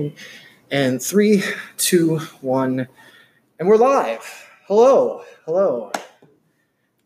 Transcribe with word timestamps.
recording. 0.00 0.16
And 0.70 1.02
three, 1.02 1.42
two, 1.76 2.18
one, 2.40 2.86
and 3.58 3.68
we're 3.68 3.76
live. 3.76 4.22
Hello, 4.66 5.24
hello. 5.44 5.90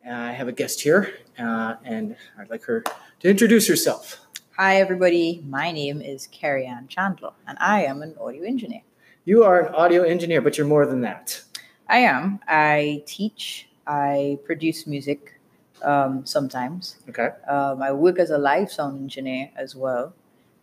Uh, 0.06 0.10
I 0.10 0.32
have 0.32 0.48
a 0.48 0.52
guest 0.52 0.82
here, 0.82 1.14
uh, 1.38 1.76
and 1.82 2.14
I'd 2.38 2.50
like 2.50 2.62
her 2.64 2.84
to 3.20 3.28
introduce 3.28 3.66
herself. 3.66 4.20
Hi, 4.58 4.76
everybody. 4.76 5.42
My 5.48 5.72
name 5.72 6.02
is 6.02 6.28
Carrie 6.30 6.66
Ann 6.66 6.88
Chandler, 6.88 7.32
and 7.46 7.56
I 7.58 7.84
am 7.84 8.02
an 8.02 8.14
audio 8.20 8.44
engineer. 8.44 8.82
You 9.24 9.44
are 9.44 9.66
an 9.66 9.74
audio 9.74 10.02
engineer, 10.02 10.42
but 10.42 10.58
you're 10.58 10.66
more 10.66 10.84
than 10.84 11.00
that. 11.00 11.42
I 11.88 11.98
am. 12.00 12.40
I 12.46 13.02
teach, 13.06 13.68
I 13.86 14.38
produce 14.44 14.86
music 14.86 15.40
um, 15.82 16.26
sometimes. 16.26 16.96
Okay. 17.08 17.30
Um, 17.48 17.82
I 17.82 17.92
work 17.92 18.18
as 18.18 18.30
a 18.30 18.38
live 18.38 18.70
sound 18.70 18.98
engineer 18.98 19.50
as 19.56 19.74
well. 19.74 20.14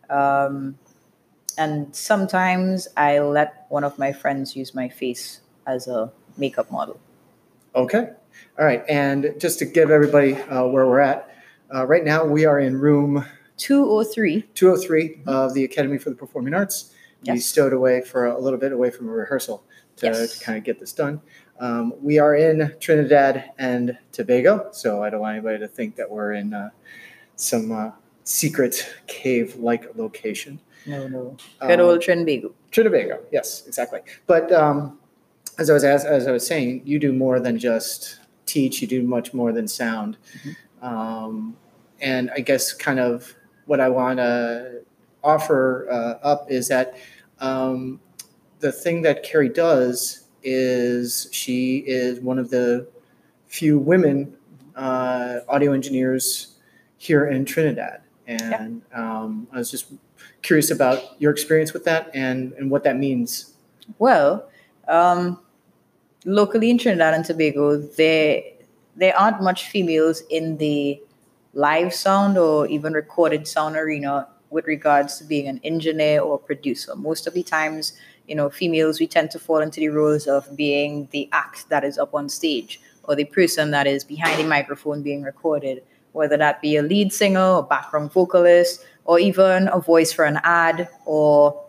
Um, 0.08 0.78
and 1.58 1.94
sometimes 1.94 2.88
I 2.96 3.18
let 3.20 3.66
one 3.68 3.84
of 3.84 3.98
my 3.98 4.12
friends 4.12 4.56
use 4.56 4.74
my 4.74 4.88
face 4.88 5.40
as 5.66 5.88
a 5.88 6.10
makeup 6.36 6.70
model. 6.70 6.98
Okay. 7.74 8.10
All 8.58 8.64
right. 8.64 8.84
And 8.88 9.34
just 9.38 9.58
to 9.60 9.64
give 9.64 9.90
everybody 9.90 10.34
uh, 10.34 10.66
where 10.66 10.86
we're 10.86 11.00
at, 11.00 11.34
uh, 11.74 11.86
right 11.86 12.04
now 12.04 12.24
we 12.24 12.44
are 12.44 12.60
in 12.60 12.78
room 12.78 13.24
203. 13.56 14.42
203 14.54 15.22
of 15.26 15.54
the 15.54 15.64
Academy 15.64 15.98
for 15.98 16.10
the 16.10 16.16
Performing 16.16 16.54
Arts. 16.54 16.92
We 17.26 17.38
stowed 17.38 17.72
away 17.72 18.00
for 18.02 18.26
a 18.26 18.38
little 18.38 18.58
bit 18.58 18.72
away 18.72 18.90
from 18.90 19.08
a 19.08 19.12
rehearsal 19.12 19.62
to, 19.96 20.06
Yes. 20.06 20.38
to 20.38 20.44
kind 20.44 20.58
of 20.58 20.64
get 20.64 20.80
this 20.80 20.92
done. 20.92 21.20
Um, 21.60 21.94
we 22.02 22.18
are 22.18 22.34
in 22.34 22.74
Trinidad 22.80 23.52
and 23.58 23.96
Tobago, 24.10 24.70
so 24.72 25.04
I 25.04 25.10
don't 25.10 25.20
want 25.20 25.36
anybody 25.36 25.60
to 25.60 25.68
think 25.68 25.94
that 25.96 26.10
we're 26.10 26.32
in 26.32 26.52
uh, 26.52 26.70
some 27.36 27.70
uh, 27.70 27.90
secret 28.24 28.92
cave 29.06 29.54
like 29.56 29.96
location. 29.96 30.58
No, 30.86 31.06
no. 31.08 31.36
Good 31.60 31.80
Um, 31.80 31.86
old 31.86 32.00
Trinbago. 32.00 32.52
Trinbago, 32.70 33.20
yes, 33.30 33.64
exactly. 33.66 34.00
But 34.26 34.50
um, 34.52 34.98
as 35.58 35.70
I 35.70 35.74
was 35.74 35.84
as, 35.84 36.04
as 36.04 36.26
I 36.26 36.32
was 36.32 36.46
saying, 36.46 36.82
you 36.84 36.98
do 36.98 37.12
more 37.12 37.38
than 37.40 37.58
just 37.58 38.18
teach. 38.46 38.82
You 38.82 38.88
do 38.88 39.02
much 39.02 39.32
more 39.32 39.52
than 39.52 39.68
sound. 39.68 40.16
Um, 40.80 41.56
and 42.00 42.30
I 42.34 42.40
guess 42.40 42.72
kind 42.72 42.98
of 42.98 43.34
what 43.66 43.80
I 43.80 43.88
want 43.88 44.18
to 44.18 44.82
offer 45.22 45.88
uh, 45.90 46.26
up 46.26 46.50
is 46.50 46.68
that 46.68 46.96
um, 47.38 48.00
the 48.58 48.72
thing 48.72 49.02
that 49.02 49.22
Carrie 49.22 49.48
does 49.48 50.24
is 50.42 51.28
she 51.30 51.78
is 51.86 52.20
one 52.20 52.38
of 52.38 52.50
the 52.50 52.88
few 53.46 53.78
women 53.78 54.34
uh, 54.74 55.40
audio 55.48 55.72
engineers 55.72 56.56
here 56.96 57.26
in 57.26 57.44
Trinidad. 57.44 58.00
And 58.26 58.82
um, 58.94 59.46
I 59.52 59.58
was 59.58 59.70
just 59.70 59.86
curious 60.42 60.70
about 60.70 61.20
your 61.20 61.30
experience 61.30 61.72
with 61.72 61.84
that 61.84 62.10
and, 62.14 62.52
and 62.54 62.70
what 62.70 62.84
that 62.84 62.98
means. 62.98 63.54
Well, 63.98 64.48
um, 64.88 65.38
locally 66.24 66.70
in 66.70 66.78
Trinidad 66.78 67.14
and 67.14 67.24
Tobago, 67.24 67.76
there 67.76 68.42
there 68.94 69.16
aren't 69.16 69.42
much 69.42 69.68
females 69.68 70.22
in 70.28 70.58
the 70.58 71.00
live 71.54 71.94
sound 71.94 72.36
or 72.36 72.66
even 72.66 72.92
recorded 72.92 73.48
sound 73.48 73.76
arena 73.76 74.28
with 74.50 74.66
regards 74.66 75.18
to 75.18 75.24
being 75.24 75.48
an 75.48 75.60
engineer 75.64 76.20
or 76.20 76.38
producer. 76.38 76.94
Most 76.94 77.26
of 77.26 77.32
the 77.32 77.42
times, 77.42 77.94
you 78.28 78.34
know, 78.34 78.50
females 78.50 79.00
we 79.00 79.06
tend 79.06 79.30
to 79.30 79.38
fall 79.38 79.60
into 79.60 79.80
the 79.80 79.88
roles 79.88 80.26
of 80.26 80.54
being 80.54 81.08
the 81.10 81.28
act 81.32 81.68
that 81.70 81.84
is 81.84 81.98
up 81.98 82.14
on 82.14 82.28
stage 82.28 82.80
or 83.04 83.16
the 83.16 83.24
person 83.24 83.70
that 83.70 83.86
is 83.86 84.04
behind 84.04 84.38
the 84.38 84.44
microphone 84.46 85.02
being 85.02 85.22
recorded, 85.22 85.82
whether 86.12 86.36
that 86.36 86.60
be 86.60 86.76
a 86.76 86.82
lead 86.82 87.12
singer 87.12 87.40
or 87.40 87.62
background 87.62 88.12
vocalist 88.12 88.84
or 89.04 89.18
even 89.18 89.68
a 89.68 89.80
voice 89.80 90.12
for 90.12 90.24
an 90.24 90.38
ad 90.44 90.88
or 91.06 91.64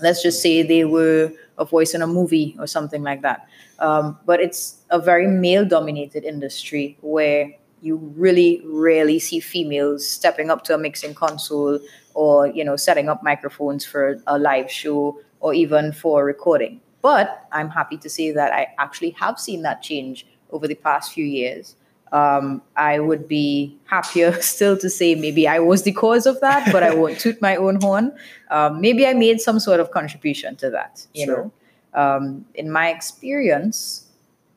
let's 0.00 0.22
just 0.22 0.42
say 0.42 0.62
they 0.62 0.84
were 0.84 1.32
a 1.58 1.64
voice 1.64 1.94
in 1.94 2.02
a 2.02 2.06
movie 2.06 2.56
or 2.58 2.66
something 2.66 3.02
like 3.02 3.22
that. 3.22 3.46
Um, 3.78 4.18
but 4.26 4.40
it's 4.40 4.78
a 4.90 4.98
very 4.98 5.26
male 5.26 5.64
dominated 5.64 6.24
industry 6.24 6.96
where 7.00 7.52
you 7.82 7.96
really 8.16 8.62
rarely 8.64 9.18
see 9.18 9.40
females 9.40 10.08
stepping 10.08 10.50
up 10.50 10.64
to 10.64 10.74
a 10.74 10.78
mixing 10.78 11.14
console 11.14 11.78
or 12.14 12.46
you 12.46 12.64
know 12.64 12.76
setting 12.76 13.08
up 13.08 13.22
microphones 13.22 13.84
for 13.84 14.20
a 14.26 14.38
live 14.38 14.70
show 14.70 15.18
or 15.40 15.52
even 15.52 15.92
for 15.92 16.24
recording 16.24 16.80
but 17.02 17.46
i'm 17.50 17.68
happy 17.68 17.96
to 17.96 18.08
say 18.08 18.30
that 18.30 18.52
i 18.52 18.68
actually 18.78 19.10
have 19.10 19.38
seen 19.38 19.62
that 19.62 19.82
change 19.82 20.26
over 20.52 20.68
the 20.68 20.74
past 20.76 21.12
few 21.12 21.24
years 21.24 21.74
um, 22.12 22.62
I 22.76 23.00
would 23.00 23.26
be 23.26 23.76
happier 23.86 24.32
still 24.42 24.76
to 24.78 24.88
say 24.90 25.14
maybe 25.14 25.48
I 25.48 25.58
was 25.58 25.82
the 25.82 25.92
cause 25.92 26.26
of 26.26 26.40
that, 26.40 26.70
but 26.72 26.82
I 26.82 26.94
won't 27.00 27.18
toot 27.18 27.40
my 27.40 27.56
own 27.56 27.80
horn. 27.80 28.12
Um, 28.50 28.80
maybe 28.80 29.06
I 29.06 29.14
made 29.14 29.40
some 29.40 29.58
sort 29.58 29.80
of 29.80 29.90
contribution 29.90 30.56
to 30.56 30.70
that. 30.70 31.06
You 31.14 31.24
Sure. 31.26 31.36
know, 31.36 31.52
um, 32.00 32.44
in 32.54 32.70
my 32.70 32.90
experience, 32.90 34.06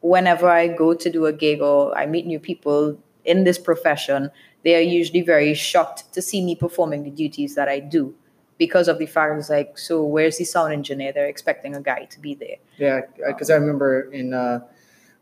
whenever 0.02 0.50
I 0.50 0.68
go 0.68 0.94
to 0.94 1.10
do 1.10 1.26
a 1.26 1.34
gig 1.34 1.62
or 1.62 1.98
I 1.98 2.06
meet 2.06 2.26
new 2.26 2.40
people 2.40 2.98
in 3.24 3.44
this 3.44 3.58
profession, 3.58 4.30
they 4.64 4.76
are 4.76 4.82
usually 4.82 5.22
very 5.22 5.54
shocked 5.54 6.12
to 6.14 6.22
see 6.22 6.44
me 6.44 6.56
performing 6.56 7.04
the 7.04 7.10
duties 7.12 7.56
that 7.56 7.68
I 7.70 7.80
do 7.80 8.14
because 8.58 8.88
of 8.88 9.00
the 9.00 9.06
fact 9.06 9.38
it's 9.38 9.50
like, 9.50 9.78
so 9.78 10.04
where's 10.04 10.38
the 10.38 10.44
sound 10.46 10.74
engineer? 10.74 11.12
They're 11.14 11.28
expecting 11.28 11.76
a 11.76 11.82
guy 11.82 12.06
to 12.06 12.20
be 12.20 12.36
there. 12.36 12.58
Yeah, 12.78 13.02
because 13.28 13.50
I 13.50 13.56
remember 13.56 14.12
in 14.12 14.34
uh, 14.34 14.60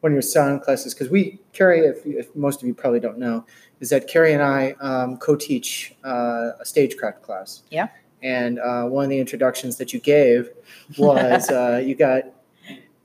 one 0.03 0.11
of 0.11 0.15
your 0.15 0.21
sound 0.21 0.61
classes, 0.61 0.93
because 0.93 1.09
we, 1.09 1.39
Carrie, 1.53 1.79
if, 1.79 2.05
if 2.05 2.35
most 2.35 2.61
of 2.61 2.67
you 2.67 2.73
probably 2.73 2.99
don't 2.99 3.17
know, 3.17 3.45
is 3.79 3.89
that 3.89 4.05
Carrie 4.05 4.33
and 4.33 4.43
I 4.43 4.71
um, 4.81 5.15
co 5.15 5.37
teach 5.37 5.95
uh, 6.03 6.51
a 6.59 6.65
stagecraft 6.65 7.21
class. 7.21 7.63
Yeah. 7.71 7.87
And 8.21 8.59
uh, 8.59 8.83
one 8.83 9.05
of 9.05 9.09
the 9.09 9.17
introductions 9.17 9.77
that 9.77 9.93
you 9.93 10.01
gave 10.01 10.49
was 10.97 11.49
uh, 11.49 11.81
you 11.85 11.95
got, 11.95 12.23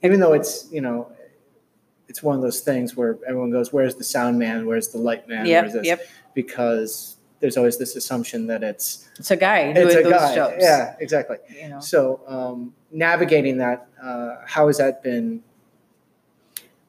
even 0.02 0.18
though 0.18 0.32
it's, 0.32 0.68
you 0.72 0.80
know, 0.80 1.12
it's 2.08 2.20
one 2.20 2.34
of 2.34 2.42
those 2.42 2.62
things 2.62 2.96
where 2.96 3.16
everyone 3.28 3.52
goes, 3.52 3.72
Where's 3.72 3.94
the 3.94 4.02
sound 4.02 4.36
man? 4.36 4.66
Where's 4.66 4.88
the 4.88 4.98
light 4.98 5.28
man? 5.28 5.46
Yep, 5.46 5.62
Where's 5.62 5.72
this? 5.74 5.86
yep. 5.86 6.00
Because 6.34 7.18
there's 7.38 7.56
always 7.56 7.78
this 7.78 7.94
assumption 7.94 8.48
that 8.48 8.64
it's, 8.64 9.08
It's 9.20 9.30
a 9.30 9.36
guy 9.36 9.72
doing 9.72 9.86
it's 9.86 9.94
a 9.94 10.02
those 10.02 10.12
guy. 10.12 10.34
jobs. 10.34 10.56
Yeah, 10.58 10.96
exactly. 10.98 11.36
You 11.62 11.68
know. 11.68 11.80
So 11.80 12.22
um, 12.26 12.74
navigating 12.90 13.58
that, 13.58 13.86
uh, 14.02 14.38
how 14.46 14.66
has 14.66 14.78
that 14.78 15.04
been? 15.04 15.44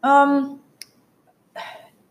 Um, 0.03 0.59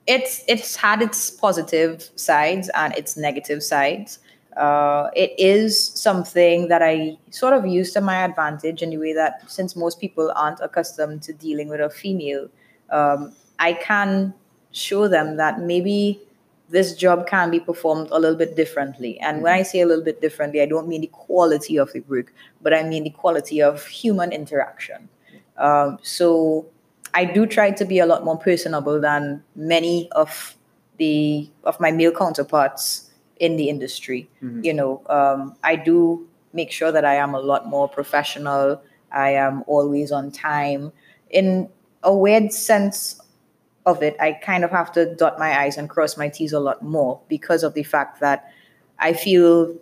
it's 0.07 0.43
it's 0.49 0.75
had 0.77 1.03
its 1.03 1.31
positive 1.31 2.09
sides 2.17 2.71
and 2.75 2.95
its 2.95 3.17
negative 3.17 3.63
sides. 3.63 4.19
Uh, 4.57 5.11
it 5.15 5.33
is 5.39 5.79
something 5.79 6.67
that 6.69 6.83
I 6.83 7.17
sort 7.31 7.55
of 7.55 7.67
use 7.67 7.93
to 7.93 8.01
my 8.01 8.25
advantage 8.25 8.83
in 8.83 8.91
the 8.91 8.97
way 8.99 9.13
that 9.13 9.49
since 9.49 9.77
most 9.77 10.01
people 10.01 10.33
aren't 10.35 10.59
accustomed 10.61 11.23
to 11.23 11.33
dealing 11.33 11.69
with 11.69 11.81
a 11.81 11.91
female, 11.91 12.49
um, 12.91 13.35
I 13.61 13.75
can 13.75 14.35
show 14.73 15.07
them 15.07 15.37
that 15.37 15.61
maybe 15.61 16.21
this 16.71 16.95
job 16.95 17.27
can 17.27 17.51
be 17.51 17.61
performed 17.61 18.09
a 18.11 18.19
little 18.19 18.37
bit 18.37 18.57
differently. 18.57 19.19
And 19.21 19.43
when 19.43 19.55
I 19.55 19.63
say 19.63 19.81
a 19.81 19.87
little 19.87 20.05
bit 20.05 20.21
differently, 20.21 20.61
I 20.61 20.67
don't 20.67 20.89
mean 20.89 21.03
the 21.03 21.07
quality 21.09 21.77
of 21.77 21.93
the 21.93 22.01
work, 22.01 22.33
but 22.61 22.75
I 22.75 22.83
mean 22.83 23.05
the 23.05 23.11
quality 23.11 23.63
of 23.63 23.87
human 23.87 24.33
interaction. 24.33 25.09
Um, 25.57 25.99
so 26.03 26.67
I 27.15 27.25
do 27.25 27.47
try 27.47 27.71
to 27.71 27.85
be 27.85 27.99
a 27.99 28.07
lot 28.07 28.25
more 28.25 28.39
personable 28.39 29.01
than 29.01 29.43
many 29.55 30.11
of 30.13 30.57
the 30.99 31.49
of 31.65 31.79
my 31.81 31.91
male 31.91 32.13
counterparts 32.13 33.11
in 33.39 33.57
the 33.57 33.69
industry. 33.69 34.29
Mhm. 34.43 34.65
You 34.65 34.75
know, 34.75 35.03
um, 35.09 35.57
I 35.63 35.77
do 35.77 36.27
make 36.53 36.71
sure 36.73 36.91
that 36.93 37.05
I 37.05 37.15
am 37.15 37.35
a 37.35 37.41
lot 37.41 37.67
more 37.67 37.89
professional. 37.89 38.81
I 39.13 39.31
am 39.31 39.65
always 39.67 40.11
on 40.13 40.31
time. 40.31 40.93
In 41.31 41.69
a 42.03 42.15
weird 42.15 42.53
sense 42.53 43.21
of 43.87 44.03
it, 44.03 44.17
I 44.21 44.33
kind 44.33 44.65
of 44.65 44.71
have 44.71 44.93
to 44.93 45.15
dot 45.15 45.39
my 45.39 45.59
I's 45.65 45.77
and 45.77 45.89
cross 45.89 46.17
my 46.17 46.29
T's 46.29 46.53
a 46.53 46.61
lot 46.61 46.83
more 46.83 47.21
because 47.29 47.63
of 47.63 47.75
the 47.75 47.83
fact 47.85 48.21
that 48.21 48.53
I 48.99 49.13
feel 49.13 49.75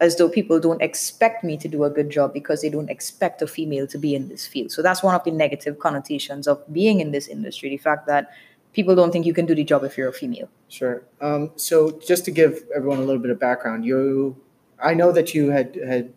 as 0.00 0.16
though 0.16 0.28
people 0.28 0.60
don't 0.60 0.80
expect 0.80 1.42
me 1.42 1.56
to 1.56 1.66
do 1.68 1.84
a 1.84 1.90
good 1.90 2.08
job 2.10 2.32
because 2.32 2.62
they 2.62 2.68
don't 2.70 2.88
expect 2.88 3.42
a 3.42 3.46
female 3.46 3.86
to 3.88 3.98
be 3.98 4.14
in 4.14 4.28
this 4.28 4.46
field. 4.46 4.70
So 4.70 4.80
that's 4.82 5.02
one 5.02 5.14
of 5.14 5.24
the 5.24 5.30
negative 5.32 5.78
connotations 5.80 6.46
of 6.46 6.62
being 6.72 7.00
in 7.00 7.10
this 7.10 7.26
industry 7.26 7.68
the 7.68 7.76
fact 7.78 8.06
that 8.06 8.30
people 8.72 8.94
don't 8.94 9.10
think 9.10 9.26
you 9.26 9.34
can 9.34 9.44
do 9.46 9.54
the 9.54 9.64
job 9.64 9.82
if 9.82 9.98
you're 9.98 10.08
a 10.08 10.12
female. 10.12 10.48
Sure. 10.68 11.02
Um, 11.20 11.50
so 11.56 11.98
just 11.98 12.24
to 12.26 12.30
give 12.30 12.64
everyone 12.74 12.98
a 12.98 13.02
little 13.02 13.20
bit 13.20 13.30
of 13.30 13.40
background, 13.40 13.84
you, 13.84 14.36
I 14.82 14.94
know 14.94 15.10
that 15.12 15.34
you 15.34 15.50
had 15.50 15.74
had 15.74 16.12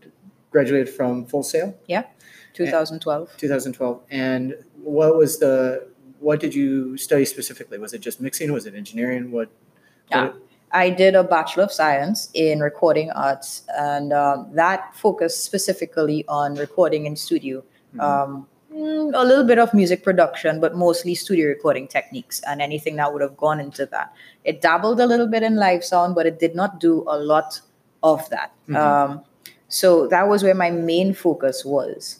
graduated 0.52 0.90
from 0.90 1.26
Full 1.26 1.44
Sail, 1.44 1.76
Yeah, 1.88 2.04
2012. 2.54 3.38
2012, 3.38 4.02
and 4.12 4.56
what 4.84 5.16
was 5.16 5.40
the 5.40 5.88
what 6.20 6.40
did 6.40 6.54
you 6.54 6.98
study 6.98 7.26
specifically? 7.26 7.80
Was 7.80 7.94
it 7.94 8.02
just 8.02 8.22
mixing? 8.22 8.52
Was 8.54 8.68
it 8.68 8.76
engineering? 8.76 9.32
What? 9.32 9.50
Yeah. 10.12 10.26
what- 10.26 10.36
I 10.74 10.90
did 10.90 11.16
a 11.16 11.24
Bachelor 11.24 11.64
of 11.64 11.72
Science 11.72 12.30
in 12.34 12.60
Recording 12.60 13.12
Arts, 13.12 13.64
and 13.78 14.14
um, 14.14 14.48
that 14.54 14.96
focused 14.96 15.44
specifically 15.44 16.26
on 16.28 16.56
recording 16.56 17.06
in 17.06 17.16
studio. 17.16 17.64
Mhm. 17.96 18.02
Um, 18.02 18.48
mm, 18.74 19.12
a 19.14 19.24
little 19.26 19.44
bit 19.44 19.60
of 19.60 19.74
music 19.74 20.04
production, 20.04 20.60
but 20.62 20.76
mostly 20.76 21.14
studio 21.14 21.48
recording 21.50 21.88
techniques 21.88 22.42
and 22.48 22.62
anything 22.62 22.96
that 22.96 23.12
would 23.12 23.22
have 23.22 23.36
gone 23.36 23.60
into 23.60 23.86
that. 23.88 24.14
It 24.46 24.62
dabbled 24.62 25.00
a 25.02 25.06
little 25.06 25.28
bit 25.28 25.44
in 25.44 25.58
live 25.58 25.84
sound, 25.84 26.16
but 26.16 26.26
it 26.26 26.40
did 26.40 26.56
not 26.56 26.80
do 26.80 27.04
a 27.08 27.18
lot 27.18 27.60
of 28.04 28.30
that. 28.30 28.52
Mhm. 28.68 28.76
Um, 28.78 29.24
So 29.74 30.06
that 30.08 30.28
was 30.28 30.44
where 30.44 30.54
my 30.54 30.70
main 30.70 31.14
focus 31.14 31.64
was. 31.64 32.20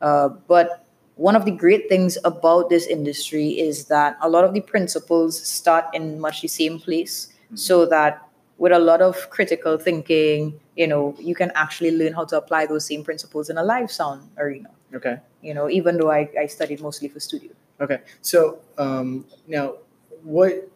Uh, 0.00 0.30
but 0.48 0.82
one 1.16 1.36
of 1.36 1.44
the 1.44 1.50
great 1.50 1.90
things 1.90 2.16
about 2.24 2.70
this 2.70 2.86
industry 2.86 3.48
is 3.60 3.84
that 3.88 4.16
a 4.22 4.30
lot 4.30 4.44
of 4.44 4.54
the 4.54 4.62
principles 4.62 5.38
start 5.38 5.84
in 5.92 6.18
much 6.18 6.40
the 6.40 6.48
same 6.48 6.80
place, 6.80 7.28
so 7.54 7.86
that 7.86 8.26
with 8.58 8.72
a 8.72 8.78
lot 8.78 9.02
of 9.02 9.28
critical 9.30 9.78
thinking, 9.78 10.58
you 10.76 10.86
know, 10.86 11.14
you 11.18 11.34
can 11.34 11.50
actually 11.54 11.90
learn 11.90 12.12
how 12.12 12.24
to 12.24 12.36
apply 12.36 12.66
those 12.66 12.86
same 12.86 13.04
principles 13.04 13.50
in 13.50 13.58
a 13.58 13.62
live 13.62 13.90
sound 13.90 14.28
arena. 14.38 14.70
Okay. 14.94 15.18
You 15.42 15.54
know, 15.54 15.68
even 15.68 15.98
though 15.98 16.10
I, 16.10 16.30
I 16.38 16.46
studied 16.46 16.80
mostly 16.80 17.08
for 17.08 17.20
studio. 17.20 17.50
Okay. 17.80 18.00
So 18.22 18.58
um, 18.78 19.26
now, 19.46 19.74
what 20.22 20.68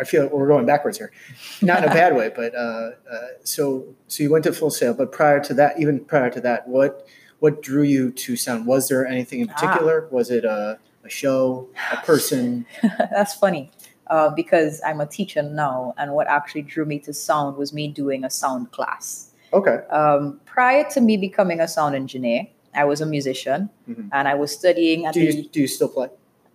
I 0.00 0.04
feel 0.04 0.22
like 0.22 0.32
we're 0.32 0.46
going 0.46 0.64
backwards 0.64 0.96
here, 0.96 1.12
not 1.62 1.82
in 1.82 1.90
a 1.90 1.94
bad 1.94 2.16
way, 2.16 2.32
but 2.34 2.54
uh, 2.54 2.92
uh, 3.10 3.28
so 3.44 3.84
so 4.06 4.22
you 4.22 4.30
went 4.30 4.44
to 4.44 4.52
Full 4.52 4.70
Sail, 4.70 4.94
but 4.94 5.12
prior 5.12 5.40
to 5.40 5.54
that, 5.54 5.78
even 5.78 6.00
prior 6.04 6.30
to 6.30 6.40
that, 6.40 6.66
what 6.66 7.06
what 7.40 7.60
drew 7.60 7.82
you 7.82 8.10
to 8.12 8.36
sound? 8.36 8.66
Was 8.66 8.88
there 8.88 9.06
anything 9.06 9.40
in 9.40 9.50
Ah. 9.50 9.54
particular? 9.54 10.08
Was 10.10 10.30
it 10.30 10.44
a, 10.44 10.78
a 11.04 11.08
show, 11.10 11.68
a 11.92 11.96
person? 11.98 12.64
That's 12.98 13.34
funny 13.34 13.70
uh, 14.14 14.28
because 14.42 14.72
I'm 14.88 15.00
a 15.00 15.06
teacher 15.18 15.42
now, 15.42 15.94
and 15.98 16.06
what 16.16 16.26
actually 16.38 16.62
drew 16.72 16.84
me 16.92 16.98
to 17.06 17.12
sound 17.28 17.56
was 17.62 17.68
me 17.78 17.84
doing 18.02 18.20
a 18.24 18.30
sound 18.40 18.64
class. 18.76 19.06
Okay. 19.58 19.76
Um, 20.00 20.22
prior 20.54 20.84
to 20.94 20.98
me 21.08 21.14
becoming 21.28 21.58
a 21.60 21.68
sound 21.76 21.94
engineer, 22.02 22.40
I 22.82 22.84
was 22.90 22.98
a 23.06 23.06
musician 23.16 23.60
Mhm. 23.90 24.08
and 24.16 24.24
I 24.32 24.34
was 24.42 24.50
studying 24.60 24.98
at 25.06 25.14
Do 25.14 25.20
the 25.20 25.26
you 25.36 25.42
do 25.54 25.60
you 25.64 25.70
still 25.78 25.88
play? 25.96 26.08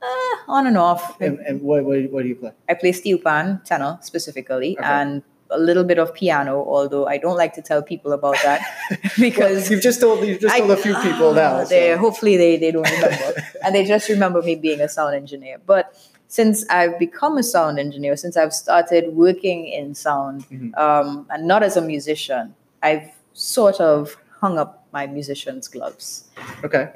uh, 0.10 0.36
on 0.58 0.64
and 0.70 0.78
off. 0.90 1.04
And, 1.26 1.36
and 1.48 1.56
what, 1.68 1.80
what 1.88 1.98
what 2.14 2.22
do 2.24 2.30
you 2.34 2.38
play? 2.44 2.52
I 2.72 2.74
play 2.84 2.92
steel 3.02 3.20
pan, 3.28 3.46
tenor 3.70 3.94
specifically, 4.12 4.72
Okay. 4.80 4.88
and 4.98 5.12
a 5.60 5.60
little 5.70 5.86
bit 5.92 6.00
of 6.04 6.08
piano, 6.22 6.54
although 6.76 7.06
I 7.14 7.18
don't 7.24 7.38
like 7.44 7.54
to 7.60 7.64
tell 7.70 7.82
people 7.94 8.12
about 8.20 8.38
that 8.48 8.60
because 9.28 9.58
Well, 9.62 9.72
you've 9.72 9.86
just 9.90 10.00
told 10.04 10.18
you've 10.28 10.42
just 10.46 10.58
told 10.58 10.72
a 10.80 10.82
few 10.88 10.96
people 11.08 11.30
now. 11.44 11.54
Ah, 11.62 11.64
They 11.74 11.86
so- 11.94 11.98
hopefully 12.06 12.36
they, 12.44 12.54
they 12.64 12.72
don't 12.76 12.90
remember. 12.98 13.30
and 13.64 13.70
they 13.76 13.84
just 13.96 14.06
remember 14.16 14.40
me 14.50 14.54
being 14.68 14.82
a 14.88 14.90
sound 14.98 15.14
engineer. 15.24 15.58
But 15.74 15.84
since 16.28 16.68
I've 16.70 17.00
become 17.00 17.38
a 17.38 17.44
sound 17.44 17.80
engineer, 17.80 18.16
since 18.18 18.36
I've 18.38 18.54
started 18.54 19.16
working 19.16 19.68
in 19.68 19.96
sound, 19.96 20.46
Mhm. 20.50 20.78
um, 20.78 21.26
and 21.30 21.48
not 21.48 21.64
as 21.64 21.78
a 21.78 21.82
musician, 21.82 22.54
I've 22.84 23.10
sort 23.34 23.80
of 23.80 24.18
hung 24.42 24.58
up 24.60 24.86
my 24.92 25.08
musician's 25.08 25.68
gloves. 25.68 26.26
Okay. 26.64 26.90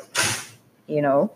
You 0.87 1.01
know, 1.01 1.31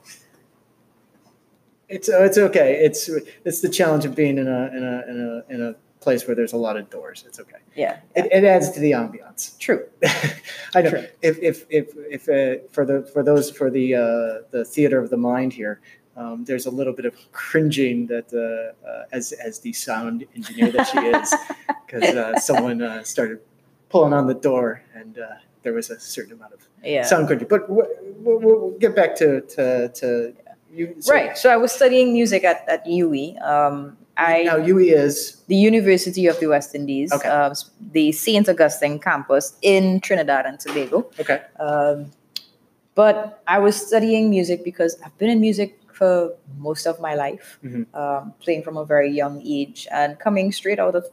It's 1.87 2.09
it's 2.09 2.37
okay. 2.37 2.83
It's 2.83 3.09
it's 3.45 3.61
the 3.61 3.69
challenge 3.69 4.05
of 4.05 4.15
being 4.15 4.37
in 4.39 4.47
a 4.47 4.61
in 4.75 4.83
a 4.83 5.03
in 5.11 5.17
a 5.49 5.53
in 5.53 5.61
a 5.61 5.75
place 6.01 6.25
where 6.27 6.35
there's 6.35 6.53
a 6.53 6.57
lot 6.57 6.77
of 6.77 6.89
doors. 6.89 7.23
It's 7.27 7.39
okay. 7.39 7.57
yeah, 7.75 7.97
It, 8.15 8.25
it 8.31 8.43
adds 8.43 8.71
to 8.71 8.79
the 8.79 8.91
ambiance. 8.91 9.57
true. 9.59 9.85
I 10.75 10.81
know. 10.81 10.89
True. 10.89 11.05
If 11.21 11.37
if 11.41 11.65
if 11.69 11.87
if 12.17 12.23
uh, 12.29 12.63
for 12.71 12.85
the 12.85 13.03
for 13.13 13.21
those 13.23 13.51
for 13.51 13.69
the 13.69 13.95
uh, 13.95 14.47
the 14.51 14.65
theater 14.65 14.97
of 14.99 15.09
the 15.11 15.17
mind 15.17 15.53
here, 15.53 15.79
um, 16.15 16.45
there's 16.45 16.65
a 16.65 16.71
little 16.71 16.93
bit 16.93 17.05
of 17.05 17.13
cringing 17.31 18.07
that 18.07 18.27
uh, 18.33 18.87
uh, 18.87 19.03
as 19.11 19.31
as 19.33 19.59
the 19.59 19.73
sound 19.73 20.25
engineer 20.35 20.71
that 20.71 20.87
she 20.87 20.97
is, 20.99 21.33
because 21.85 22.03
uh, 22.15 22.37
someone 22.39 22.81
uh, 22.81 23.03
started 23.03 23.39
pulling 23.89 24.13
on 24.13 24.27
the 24.27 24.33
door 24.33 24.81
and 24.93 25.19
uh, 25.19 25.25
there 25.63 25.73
was 25.73 25.89
a 25.89 25.99
certain 25.99 26.33
amount 26.33 26.53
of 26.53 26.61
Yeah. 26.83 27.03
sound 27.03 27.27
cringing. 27.27 27.47
But 27.49 27.69
we'll, 27.69 27.87
we'll, 28.23 28.39
we'll 28.39 28.71
get 28.79 28.95
back 28.95 29.15
to 29.17 29.41
to 29.55 29.89
to 29.89 30.33
you. 30.73 30.95
so- 30.99 31.13
right. 31.13 31.37
So 31.37 31.49
I 31.49 31.57
was 31.57 31.71
studying 31.71 32.13
music 32.13 32.43
at, 32.43 32.63
at 32.67 32.85
UWI. 32.85 33.41
Um, 33.41 33.97
I 34.17 34.43
Now 34.43 34.55
UWI 34.57 34.93
is 34.95 35.43
the 35.47 35.55
University 35.57 36.25
of 36.27 36.39
the 36.39 36.47
West 36.47 36.73
Indies, 36.73 37.11
Okay. 37.11 37.27
uh, 37.27 37.53
the 37.91 38.13
St. 38.13 38.47
Augustine 38.47 38.97
campus 38.99 39.57
in 39.61 39.99
Trinidad 39.99 40.45
and 40.45 40.57
Tobago. 40.57 41.11
okay. 41.19 41.41
Um, 41.59 42.11
but 42.95 43.43
I 43.47 43.59
was 43.59 43.75
studying 43.75 44.29
music 44.29 44.63
because 44.63 44.95
I've 45.03 45.17
been 45.17 45.29
in 45.29 45.41
music 45.41 45.77
for 45.99 46.13
most 46.67 46.85
of 46.91 46.95
my 47.07 47.13
life, 47.25 47.47
Mhm. 47.63 47.85
um, 48.01 48.33
playing 48.43 48.63
from 48.63 48.75
a 48.83 48.85
very 48.93 49.11
young 49.21 49.35
age. 49.59 49.87
And 49.91 50.19
coming 50.25 50.51
straight 50.51 50.79
out 50.85 50.95
of 50.99 51.05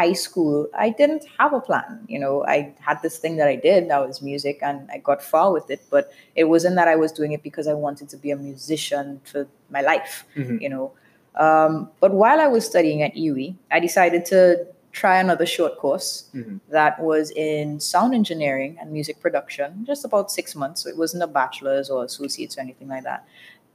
high 0.00 0.12
school, 0.26 0.56
I 0.86 0.88
didn't 1.00 1.24
have 1.38 1.52
a 1.60 1.60
plan. 1.68 1.90
You 2.12 2.20
know, 2.24 2.34
I 2.56 2.56
had 2.88 2.98
this 3.02 3.16
thing 3.22 3.34
that 3.40 3.48
I 3.54 3.56
did, 3.56 3.88
that 3.90 4.00
was 4.06 4.20
music, 4.22 4.56
and 4.68 4.78
I 4.94 4.98
got 4.98 5.20
far 5.34 5.48
with 5.56 5.68
it. 5.70 5.80
But 5.94 6.04
it 6.40 6.44
wasn't 6.54 6.76
that 6.76 6.86
I 6.94 6.96
was 7.04 7.10
doing 7.12 7.32
it 7.32 7.42
because 7.48 7.66
I 7.66 7.76
wanted 7.86 8.08
to 8.10 8.16
be 8.24 8.30
a 8.30 8.36
musician 8.36 9.20
for 9.30 9.40
my 9.76 9.80
life, 9.92 10.14
Mhm. 10.36 10.60
you 10.64 10.68
know. 10.74 10.86
Um, 11.46 11.72
but 12.02 12.12
while 12.22 12.40
I 12.40 12.48
was 12.56 12.62
studying 12.72 13.00
at 13.02 13.12
UWI, 13.16 13.56
I 13.70 13.80
decided 13.80 14.22
to 14.26 14.66
try 14.92 15.16
another 15.20 15.46
short 15.46 15.74
course 15.78 16.10
Mhm. 16.34 16.58
that 16.76 17.00
was 17.10 17.30
in 17.30 17.78
sound 17.78 18.12
engineering 18.20 18.76
and 18.80 18.86
music 18.98 19.16
production, 19.24 19.68
just 19.90 20.04
about 20.04 20.30
six 20.38 20.54
months. 20.62 20.82
So 20.82 20.88
it 20.92 20.96
wasn't 21.02 21.22
a 21.22 21.28
bachelor's 21.40 21.88
or 21.90 21.98
associates 22.04 22.58
or 22.58 22.60
anything 22.60 22.88
like 22.88 23.04
that. 23.04 23.24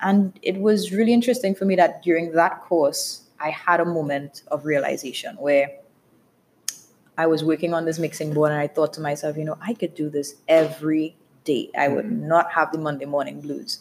And 0.01 0.37
it 0.41 0.57
was 0.57 0.91
really 0.91 1.13
interesting 1.13 1.55
for 1.55 1.65
me 1.65 1.75
that 1.75 2.03
during 2.03 2.33
that 2.33 2.61
course, 2.61 3.21
I 3.39 3.49
had 3.49 3.79
a 3.79 3.85
moment 3.85 4.43
of 4.47 4.65
realization 4.65 5.35
where 5.37 5.79
I 7.17 7.27
was 7.27 7.43
working 7.43 7.73
on 7.73 7.85
this 7.85 7.97
mixing 7.97 8.33
board 8.33 8.51
and 8.51 8.59
I 8.59 8.67
thought 8.67 8.93
to 8.93 9.01
myself, 9.01 9.37
you 9.37 9.45
know, 9.45 9.57
I 9.61 9.73
could 9.73 9.95
do 9.95 10.09
this 10.09 10.35
every 10.47 11.15
day. 11.45 11.69
I 11.77 11.87
would 11.87 12.05
Mhm. 12.05 12.21
not 12.23 12.51
have 12.51 12.71
the 12.71 12.77
Monday 12.77 13.05
morning 13.05 13.39
blues. 13.39 13.79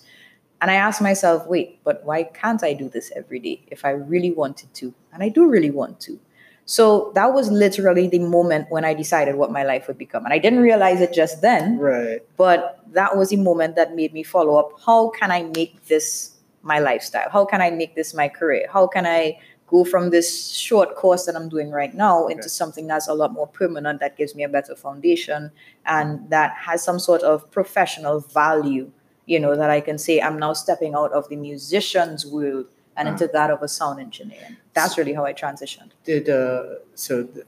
And 0.61 0.71
I 0.71 0.75
asked 0.75 1.03
myself, 1.03 1.47
wait, 1.47 1.81
but 1.85 2.05
why 2.05 2.23
can't 2.23 2.63
I 2.63 2.75
do 2.75 2.89
this 2.89 3.13
every 3.15 3.41
day 3.41 3.63
if 3.69 3.85
I 3.85 3.91
really 3.91 4.31
wanted 4.31 4.73
to? 4.75 4.95
And 5.13 5.23
I 5.23 5.29
do 5.29 5.47
really 5.47 5.71
want 5.71 6.01
to. 6.01 6.19
So 6.67 7.13
that 7.15 7.35
was 7.35 7.51
literally 7.51 8.09
the 8.09 8.21
moment 8.21 8.71
when 8.71 8.85
I 8.85 8.95
decided 8.95 9.35
what 9.37 9.53
my 9.53 9.65
life 9.65 9.87
would 9.87 9.99
become. 9.99 10.25
And 10.25 10.33
I 10.33 10.39
didn't 10.39 10.61
realize 10.61 11.01
it 11.01 11.13
just 11.13 11.43
then, 11.43 11.79
Right. 11.79 12.23
but 12.37 12.81
that 12.93 13.17
was 13.17 13.29
the 13.31 13.37
moment 13.37 13.77
that 13.77 13.95
made 13.95 14.15
me 14.15 14.23
follow 14.23 14.57
up. 14.57 14.71
How 14.85 15.11
can 15.11 15.31
I 15.31 15.43
make 15.55 15.85
this 15.87 16.31
my 16.63 16.79
lifestyle? 16.79 17.29
How 17.31 17.45
can 17.45 17.61
I 17.61 17.71
make 17.71 17.95
this 17.95 18.15
my 18.15 18.29
career? 18.29 18.67
How 18.73 18.87
can 18.87 19.05
I 19.07 19.39
go 19.67 19.85
from 19.85 20.11
this 20.11 20.49
short 20.49 20.95
course 20.95 21.27
that 21.27 21.37
I'm 21.37 21.49
doing 21.49 21.71
right 21.71 21.93
now 21.95 22.27
into 22.29 22.43
Okay. 22.45 22.49
something 22.49 22.87
that's 22.87 23.09
a 23.09 23.15
lot 23.15 23.33
more 23.33 23.47
permanent 23.47 24.01
that 24.01 24.17
gives 24.17 24.35
me 24.35 24.43
a 24.45 24.49
better 24.49 24.75
foundation 24.75 25.51
and 25.85 26.31
that 26.31 26.53
has 26.53 26.83
some 26.83 26.99
sort 26.99 27.23
of 27.23 27.51
professional 27.51 28.21
value, 28.21 28.91
you 29.27 29.39
know, 29.41 29.55
that 29.57 29.69
I 29.71 29.81
can 29.81 29.99
say 29.99 30.21
I'm 30.21 30.39
now 30.39 30.53
stepping 30.55 30.95
out 30.95 31.13
of 31.13 31.29
the 31.29 31.37
musician's 31.37 32.25
world 32.25 32.67
and 32.97 33.09
into 33.09 33.27
that 33.29 33.51
of 33.51 33.63
a 33.63 33.69
sound 33.69 34.01
engineer. 34.01 34.57
That's 34.73 34.97
really 34.99 35.13
how 35.15 35.25
I 35.25 35.33
transitioned. 35.33 35.91
did 36.05 36.29
uh, 36.29 36.77
so 36.95 37.21
uh, 37.23 37.41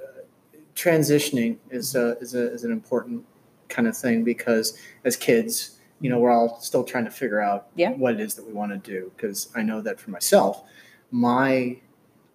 transitioning 0.75 1.57
is 1.71 1.97
uh, 1.97 2.15
is, 2.21 2.35
a, 2.35 2.53
is 2.53 2.65
an 2.65 2.73
important 2.73 3.25
kind 3.69 3.89
of 3.89 3.97
thing 3.97 4.25
because 4.25 4.79
as 5.05 5.17
kids 5.17 5.79
you 6.01 6.11
know 6.11 6.19
we're 6.19 6.31
all 6.31 6.61
still 6.61 6.85
trying 6.85 7.05
to 7.05 7.11
figure 7.11 7.41
out 7.41 7.69
Yeah. 7.75 7.91
what 7.93 8.15
it 8.15 8.21
is 8.21 8.35
that 8.35 8.47
we 8.47 8.53
want 8.53 8.71
to 8.73 8.79
do 8.79 9.11
because 9.17 9.49
i 9.57 9.63
know 9.63 9.81
that 9.81 9.99
for 9.99 10.11
myself 10.11 10.63
my 11.11 11.79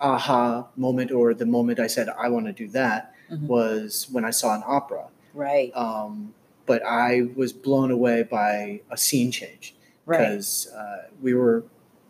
aha 0.02 0.68
moment 0.76 1.12
or 1.12 1.34
the 1.34 1.46
moment 1.46 1.80
i 1.80 1.88
said 1.88 2.10
i 2.18 2.28
want 2.28 2.48
to 2.48 2.54
do 2.54 2.68
that 2.70 3.14
Mhm. 3.32 3.48
was 3.48 4.08
when 4.12 4.26
i 4.26 4.30
saw 4.32 4.56
an 4.56 4.64
opera 4.66 5.06
Right. 5.34 5.72
um, 5.76 6.34
but 6.66 6.82
i 6.86 7.30
was 7.36 7.54
blown 7.54 7.92
away 7.92 8.24
by 8.24 8.82
a 8.90 8.98
scene 8.98 9.32
change 9.32 9.76
Right. 10.06 10.18
because 10.20 10.68
uh, 10.76 11.04
we 11.22 11.34
were 11.34 11.64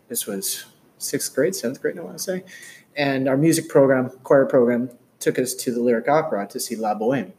this 0.08 0.26
was 0.26 0.64
sixth 1.02 1.34
grade 1.34 1.54
seventh 1.54 1.80
grade 1.80 1.98
i 1.98 2.02
want 2.02 2.18
to 2.18 2.22
say. 2.22 2.44
And 2.96 3.28
our 3.28 3.36
music 3.36 3.68
program 3.68 4.10
choir 4.22 4.44
program 4.46 4.90
took 5.18 5.38
us 5.38 5.54
to 5.54 5.72
the 5.72 5.80
lyric 5.80 6.08
opera 6.08 6.46
to 6.48 6.60
see 6.60 6.76
la 6.76 6.94
boheme. 6.94 7.32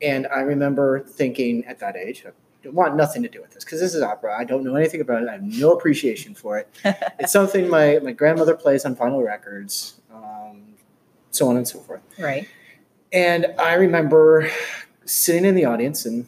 And 0.00 0.26
i 0.28 0.40
remember 0.40 1.00
thinking 1.00 1.64
at 1.66 1.78
that 1.80 1.96
age 1.96 2.24
I 2.26 2.68
want 2.68 2.94
nothing 2.94 3.22
to 3.24 3.28
do 3.28 3.40
with 3.40 3.50
this 3.50 3.64
because 3.64 3.80
this 3.80 3.94
is 3.94 4.02
opera 4.02 4.38
i 4.38 4.44
don't 4.44 4.62
know 4.62 4.76
anything 4.76 5.00
about 5.00 5.22
it 5.22 5.28
i 5.28 5.32
have 5.32 5.42
no 5.42 5.72
appreciation 5.72 6.34
for 6.34 6.58
it. 6.58 6.68
It's 7.18 7.32
something 7.32 7.68
my, 7.68 7.98
my 8.02 8.12
grandmother 8.12 8.54
plays 8.54 8.84
on 8.84 8.94
vinyl 8.96 9.24
records 9.24 10.00
um, 10.12 10.62
so 11.30 11.48
on 11.48 11.56
and 11.56 11.66
so 11.66 11.80
forth. 11.80 12.02
Right. 12.18 12.48
and 13.12 13.46
I 13.58 13.74
remember 13.74 14.50
sitting 15.04 15.44
in 15.44 15.54
the 15.54 15.64
audience, 15.64 16.06
and 16.06 16.26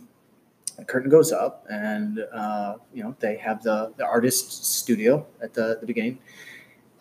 the 0.77 0.85
curtain 0.85 1.11
goes 1.11 1.33
up, 1.33 1.67
and 1.71 2.21
uh, 2.33 2.77
you 2.93 3.03
know 3.03 3.15
they 3.21 3.37
have 3.37 3.63
the 3.63 3.93
the 3.97 4.05
artist 4.05 4.65
studio 4.65 5.27
at 5.43 5.55
the, 5.55 5.79
the 5.81 5.87
beginning, 5.87 6.19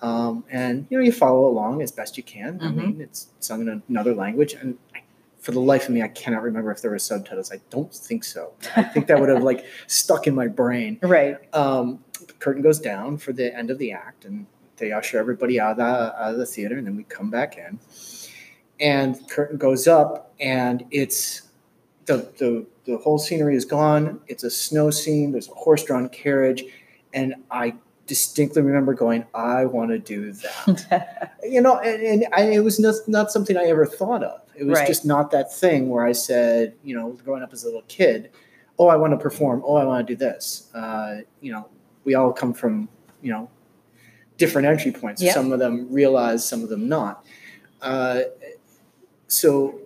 um, 0.04 0.44
and 0.52 0.86
you 0.90 0.98
know 0.98 1.04
you 1.04 1.12
follow 1.12 1.48
along 1.48 1.82
as 1.82 1.92
best 1.92 2.18
you 2.18 2.24
can. 2.24 2.60
I 2.62 2.66
Mhm. 2.66 2.76
mean, 2.76 3.02
it's 3.02 3.28
sung 3.40 3.62
in 3.62 3.82
another 3.90 4.14
language, 4.14 4.54
and 4.54 4.78
I, 4.94 5.00
for 5.40 5.52
the 5.54 5.60
life 5.62 5.86
of 5.88 5.96
me, 5.96 6.02
I 6.04 6.08
cannot 6.10 6.44
remember 6.44 6.72
if 6.72 6.82
there 6.82 6.92
were 6.92 7.00
subtitles. 7.00 7.52
I 7.52 7.60
don't 7.72 7.92
think 7.94 8.24
so. 8.24 8.52
I 8.76 8.84
think 8.84 9.08
that 9.08 9.20
would 9.20 9.30
have 9.30 9.44
like 9.44 9.66
stuck 9.88 10.28
in 10.28 10.36
my 10.36 10.48
brain 10.48 11.00
Right. 11.02 11.38
um, 11.56 12.04
the 12.28 12.34
curtain 12.34 12.62
goes 12.62 12.80
down 12.80 13.18
for 13.18 13.34
the 13.34 13.56
end 13.58 13.72
of 13.72 13.78
the 13.80 13.92
act, 13.94 14.26
and 14.26 14.46
they 14.78 14.92
usher 14.92 15.18
everybody 15.18 15.60
out 15.60 15.72
of 15.72 15.78
the, 15.78 15.84
out 15.84 16.32
of 16.34 16.38
the 16.38 16.46
theater, 16.46 16.78
and 16.78 16.86
then 16.88 16.96
we 16.98 17.04
come 17.04 17.30
back 17.30 17.58
in, 17.58 17.80
and 18.80 19.16
the 19.16 19.24
curtain 19.26 19.58
goes 19.58 19.88
up, 19.88 20.34
and 20.40 20.86
it's 20.92 21.44
the 22.06 22.18
the 22.38 22.66
the 22.86 22.98
whole 22.98 23.18
scenery 23.18 23.56
is 23.56 23.64
gone. 23.64 24.20
It's 24.28 24.44
a 24.44 24.50
snow 24.50 24.90
scene. 24.90 25.32
There's 25.32 25.48
a 25.48 25.54
horse-drawn 25.54 26.10
carriage, 26.10 26.66
and 27.14 27.34
I 27.50 27.76
distinctly 28.08 28.62
remember 28.62 28.94
going, 28.94 29.26
I 29.34 29.66
want 29.66 29.92
to 29.92 30.00
do 30.00 30.34
that. 30.34 31.38
you 31.44 31.62
know, 31.62 31.80
and, 31.80 32.02
and 32.04 32.28
I, 32.34 32.52
it 32.52 32.60
was 32.64 32.80
not, 32.80 32.96
not 33.08 33.32
something 33.32 33.56
I 33.58 33.64
ever 33.66 33.86
thought 33.86 34.24
of. 34.24 34.42
It 34.56 34.66
was 34.66 34.80
Right. 34.80 34.88
just 34.88 35.06
not 35.06 35.32
that 35.32 35.54
thing 35.54 35.90
where 35.90 36.06
I 36.06 36.12
said, 36.12 36.76
you 36.84 36.96
know, 36.96 37.12
growing 37.24 37.42
up 37.44 37.54
as 37.54 37.64
a 37.64 37.66
little 37.68 37.84
kid, 37.88 38.30
oh, 38.78 38.88
I 38.88 38.96
want 38.98 39.14
to 39.14 39.18
perform. 39.18 39.64
Oh, 39.66 39.76
I 39.76 39.86
want 39.86 40.06
to 40.06 40.14
do 40.14 40.18
this. 40.18 40.70
Uh, 40.74 41.22
you 41.42 41.52
know, 41.52 41.68
we 42.04 42.14
all 42.16 42.34
come 42.34 42.54
from, 42.54 42.90
you 43.22 43.32
know, 43.32 43.50
different 44.38 44.68
entry 44.68 44.92
points. 44.92 45.22
Yeah. 45.22 45.34
Some 45.34 45.52
of 45.54 45.60
them 45.60 45.88
realize, 45.92 46.48
some 46.48 46.62
of 46.64 46.70
them 46.70 46.90
not. 46.90 47.26
Uh, 47.82 48.22
so, 49.28 49.80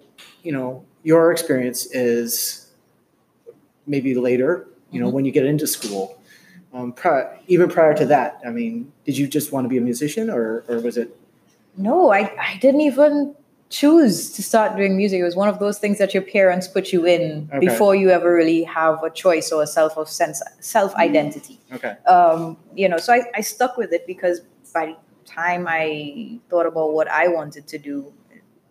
you 0.43 0.51
know, 0.51 0.83
your 1.03 1.31
experience 1.31 1.86
is 1.93 2.71
maybe 3.86 4.15
later, 4.15 4.67
you 4.91 5.00
know, 5.00 5.09
Mhm. 5.09 5.13
when 5.13 5.25
you 5.25 5.31
get 5.31 5.45
into 5.45 5.67
school. 5.67 6.16
Um, 6.74 6.91
pri- 6.91 7.39
even 7.47 7.69
prior 7.69 7.93
to 7.95 8.05
that, 8.05 8.39
I 8.45 8.50
mean, 8.50 8.91
did 9.05 9.17
you 9.17 9.27
just 9.27 9.51
want 9.51 9.65
to 9.65 9.69
be 9.69 9.77
a 9.77 9.81
musician 9.81 10.29
or, 10.29 10.63
or 10.67 10.79
was 10.79 10.97
it? 10.97 11.15
No, 11.77 12.12
I, 12.12 12.31
I 12.39 12.57
didn't 12.59 12.81
even 12.81 13.36
choose 13.69 14.31
to 14.31 14.43
start 14.43 14.75
doing 14.77 14.95
music. 14.97 15.19
It 15.19 15.24
was 15.24 15.36
one 15.36 15.50
of 15.50 15.59
those 15.59 15.77
things 15.79 15.97
that 15.97 16.13
your 16.13 16.24
parents 16.24 16.67
put 16.67 16.91
you 16.91 17.05
in 17.05 17.50
Okay. 17.53 17.65
before 17.67 17.95
you 17.95 18.09
ever 18.09 18.33
really 18.33 18.63
have 18.63 19.01
a 19.03 19.09
choice 19.09 19.51
or 19.51 19.63
a 19.63 19.67
self 19.67 19.97
of 19.97 20.09
sense 20.09 20.41
self 20.59 20.93
identity. 20.95 21.59
Okay. 21.74 21.95
Um, 22.05 22.57
you 22.75 22.88
know, 22.89 22.97
so 22.97 23.13
I, 23.13 23.24
I 23.36 23.41
stuck 23.41 23.77
with 23.77 23.91
it 23.93 24.05
because 24.07 24.41
by 24.74 24.88
the 24.88 24.95
time 25.25 25.65
I 25.69 26.39
thought 26.50 26.65
about 26.65 26.93
what 26.93 27.07
I 27.09 27.27
wanted 27.27 27.67
to 27.67 27.77
do, 27.77 28.12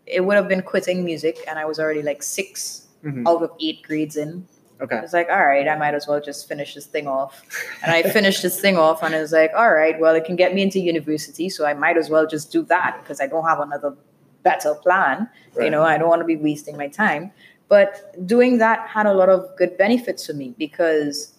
it 0.06 0.20
would 0.24 0.36
have 0.36 0.48
been 0.48 0.62
quitting 0.62 1.04
music, 1.04 1.38
and 1.48 1.58
I 1.58 1.64
was 1.64 1.78
already 1.80 2.02
like 2.02 2.22
6 2.22 2.82
Mhm. 3.04 3.28
out 3.28 3.42
of 3.42 3.50
eight 3.60 3.82
grades 3.82 4.16
in. 4.16 4.46
Okay. 4.80 4.96
I 4.96 5.00
was 5.00 5.12
like, 5.14 5.28
all 5.30 5.46
right, 5.46 5.66
I 5.66 5.76
might 5.76 5.94
as 5.94 6.06
well 6.06 6.20
just 6.20 6.46
finish 6.48 6.74
this 6.74 6.84
thing 6.86 7.06
off. 7.08 7.42
And 7.82 7.90
I 7.92 8.02
finished 8.02 8.42
this 8.42 8.60
thing 8.60 8.76
off, 8.76 9.02
and 9.02 9.14
it 9.14 9.20
was 9.20 9.32
like, 9.32 9.50
all 9.56 9.72
right, 9.72 9.98
well, 9.98 10.14
it 10.14 10.24
can 10.26 10.36
get 10.36 10.54
me 10.54 10.60
into 10.62 10.78
university, 10.80 11.48
so 11.48 11.64
I 11.64 11.72
might 11.72 11.96
as 11.96 12.10
well 12.10 12.26
just 12.26 12.52
do 12.52 12.62
that 12.64 12.98
because 13.02 13.20
I 13.20 13.26
don't 13.26 13.44
have 13.44 13.60
another 13.60 13.96
better 14.42 14.74
plan. 14.74 15.28
You 15.58 15.70
know, 15.70 15.82
I 15.82 15.96
don't 15.98 16.08
want 16.08 16.20
to 16.20 16.26
be 16.26 16.36
wasting 16.36 16.76
my 16.76 16.88
time. 16.88 17.32
But 17.68 18.14
doing 18.26 18.58
that 18.58 18.86
had 18.88 19.06
a 19.06 19.12
lot 19.14 19.28
of 19.28 19.48
good 19.56 19.76
benefits 19.78 20.26
for 20.26 20.34
me 20.34 20.54
because 20.58 21.32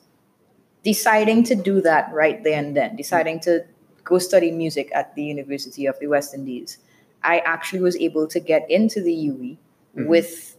deciding 0.83 1.43
to 1.43 1.55
do 1.55 1.79
that 1.81 2.11
right 2.13 2.43
there 2.43 2.57
and 2.57 2.75
then, 2.75 2.95
deciding 2.95 3.39
to 3.41 3.65
go 4.03 4.17
study 4.17 4.51
music 4.51 4.89
at 4.95 5.13
the 5.15 5.23
University 5.23 5.85
of 5.85 5.97
the 5.99 6.07
West 6.07 6.33
Indies, 6.33 6.79
I 7.23 7.39
actually 7.39 7.81
was 7.81 7.95
able 7.97 8.27
to 8.27 8.39
get 8.39 8.69
into 8.69 9.01
the 9.01 9.13
UWI 9.13 9.57
Mhm. 9.95 10.07
with 10.07 10.57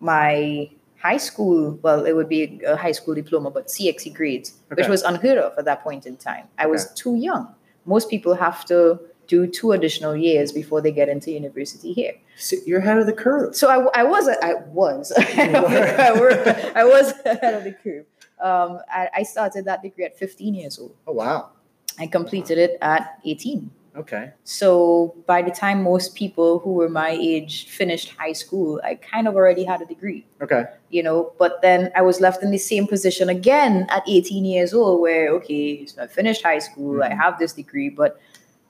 my 0.00 0.70
high 1.00 1.16
school, 1.16 1.78
well, 1.82 2.04
it 2.04 2.14
would 2.14 2.28
be 2.28 2.60
a 2.66 2.76
high 2.76 2.92
school 2.92 3.14
diploma, 3.14 3.50
but 3.50 3.68
CXC 3.68 4.14
grades, 4.14 4.54
which 4.68 4.86
was 4.86 5.02
unheard 5.02 5.38
of 5.38 5.58
at 5.58 5.64
that 5.64 5.82
point 5.82 6.06
in 6.06 6.16
time. 6.16 6.46
I 6.58 6.66
was 6.66 6.92
too 6.94 7.16
young. 7.16 7.54
Most 7.86 8.10
people 8.10 8.34
have 8.34 8.64
to 8.66 9.00
do 9.26 9.46
two 9.46 9.72
additional 9.72 10.16
years 10.16 10.52
before 10.52 10.80
they 10.80 10.90
get 10.90 11.08
into 11.08 11.30
university 11.30 11.92
here. 11.92 12.14
So 12.36 12.56
you're 12.66 12.80
ahead 12.80 12.98
of 12.98 13.06
the 13.06 13.12
curve. 13.12 13.54
So 13.54 13.68
I, 13.68 14.00
I 14.00 14.02
was, 14.02 14.28
I 14.28 14.54
was, 14.66 15.12
I 15.16 16.82
was 16.84 17.12
ahead 17.24 17.54
of 17.54 17.64
the 17.64 17.72
curve. 17.72 18.04
Um, 18.40 18.80
I, 18.92 19.08
I 19.16 19.22
started 19.22 19.64
that 19.66 19.82
degree 19.82 20.04
at 20.04 20.18
15 20.18 20.54
years 20.54 20.78
old. 20.78 20.94
Oh, 21.06 21.12
wow. 21.12 21.50
I 21.98 22.06
completed 22.06 22.58
it 22.58 22.78
at 22.80 23.20
18. 23.24 23.70
Okay. 23.96 24.32
So 24.44 25.14
by 25.26 25.42
the 25.42 25.50
time 25.50 25.82
most 25.82 26.14
people 26.14 26.60
who 26.60 26.72
were 26.74 26.88
my 26.88 27.10
age 27.10 27.68
finished 27.68 28.10
high 28.16 28.32
school, 28.32 28.80
I 28.84 28.94
kind 28.94 29.26
of 29.26 29.34
already 29.34 29.64
had 29.64 29.82
a 29.82 29.84
degree, 29.86 30.24
Okay. 30.40 30.64
you 30.90 31.02
know. 31.02 31.32
But 31.38 31.60
then 31.62 31.90
I 31.96 32.02
was 32.02 32.20
left 32.20 32.42
in 32.42 32.50
the 32.50 32.58
same 32.58 32.86
position 32.86 33.28
again 33.28 33.86
at 33.90 34.02
18 34.08 34.44
years 34.44 34.72
old, 34.72 35.00
where 35.00 35.30
okay, 35.38 35.86
so 35.86 36.02
I 36.02 36.06
finished 36.06 36.42
high 36.44 36.60
school, 36.60 37.02
I 37.02 37.08
Mhm. 37.10 37.16
have 37.18 37.38
this 37.38 37.52
degree, 37.52 37.88
but 37.88 38.20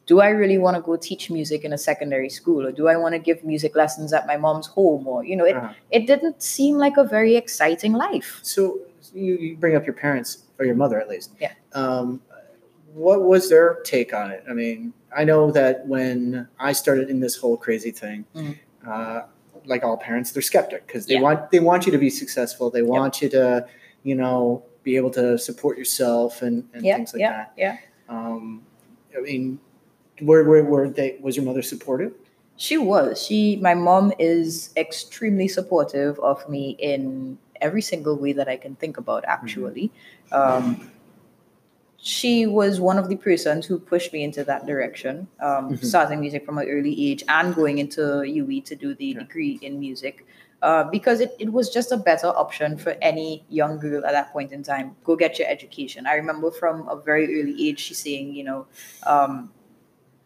do 0.07 0.21
I 0.21 0.31
really 0.31 0.59
want 0.59 0.77
to 0.77 0.83
go 0.83 0.97
teach 0.97 1.31
music 1.31 1.65
in 1.65 1.73
a 1.73 1.79
secondary 1.79 2.31
school, 2.31 2.67
or 2.67 2.73
do 2.73 2.89
I 2.89 2.97
want 2.97 3.13
to 3.15 3.19
give 3.19 3.45
music 3.45 3.77
lessons 3.77 4.13
at 4.13 4.27
my 4.27 4.37
mom's 4.37 4.67
home, 4.67 5.07
or 5.07 5.23
you 5.25 5.37
know, 5.37 5.45
it 5.45 5.55
Uh-huh. 5.57 5.73
it 5.91 6.07
didn't 6.07 6.43
seem 6.43 6.79
like 6.79 6.97
a 6.97 7.05
very 7.05 7.37
exciting 7.37 7.93
life. 7.93 8.41
So 8.43 8.79
you, 9.15 9.35
you 9.37 9.57
bring 9.57 9.77
up 9.77 9.85
your 9.87 9.95
parents 9.95 10.45
or 10.59 10.65
your 10.65 10.75
mother 10.77 10.99
at 11.01 11.09
least. 11.09 11.31
Yeah. 11.41 11.53
Um, 11.75 12.21
what 12.95 13.23
was 13.23 13.49
their 13.49 13.75
take 13.85 14.13
on 14.15 14.31
it? 14.31 14.45
I 14.49 14.53
mean, 14.53 14.93
I 15.17 15.25
know 15.25 15.51
that 15.53 15.87
when 15.87 16.49
I 16.59 16.73
started 16.73 17.11
in 17.11 17.21
this 17.21 17.37
whole 17.37 17.57
crazy 17.57 17.91
thing, 17.91 18.25
Mhm. 18.35 18.57
uh, 18.87 19.23
like 19.65 19.85
all 19.85 19.97
parents, 19.97 20.33
they're 20.33 20.43
skeptic 20.43 20.87
because 20.87 21.07
they 21.07 21.15
Yeah. 21.15 21.21
want 21.21 21.51
they 21.51 21.61
want 21.61 21.87
you 21.87 21.93
to 21.93 21.99
be 21.99 22.11
successful. 22.11 22.71
They 22.71 22.83
want 22.83 23.21
you 23.23 23.29
to, 23.31 23.67
you 24.03 24.15
know, 24.15 24.63
be 24.83 24.97
able 24.97 25.11
to 25.11 25.37
support 25.39 25.77
yourself 25.77 26.43
and, 26.43 26.67
and 26.73 26.85
Yeah, 26.85 26.97
things 26.97 27.13
like 27.13 27.21
yeah, 27.21 27.33
that. 27.33 27.53
yeah. 27.57 27.77
Um, 28.09 28.63
I 29.17 29.21
mean, 29.21 29.59
were, 30.23 30.43
were, 30.45 30.65
were 30.65 30.89
they 30.89 31.19
was 31.21 31.37
your 31.37 31.45
mother 31.45 31.63
supportive? 31.63 32.15
She 32.57 32.77
was. 32.77 33.23
She, 33.23 33.57
my 33.57 33.75
mom 33.75 34.13
is 34.19 34.71
extremely 34.77 35.49
supportive 35.49 36.19
of 36.21 36.47
me 36.49 36.77
in 36.79 37.39
every 37.61 37.83
single 37.83 38.17
way 38.19 38.33
that 38.35 38.49
I 38.49 38.57
can 38.57 38.75
think 38.77 38.97
about, 38.99 39.25
actually. 39.27 39.91
Um, 40.33 40.91
she 42.03 42.47
was 42.47 42.81
one 42.81 42.99
of 42.99 43.09
the 43.09 43.17
persons 43.17 43.67
who 43.67 43.79
pushed 43.79 44.13
me 44.13 44.23
into 44.25 44.43
that 44.45 44.67
direction, 44.67 45.29
um, 45.41 45.71
Mhm. 45.71 45.85
starting 45.85 46.21
music 46.21 46.47
from 46.47 46.57
an 46.59 46.67
early 46.69 46.95
age 47.11 47.23
and 47.29 47.55
going 47.55 47.79
into 47.79 48.01
UWI 48.25 48.61
to 48.61 48.75
do 48.75 48.95
the 48.95 49.07
Yeah. 49.07 49.19
degree 49.21 49.59
in 49.63 49.79
music. 49.79 50.25
Uh, 50.63 50.85
because 50.85 51.21
it, 51.21 51.33
it 51.39 51.51
was 51.51 51.71
just 51.71 51.91
a 51.91 51.97
better 51.97 52.27
option 52.27 52.77
for 52.77 52.95
any 53.01 53.43
young 53.49 53.79
girl 53.79 54.05
at 54.05 54.13
that 54.13 54.31
point 54.31 54.53
in 54.53 54.63
time. 54.63 54.95
Go 55.05 55.17
get 55.17 55.39
your 55.39 55.49
education. 55.49 56.07
I 56.07 56.15
remember 56.17 56.51
from 56.51 56.87
a 56.89 56.97
very 56.97 57.41
early 57.41 57.57
age, 57.69 57.81
she 57.81 57.95
saying, 57.95 58.35
you 58.35 58.45
know, 58.45 58.67
um, 59.07 59.51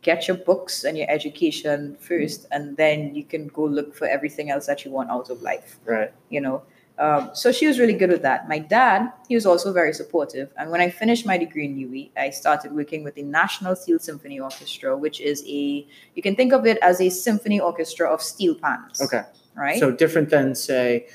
get 0.02 0.26
your 0.28 0.36
books 0.36 0.84
and 0.84 0.98
your 0.98 1.08
education 1.08 1.96
first, 2.00 2.46
and 2.50 2.76
then 2.76 3.14
you 3.14 3.22
can 3.24 3.46
go 3.48 3.64
look 3.64 3.94
for 3.94 4.06
everything 4.08 4.50
else 4.50 4.66
that 4.66 4.84
you 4.84 4.90
want 4.90 5.08
out 5.10 5.30
of 5.30 5.40
life 5.42 5.78
Right. 5.84 6.12
you 6.30 6.40
know. 6.40 6.62
Um, 6.96 7.30
so 7.34 7.50
she 7.50 7.66
was 7.66 7.80
really 7.80 7.94
good 7.94 8.10
with 8.10 8.22
that. 8.22 8.48
My 8.48 8.58
dad, 8.58 9.12
he 9.28 9.34
was 9.34 9.46
also 9.46 9.72
very 9.72 9.92
supportive. 9.92 10.52
And 10.56 10.70
when 10.70 10.80
I 10.80 10.90
finished 10.90 11.26
my 11.26 11.36
degree 11.36 11.64
in 11.64 11.76
UWI, 11.76 12.10
I 12.16 12.30
started 12.30 12.72
working 12.72 13.02
with 13.02 13.14
the 13.16 13.22
National 13.22 13.74
Steel 13.74 13.98
Symphony 13.98 14.38
Orchestra, 14.38 14.96
which 14.96 15.20
is 15.20 15.42
a, 15.46 15.86
you 16.14 16.22
can 16.22 16.36
think 16.36 16.52
of 16.52 16.66
it 16.66 16.78
as 16.82 17.00
a 17.00 17.10
symphony 17.10 17.58
orchestra 17.58 18.08
of 18.08 18.22
steel 18.22 18.54
pans. 18.54 19.00
Okay. 19.00 19.22
Right? 19.56 19.80
So 19.80 19.90
different 19.90 20.30
than 20.30 20.54
say 20.54 21.08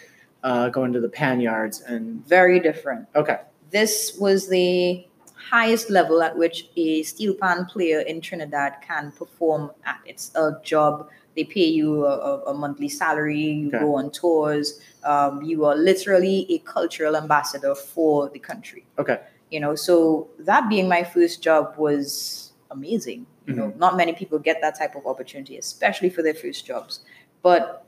uh, 0.44 0.70
going 0.70 0.92
to 0.94 1.00
the 1.00 1.10
pan 1.10 1.40
yards 1.40 1.82
and 1.82 2.26
very 2.28 2.60
different. 2.60 3.08
okay. 3.16 3.40
This 3.72 4.18
was 4.20 4.50
the 4.50 5.06
highest 5.50 5.90
level 5.90 6.22
at 6.22 6.38
which 6.38 6.70
a 6.76 7.04
steel 7.04 7.34
pan 7.34 7.66
player 7.66 8.00
in 8.02 8.22
Trinidad 8.22 8.78
can 8.82 9.12
perform 9.12 9.72
at. 9.86 10.00
It's 10.06 10.32
a 10.36 10.54
job. 10.64 11.10
They 11.40 11.46
pay 11.46 11.68
you 11.68 12.06
a, 12.06 12.52
a- 12.52 12.54
monthly 12.54 12.90
salary. 12.90 13.40
You 13.64 13.68
Okay. 13.70 13.80
go 13.80 13.96
on 13.96 14.12
tours. 14.12 14.82
Um, 15.06 15.42
you 15.42 15.64
are 15.64 15.76
literally 15.76 16.46
a 16.50 16.58
cultural 16.60 17.16
ambassador 17.16 17.76
for 17.76 18.28
the 18.36 18.40
country. 18.40 18.84
Okay. 18.98 19.20
You 19.50 19.62
know, 19.62 19.74
so 19.74 20.28
that 20.40 20.68
being 20.68 20.90
my 20.90 21.02
first 21.02 21.42
job 21.42 21.76
was 21.78 22.52
amazing. 22.72 23.26
You 23.48 23.56
know, 23.56 23.74
not 23.78 23.96
many 23.96 24.12
people 24.12 24.38
get 24.38 24.60
that 24.60 24.78
type 24.78 24.96
of 25.00 25.08
opportunity, 25.08 25.56
especially 25.58 26.10
for 26.10 26.22
their 26.22 26.34
first 26.36 26.66
jobs. 26.66 27.00
But 27.42 27.86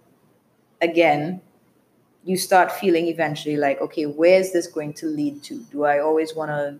again, 0.80 1.42
you 2.24 2.38
start 2.38 2.72
feeling 2.72 3.08
eventually 3.08 3.58
like, 3.58 3.82
okay, 3.82 4.06
where's 4.06 4.54
this 4.54 4.66
going 4.68 4.94
to 4.94 5.08
lead 5.08 5.44
to? 5.44 5.60
Do 5.72 5.84
I 5.84 6.00
always 6.00 6.34
want 6.36 6.52
to 6.52 6.80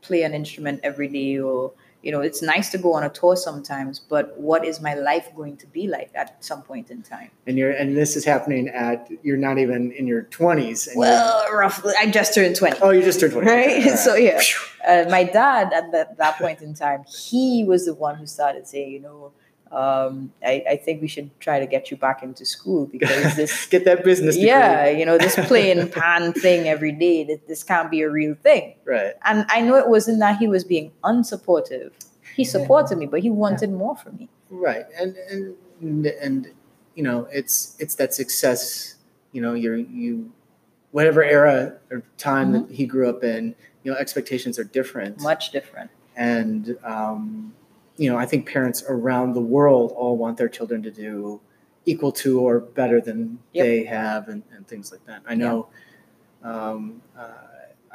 play 0.00 0.22
an 0.22 0.32
instrument 0.32 0.78
every 0.84 1.08
day? 1.08 1.40
Or, 1.40 1.72
you 2.04 2.12
know, 2.12 2.20
it's 2.20 2.42
nice 2.42 2.70
to 2.70 2.78
go 2.78 2.92
on 2.92 3.02
a 3.02 3.08
tour 3.08 3.34
sometimes, 3.34 3.98
but 3.98 4.38
what 4.38 4.64
is 4.64 4.80
my 4.80 4.94
life 4.94 5.26
going 5.34 5.56
to 5.56 5.66
be 5.66 5.88
like 5.88 6.10
at 6.14 6.44
some 6.44 6.62
point 6.62 6.90
in 6.90 7.02
time? 7.02 7.30
and 7.46 7.58
you're 7.58 7.70
and 7.70 7.96
this 7.96 8.16
is 8.16 8.24
happening 8.24 8.68
at 8.68 9.08
you're 9.22 9.36
not 9.48 9.56
even 9.58 9.92
in 9.92 10.06
your 10.06 10.22
20s 10.24 10.86
and 10.88 10.96
Well, 10.98 11.44
roughly, 11.52 11.92
I 11.98 12.10
just 12.10 12.34
turned 12.34 12.56
20. 12.56 12.78
oh 12.82 12.90
you 12.90 13.02
just 13.02 13.20
turned 13.20 13.32
20 13.32 13.46
Right? 13.46 13.68
All 13.68 13.90
right. 13.90 13.98
So, 13.98 14.14
yeah. 14.14 14.40
Uh, 14.86 15.04
my 15.10 15.24
dad 15.24 15.72
at 15.72 15.90
that, 15.92 16.16
that 16.18 16.36
point 16.38 16.60
in 16.60 16.74
time, 16.74 17.04
he 17.28 17.64
was 17.64 17.86
the 17.86 17.94
one 17.94 18.16
who 18.16 18.26
started 18.26 18.66
saying, 18.66 18.90
you 18.92 19.00
know, 19.00 19.32
um, 19.74 20.32
I, 20.44 20.64
I 20.70 20.76
think 20.76 21.02
we 21.02 21.08
should 21.08 21.28
try 21.40 21.58
to 21.58 21.66
get 21.66 21.90
you 21.90 21.96
back 21.96 22.22
into 22.22 22.44
school 22.44 22.86
because 22.86 23.34
this 23.40 23.66
get 23.66 23.84
that 23.86 24.04
business 24.04 24.34
degree. 24.36 24.48
yeah, 24.48 24.88
you 24.88 25.04
know, 25.04 25.18
this 25.18 25.34
playing 25.46 25.88
pan 25.98 26.32
thing 26.32 26.68
every 26.68 26.92
day, 26.92 27.24
that 27.24 27.48
this 27.48 27.62
can't 27.62 27.90
be 27.90 28.00
a 28.02 28.10
real 28.10 28.34
thing. 28.34 28.74
right 28.84 29.14
And 29.24 29.44
I 29.48 29.60
know 29.60 29.76
it 29.76 29.88
wasn't 29.88 30.20
that 30.20 30.38
he 30.38 30.46
was 30.48 30.62
being 30.64 30.92
unsupportive. 31.02 31.92
He 32.36 32.44
supported 32.44 32.98
me, 32.98 33.06
but 33.06 33.20
he 33.20 33.30
wanted 33.30 33.70
more 33.72 33.96
from 33.96 34.16
me. 34.16 34.28
right 34.50 34.86
and 35.00 35.16
and 35.80 36.06
and 36.06 36.48
you 36.94 37.02
know 37.02 37.26
it's 37.32 37.76
it's 37.78 37.96
that 37.96 38.14
success 38.14 38.94
you 39.32 39.40
know 39.42 39.54
you're 39.54 39.76
you 39.76 40.30
whatever 40.92 41.22
era 41.24 41.74
or 41.90 42.02
time 42.18 42.52
that 42.52 42.70
he 42.70 42.86
grew 42.86 43.08
up 43.08 43.24
in 43.24 43.54
you 43.82 43.90
know 43.90 43.96
expectations 43.98 44.58
are 44.60 44.64
different 44.78 45.20
Much 45.20 45.50
different. 45.50 45.90
and 46.14 46.76
um, 46.84 47.52
you 47.96 48.10
know 48.10 48.18
i 48.18 48.26
think 48.26 48.48
parents 48.48 48.82
around 48.88 49.32
the 49.34 49.40
world 49.40 49.92
all 49.96 50.16
want 50.16 50.36
their 50.36 50.48
children 50.48 50.82
to 50.82 50.90
do 50.90 51.40
equal 51.86 52.10
to 52.12 52.40
or 52.40 52.60
better 52.60 53.00
than 53.00 53.38
Yep. 53.52 53.64
they 53.66 53.84
have 53.84 54.28
and, 54.28 54.42
and 54.54 54.66
things 54.66 54.90
like 54.92 55.04
that 55.06 55.22
i 55.28 55.34
know 55.34 55.68
um, 56.42 57.00
uh, 57.16 57.28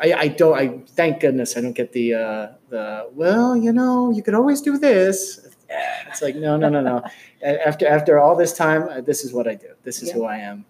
I, 0.02 0.14
I 0.14 0.28
don't. 0.30 0.58
I 0.58 0.80
thank 0.96 1.20
goodness 1.20 1.58
I 1.58 1.62
don't 1.62 1.74
get 1.74 1.92
the 1.92 2.14
uh, 2.14 2.48
the 2.70 3.10
well. 3.14 3.56
You 3.58 3.74
know, 3.74 4.12
you 4.12 4.24
could 4.24 4.34
always 4.34 4.62
do 4.62 4.78
this. 4.78 5.46
It's 6.08 6.22
like 6.24 6.36
no, 6.36 6.58
no, 6.58 6.70
no, 6.70 6.82
no. 6.82 7.04
after 7.44 7.86
after 7.86 8.18
all 8.18 8.36
this 8.36 8.54
time, 8.54 8.84
uh, 8.90 9.02
this 9.02 9.24
is 9.26 9.34
what 9.34 9.46
I 9.48 9.54
do. 9.56 9.68
This 9.84 10.02
is 10.02 10.08
Yeah. 10.08 10.14
who 10.16 10.24
I 10.24 10.38
am, 10.38 10.66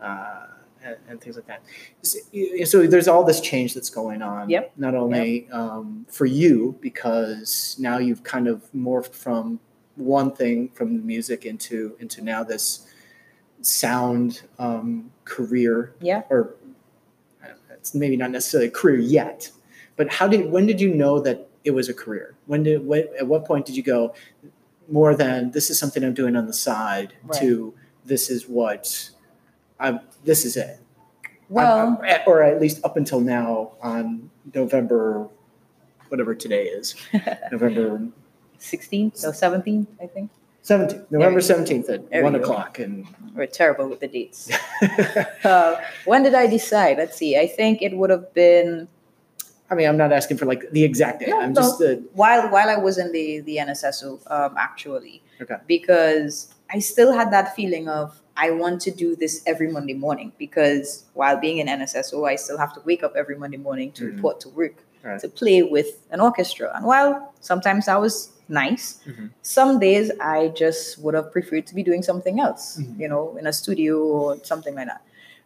uh, 0.00 0.46
and, 0.84 0.96
and 1.08 1.20
things 1.20 1.36
like 1.36 1.46
that. 1.46 1.62
So, 2.02 2.18
so 2.64 2.86
there's 2.86 3.08
all 3.08 3.24
this 3.24 3.40
change 3.40 3.74
that's 3.74 3.90
going 3.90 4.22
on. 4.22 4.48
Yep. 4.50 4.72
Not 4.76 4.94
only 4.94 5.48
um, 5.50 6.06
for 6.10 6.26
you 6.26 6.76
because 6.80 7.76
now 7.78 7.98
you've 7.98 8.22
kind 8.24 8.48
of 8.48 8.64
morphed 8.74 9.14
from 9.14 9.60
one 9.96 10.32
thing 10.34 10.68
from 10.70 10.96
the 10.96 11.02
music 11.02 11.44
into 11.44 11.94
into 12.00 12.22
now 12.22 12.42
this 12.42 12.86
sound 13.60 14.42
um, 14.58 15.10
career 15.24 15.94
Yeah. 16.00 16.22
or 16.30 16.54
it's 17.70 17.94
maybe 17.94 18.16
not 18.16 18.30
necessarily 18.30 18.68
a 18.68 18.70
career 18.70 18.98
yet 18.98 19.50
but 19.96 20.08
how 20.08 20.26
did 20.28 20.50
when 20.50 20.66
did 20.66 20.80
you 20.80 20.92
know 20.94 21.20
that 21.20 21.48
it 21.64 21.72
was 21.72 21.88
a 21.88 21.94
career 21.94 22.34
when 22.46 22.62
did 22.62 22.84
what, 22.86 23.10
at 23.18 23.26
what 23.26 23.44
point 23.44 23.66
did 23.66 23.76
you 23.76 23.82
go 23.82 24.14
more 24.88 25.14
than 25.14 25.50
this 25.50 25.68
is 25.70 25.78
something 25.78 26.02
i'm 26.04 26.14
doing 26.14 26.36
on 26.36 26.46
the 26.46 26.52
side 26.52 27.12
Right. 27.24 27.40
to 27.40 27.74
this 28.04 28.30
is 28.30 28.48
what 28.48 29.10
i'm 29.82 30.00
this 30.24 30.44
is 30.44 30.56
it 30.56 30.78
Well, 31.48 31.76
I'm- 31.78 31.98
I'm- 32.02 32.20
or 32.26 32.42
at 32.42 32.60
least 32.60 32.80
up 32.84 32.96
until 32.96 33.20
now 33.20 33.72
on 33.82 34.30
november 34.54 35.28
whatever 36.08 36.34
today 36.34 36.64
is 36.78 36.94
november 37.52 38.08
16th 38.60 39.24
or 39.24 39.32
17th, 39.32 39.88
I 40.00 40.06
think. 40.06 40.30
17th 40.62 41.10
november 41.10 41.40
17th 41.40 41.88
at 41.90 42.08
There 42.10 42.22
1 42.22 42.36
o'clock 42.36 42.78
and 42.78 43.04
We're 43.34 43.46
terrible 43.46 43.88
with 43.88 43.98
the 43.98 44.06
dates. 44.06 44.48
uh, 45.44 45.80
when 46.04 46.22
did 46.22 46.34
I 46.34 46.46
decide? 46.46 46.98
Let's 46.98 47.16
see. 47.16 47.36
I 47.36 47.48
think 47.48 47.82
it 47.82 47.92
would 47.98 48.10
have 48.10 48.32
been 48.34 48.86
i 49.70 49.74
mean 49.74 49.88
i'm 49.88 49.96
not 49.96 50.12
asking 50.12 50.36
for 50.36 50.44
like 50.52 50.62
the 50.70 50.84
exact 50.84 51.20
date 51.20 51.30
No, 51.30 51.40
i'm 51.40 51.54
no. 51.54 51.60
just 51.62 51.80
uh, 51.82 51.96
while 52.20 52.42
while 52.54 52.68
I 52.68 52.76
was 52.76 52.98
in 52.98 53.10
the 53.10 53.40
the 53.48 53.56
NSSO 53.66 54.08
um, 54.30 54.52
actually. 54.68 55.16
Okay. 55.42 55.56
Because 55.66 56.54
I 56.72 56.78
still 56.78 57.12
had 57.12 57.30
that 57.32 57.54
feeling 57.54 57.88
of 57.88 58.18
I 58.36 58.50
want 58.50 58.80
to 58.82 58.90
do 58.90 59.14
this 59.14 59.42
every 59.46 59.70
Monday 59.70 59.92
morning 59.94 60.32
because 60.38 61.04
while 61.12 61.36
being 61.38 61.58
in 61.58 61.66
NSSO, 61.66 62.26
I 62.26 62.36
still 62.36 62.56
have 62.56 62.72
to 62.74 62.80
wake 62.86 63.02
up 63.02 63.12
every 63.14 63.36
Monday 63.36 63.58
morning 63.58 63.92
to 63.92 64.04
Mhm. 64.04 64.14
report 64.16 64.40
to 64.40 64.48
work 64.48 64.76
Right. 65.04 65.20
to 65.20 65.28
play 65.28 65.62
with 65.62 65.88
an 66.10 66.20
orchestra. 66.20 66.70
And 66.74 66.86
while 66.86 67.32
sometimes 67.40 67.86
that 67.86 68.00
was 68.00 68.30
nice, 68.48 69.00
Mhm. 69.06 69.30
some 69.42 69.78
days 69.80 70.10
I 70.20 70.48
just 70.48 70.98
would 71.02 71.14
have 71.14 71.30
preferred 71.32 71.66
to 71.66 71.74
be 71.74 71.82
doing 71.82 72.02
something 72.02 72.40
else, 72.40 72.78
Mhm. 72.78 72.98
you 73.00 73.08
know, 73.08 73.36
in 73.36 73.46
a 73.46 73.52
studio 73.52 73.98
or 74.00 74.36
something 74.44 74.74
like 74.74 74.86
that. 74.92 75.02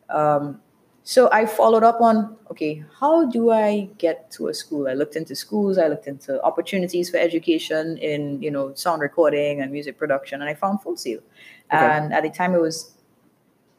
Um, 0.08 0.60
so 1.08 1.28
I 1.30 1.46
followed 1.46 1.84
up 1.84 2.00
on 2.00 2.16
okay, 2.50 2.82
how 3.00 3.26
do 3.30 3.50
I 3.52 3.88
get 3.98 4.16
to 4.32 4.48
a 4.48 4.54
school? 4.54 4.88
I 4.88 4.94
looked 4.94 5.14
into 5.14 5.34
schools, 5.36 5.78
I 5.78 5.86
looked 5.92 6.08
into 6.08 6.42
opportunities 6.42 7.08
for 7.10 7.18
education 7.28 7.96
in 7.98 8.42
you 8.42 8.50
know 8.50 8.74
sound 8.74 9.00
recording 9.02 9.60
and 9.60 9.70
music 9.70 9.94
production, 10.02 10.40
and 10.42 10.50
I 10.50 10.54
found 10.54 10.82
Full 10.82 10.96
Sail. 10.96 11.20
Okay. 11.72 11.78
And 11.92 12.12
at 12.12 12.22
the 12.24 12.30
time, 12.30 12.54
it 12.54 12.60
was 12.60 12.76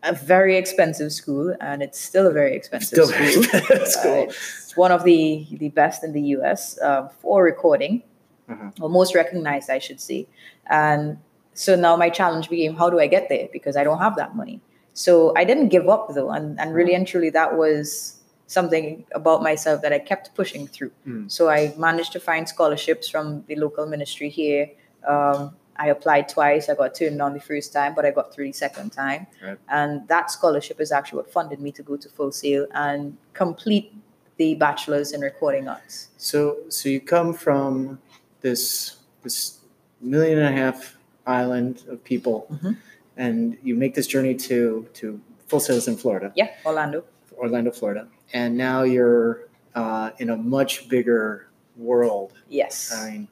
a 0.04 0.14
very 0.14 0.56
expensive 0.56 1.12
school, 1.12 1.54
and 1.60 1.84
it's 1.86 2.00
still 2.00 2.28
a 2.28 2.32
very 2.32 2.56
expensive 2.56 2.96
still 2.96 3.08
school. 3.08 3.44
very 3.44 3.86
school 3.98 4.22
Uh, 4.24 4.26
it's 4.64 4.78
one 4.78 4.94
of 4.98 5.04
the 5.04 5.46
the 5.64 5.70
best 5.82 6.04
in 6.06 6.14
the 6.14 6.22
U.S. 6.38 6.80
um, 6.82 7.10
for 7.22 7.44
recording, 7.44 8.04
Mhm. 8.50 8.72
or 8.82 8.90
most 8.90 9.12
recognized, 9.16 9.70
I 9.70 9.80
should 9.80 10.00
say. 10.00 10.28
And 10.70 11.18
so 11.54 11.76
now 11.76 11.98
my 11.98 12.10
challenge 12.10 12.50
became, 12.50 12.74
how 12.82 12.90
do 12.90 12.98
I 13.06 13.08
get 13.08 13.28
there? 13.28 13.48
Because 13.52 13.76
I 13.76 13.84
don't 13.84 14.00
have 14.00 14.16
that 14.16 14.32
money. 14.42 14.62
So 14.98 15.32
I 15.38 15.44
didn't 15.44 15.70
give 15.70 15.88
up 15.88 16.06
though, 16.16 16.32
and 16.32 16.60
and 16.60 16.74
really 16.74 16.96
and 16.96 17.06
truly, 17.06 17.30
that 17.30 17.56
was 17.56 18.16
something 18.48 19.06
about 19.12 19.44
myself 19.44 19.82
that 19.84 19.94
I 19.94 20.00
kept 20.00 20.34
pushing 20.34 20.66
through. 20.68 20.92
Mm. 21.06 21.30
So 21.30 21.50
I 21.50 21.60
managed 21.77 22.13
to 22.13 22.20
find 22.20 22.48
scholarships 22.50 23.08
from 23.08 23.44
the 23.48 23.56
local 23.56 23.86
ministry 23.86 24.30
here. 24.30 24.70
Um, 25.08 25.56
I 25.75 25.89
applied 25.89 26.30
twice. 26.30 26.68
I 26.70 26.74
got 26.74 26.96
turned 26.96 27.19
down 27.19 27.34
the 27.34 27.45
first 27.52 27.72
time, 27.74 27.93
but 27.93 28.06
I 28.06 28.12
got 28.19 28.34
through 28.34 28.48
the 28.48 28.54
second 28.54 28.89
time. 28.91 29.28
Right. 29.43 29.60
And 29.69 30.08
that 30.08 30.32
scholarship 30.32 30.82
is 30.82 30.91
actually 30.91 31.17
what 31.17 31.32
funded 31.32 31.60
me 31.60 31.72
to 31.74 31.84
go 31.84 31.98
to 31.98 32.10
Full 32.10 32.32
Sail 32.32 32.65
and 32.74 33.17
complete 33.34 33.93
the 34.38 34.56
bachelor's 34.56 35.12
in 35.12 35.22
recording 35.22 35.67
arts. 35.67 36.08
So, 36.17 36.58
so 36.69 36.89
you 36.89 37.02
come 37.02 37.34
from 37.34 38.00
this 38.41 38.98
this 39.24 39.60
million 40.02 40.39
and 40.39 40.48
a 40.58 40.58
half 40.63 40.98
island 41.28 41.84
of 41.89 42.04
people, 42.04 42.48
Mhm. 42.52 42.78
And 43.17 43.58
you 43.63 43.75
make 43.75 43.95
this 43.95 44.08
journey 44.08 44.36
to 44.36 44.88
to 44.93 45.19
Full 45.47 45.60
Sails 45.60 45.88
in 45.88 45.97
Florida, 45.97 46.32
Yeah, 46.36 46.49
Orlando. 46.65 47.03
Orlando, 47.38 47.71
Florida, 47.71 48.08
and 48.34 48.58
now 48.58 48.84
you're 48.84 49.47
uh, 49.75 50.12
in 50.17 50.30
a 50.30 50.38
much 50.38 50.89
bigger 50.89 51.47
world. 51.75 52.34
Yes. 52.49 52.91
I 52.93 53.12
mean, 53.12 53.27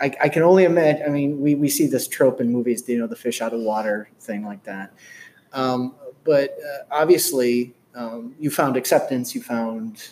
I, 0.00 0.12
I 0.24 0.28
can 0.28 0.42
only 0.42 0.64
imagine. 0.64 1.02
I 1.06 1.08
mean, 1.08 1.40
we, 1.40 1.54
we 1.54 1.68
see 1.68 1.86
this 1.86 2.06
trope 2.06 2.40
in 2.40 2.52
movies, 2.52 2.84
you 2.86 2.98
know, 2.98 3.06
the 3.06 3.16
fish 3.16 3.40
out 3.40 3.52
of 3.54 3.60
water 3.60 4.10
thing 4.20 4.44
like 4.44 4.64
that. 4.64 4.92
Um, 5.52 5.94
but 6.24 6.50
uh, 6.50 6.84
obviously, 6.90 7.74
um, 7.94 8.34
you 8.38 8.50
found 8.50 8.76
acceptance. 8.76 9.34
You 9.34 9.42
found 9.42 10.08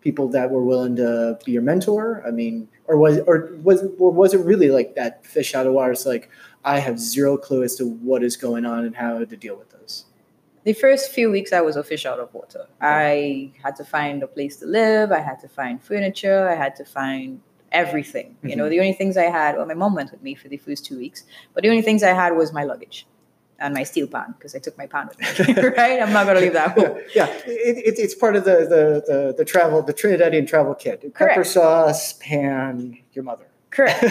people 0.00 0.28
that 0.30 0.50
were 0.50 0.64
willing 0.64 0.96
to 0.96 1.38
be 1.44 1.52
your 1.52 1.62
mentor. 1.62 2.24
I 2.26 2.30
mean, 2.30 2.68
or 2.86 2.96
was 2.96 3.18
or 3.26 3.50
was 3.62 3.84
or 3.98 4.10
was 4.10 4.32
it 4.32 4.38
really 4.38 4.70
like 4.70 4.94
that 4.94 5.26
fish 5.26 5.54
out 5.54 5.66
of 5.66 5.74
water? 5.74 5.92
It's 5.92 6.06
like 6.06 6.30
I 6.64 6.78
have 6.80 6.98
zero 6.98 7.36
clue 7.36 7.62
as 7.62 7.76
to 7.76 7.86
what 7.86 8.22
is 8.22 8.36
going 8.36 8.66
on 8.66 8.84
and 8.84 8.96
how 8.96 9.18
to 9.18 9.36
deal 9.36 9.56
with 9.56 9.70
this. 9.70 10.04
the 10.64 10.74
first 10.74 11.10
few 11.10 11.30
weeks 11.30 11.52
I 11.52 11.62
was 11.62 11.76
a 11.76 11.82
fish 11.82 12.04
out 12.04 12.20
of 12.20 12.32
water. 12.34 12.66
I 12.80 13.52
had 13.62 13.76
to 13.76 13.84
find 13.84 14.22
a 14.22 14.26
place 14.26 14.56
to 14.58 14.66
live. 14.66 15.10
I 15.10 15.20
had 15.20 15.40
to 15.40 15.48
find 15.48 15.82
furniture. 15.82 16.48
I 16.48 16.54
had 16.54 16.76
to 16.76 16.84
find 16.84 17.40
everything. 17.72 18.36
You 18.42 18.56
know, 18.56 18.64
mm-hmm. 18.64 18.70
the 18.70 18.80
only 18.80 18.92
things 18.92 19.16
I 19.16 19.24
had, 19.24 19.56
well, 19.56 19.66
my 19.66 19.74
mom 19.74 19.94
went 19.94 20.10
with 20.10 20.22
me 20.22 20.34
for 20.34 20.48
the 20.48 20.58
first 20.58 20.84
two 20.84 20.98
weeks, 20.98 21.24
but 21.54 21.62
the 21.62 21.70
only 21.70 21.82
things 21.82 22.02
I 22.02 22.12
had 22.12 22.36
was 22.36 22.52
my 22.52 22.64
luggage 22.64 23.06
and 23.60 23.74
my 23.74 23.84
steel 23.84 24.06
pan 24.06 24.34
because 24.36 24.54
I 24.54 24.58
took 24.58 24.76
my 24.76 24.86
pan 24.86 25.08
with 25.08 25.18
me. 25.48 25.54
right? 25.76 26.02
I'm 26.02 26.12
not 26.12 26.24
going 26.24 26.36
to 26.36 26.42
leave 26.42 26.54
that 26.54 26.72
home. 26.72 26.98
yeah, 27.14 27.26
it, 27.46 27.78
it, 27.78 27.98
it's 27.98 28.14
part 28.14 28.36
of 28.36 28.44
the, 28.44 28.56
the 28.74 28.82
the 29.06 29.34
the 29.38 29.44
travel 29.44 29.82
the 29.82 29.94
Trinidadian 29.94 30.48
travel 30.48 30.74
kit. 30.74 31.02
Pepper 31.14 31.34
Correct. 31.34 31.46
sauce, 31.46 32.14
pan, 32.14 32.98
your 33.12 33.24
mother. 33.24 33.46
Correct. 33.70 34.02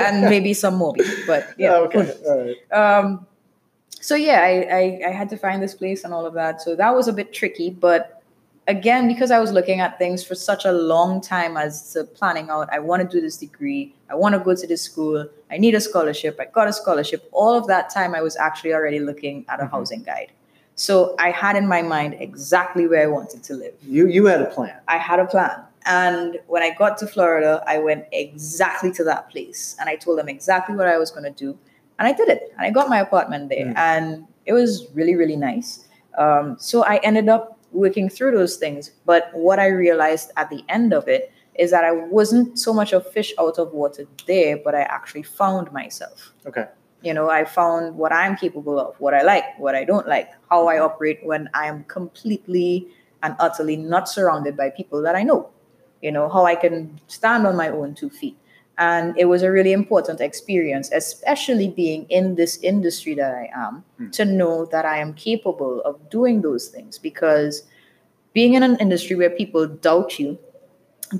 and 0.00 0.22
maybe 0.22 0.54
some 0.54 0.74
more, 0.76 0.94
but 1.26 1.48
yeah. 1.58 1.74
Oh, 1.74 1.84
okay. 1.86 2.12
All 2.26 2.38
right. 2.46 2.72
Um, 2.72 3.26
so 4.00 4.14
yeah, 4.14 4.40
I, 4.40 4.76
I, 5.04 5.08
I 5.08 5.12
had 5.12 5.28
to 5.30 5.36
find 5.36 5.62
this 5.62 5.74
place 5.74 6.04
and 6.04 6.12
all 6.12 6.26
of 6.26 6.34
that. 6.34 6.60
So 6.62 6.74
that 6.76 6.94
was 6.94 7.08
a 7.08 7.12
bit 7.12 7.32
tricky, 7.32 7.70
but 7.70 8.22
again, 8.66 9.06
because 9.08 9.30
I 9.30 9.38
was 9.38 9.52
looking 9.52 9.80
at 9.80 9.98
things 9.98 10.24
for 10.24 10.34
such 10.34 10.64
a 10.64 10.72
long 10.72 11.20
time 11.20 11.56
as 11.56 11.92
to 11.92 12.04
planning 12.04 12.48
out, 12.50 12.68
I 12.72 12.78
want 12.78 13.02
to 13.02 13.08
do 13.16 13.20
this 13.20 13.36
degree, 13.36 13.94
I 14.10 14.14
want 14.14 14.34
to 14.34 14.38
go 14.38 14.54
to 14.54 14.66
this 14.66 14.82
school, 14.82 15.26
I 15.50 15.58
need 15.58 15.74
a 15.74 15.80
scholarship, 15.80 16.38
I 16.40 16.46
got 16.46 16.68
a 16.68 16.72
scholarship. 16.72 17.28
All 17.32 17.54
of 17.56 17.66
that 17.68 17.90
time, 17.90 18.14
I 18.14 18.22
was 18.22 18.36
actually 18.36 18.72
already 18.74 19.00
looking 19.00 19.44
at 19.48 19.60
a 19.60 19.64
Mhm. 19.64 19.70
housing 19.70 20.02
guide. 20.02 20.32
So 20.76 21.14
I 21.18 21.30
had 21.30 21.56
in 21.56 21.66
my 21.68 21.82
mind 21.82 22.16
exactly 22.18 22.88
where 22.88 23.02
I 23.02 23.06
wanted 23.06 23.42
to 23.44 23.54
live. 23.54 23.74
You 23.86 24.08
you 24.08 24.26
had 24.26 24.42
a 24.42 24.46
plan. 24.46 24.74
I 24.88 24.96
had 24.98 25.20
a 25.20 25.24
plan. 25.26 25.62
And 25.86 26.38
when 26.46 26.62
I 26.62 26.70
got 26.70 26.96
to 26.98 27.06
Florida, 27.06 27.62
I 27.66 27.78
went 27.78 28.06
exactly 28.12 28.90
to 28.92 29.04
that 29.04 29.30
place 29.30 29.76
and 29.78 29.88
I 29.88 29.96
told 29.96 30.18
them 30.18 30.28
exactly 30.28 30.76
what 30.76 30.88
I 30.88 30.96
was 30.96 31.10
going 31.10 31.24
to 31.24 31.30
do. 31.30 31.58
And 31.98 32.08
I 32.08 32.12
did 32.12 32.28
it. 32.28 32.52
And 32.56 32.66
I 32.66 32.70
got 32.70 32.88
my 32.88 33.00
apartment 33.00 33.50
there. 33.50 33.66
Mm. 33.66 33.76
And 33.76 34.26
it 34.46 34.52
was 34.52 34.88
really, 34.94 35.14
really 35.14 35.36
nice. 35.36 35.86
Um, 36.16 36.56
so 36.58 36.84
I 36.84 36.96
ended 36.98 37.28
up 37.28 37.58
working 37.72 38.08
through 38.08 38.32
those 38.32 38.56
things. 38.56 38.92
But 39.04 39.30
what 39.32 39.58
I 39.58 39.66
realized 39.66 40.30
at 40.36 40.48
the 40.48 40.64
end 40.68 40.94
of 40.94 41.06
it 41.08 41.32
is 41.56 41.70
that 41.70 41.84
I 41.84 41.92
wasn't 41.92 42.58
so 42.58 42.72
much 42.72 42.92
a 42.92 43.00
fish 43.00 43.32
out 43.38 43.58
of 43.58 43.72
water 43.72 44.06
there, 44.26 44.56
but 44.56 44.74
I 44.74 44.82
actually 44.82 45.22
found 45.22 45.70
myself. 45.72 46.32
Okay. 46.46 46.66
You 47.02 47.12
know, 47.12 47.28
I 47.28 47.44
found 47.44 47.96
what 47.96 48.12
I'm 48.12 48.36
capable 48.36 48.78
of, 48.80 48.98
what 48.98 49.12
I 49.12 49.22
like, 49.22 49.44
what 49.58 49.74
I 49.74 49.84
don't 49.84 50.08
like, 50.08 50.30
how 50.50 50.68
I 50.68 50.78
operate 50.78 51.20
when 51.22 51.50
I 51.52 51.66
am 51.66 51.84
completely 51.84 52.88
and 53.22 53.36
utterly 53.38 53.76
not 53.76 54.08
surrounded 54.08 54.56
by 54.56 54.70
people 54.70 55.02
that 55.02 55.14
I 55.14 55.22
know. 55.22 55.50
You 56.04 56.12
know, 56.12 56.28
how 56.28 56.44
I 56.44 56.54
can 56.54 57.00
stand 57.06 57.46
on 57.46 57.56
my 57.56 57.70
own 57.70 57.94
two 57.94 58.10
feet. 58.10 58.36
And 58.76 59.16
it 59.16 59.26
was 59.32 59.42
a 59.42 59.50
really 59.50 59.72
important 59.72 60.20
experience, 60.20 60.90
especially 60.92 61.68
being 61.68 62.04
in 62.18 62.34
this 62.34 62.58
industry 62.62 63.14
that 63.14 63.32
I 63.42 63.46
am, 63.66 63.84
Hmm. 63.98 64.10
to 64.18 64.24
know 64.38 64.54
that 64.66 64.84
I 64.84 64.98
am 65.04 65.14
capable 65.14 65.80
of 65.88 65.94
doing 66.10 66.42
those 66.42 66.64
things. 66.74 66.98
Because 66.98 67.62
being 68.34 68.52
in 68.58 68.62
an 68.62 68.76
industry 68.84 69.16
where 69.16 69.30
people 69.30 69.64
doubt 69.66 70.18
you 70.20 70.36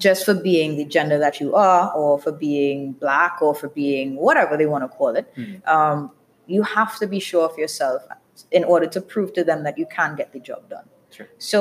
just 0.07 0.25
for 0.27 0.35
being 0.35 0.77
the 0.77 0.85
gender 0.85 1.18
that 1.18 1.40
you 1.40 1.55
are, 1.55 1.85
or 2.01 2.18
for 2.18 2.33
being 2.33 2.92
black, 3.05 3.35
or 3.40 3.55
for 3.55 3.68
being 3.68 4.16
whatever 4.27 4.57
they 4.59 4.66
want 4.66 4.83
to 4.85 4.88
call 4.99 5.12
it, 5.20 5.27
Mhm. 5.37 5.66
um, 5.77 6.11
you 6.47 6.62
have 6.77 6.99
to 6.99 7.07
be 7.07 7.20
sure 7.31 7.44
of 7.51 7.57
yourself 7.57 8.03
in 8.51 8.64
order 8.64 8.87
to 8.97 9.01
prove 9.01 9.33
to 9.38 9.42
them 9.44 9.62
that 9.66 9.79
you 9.79 9.87
can 9.87 10.11
get 10.20 10.29
the 10.33 10.40
job 10.51 10.62
done. 10.68 10.87
Sure. 11.16 11.29
So 11.38 11.59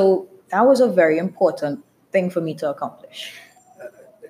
that 0.51 0.65
was 0.71 0.79
a 0.81 0.87
very 1.01 1.17
important 1.27 1.83
thing 2.13 2.29
for 2.29 2.39
me 2.41 2.53
to 2.61 2.69
accomplish. 2.69 3.33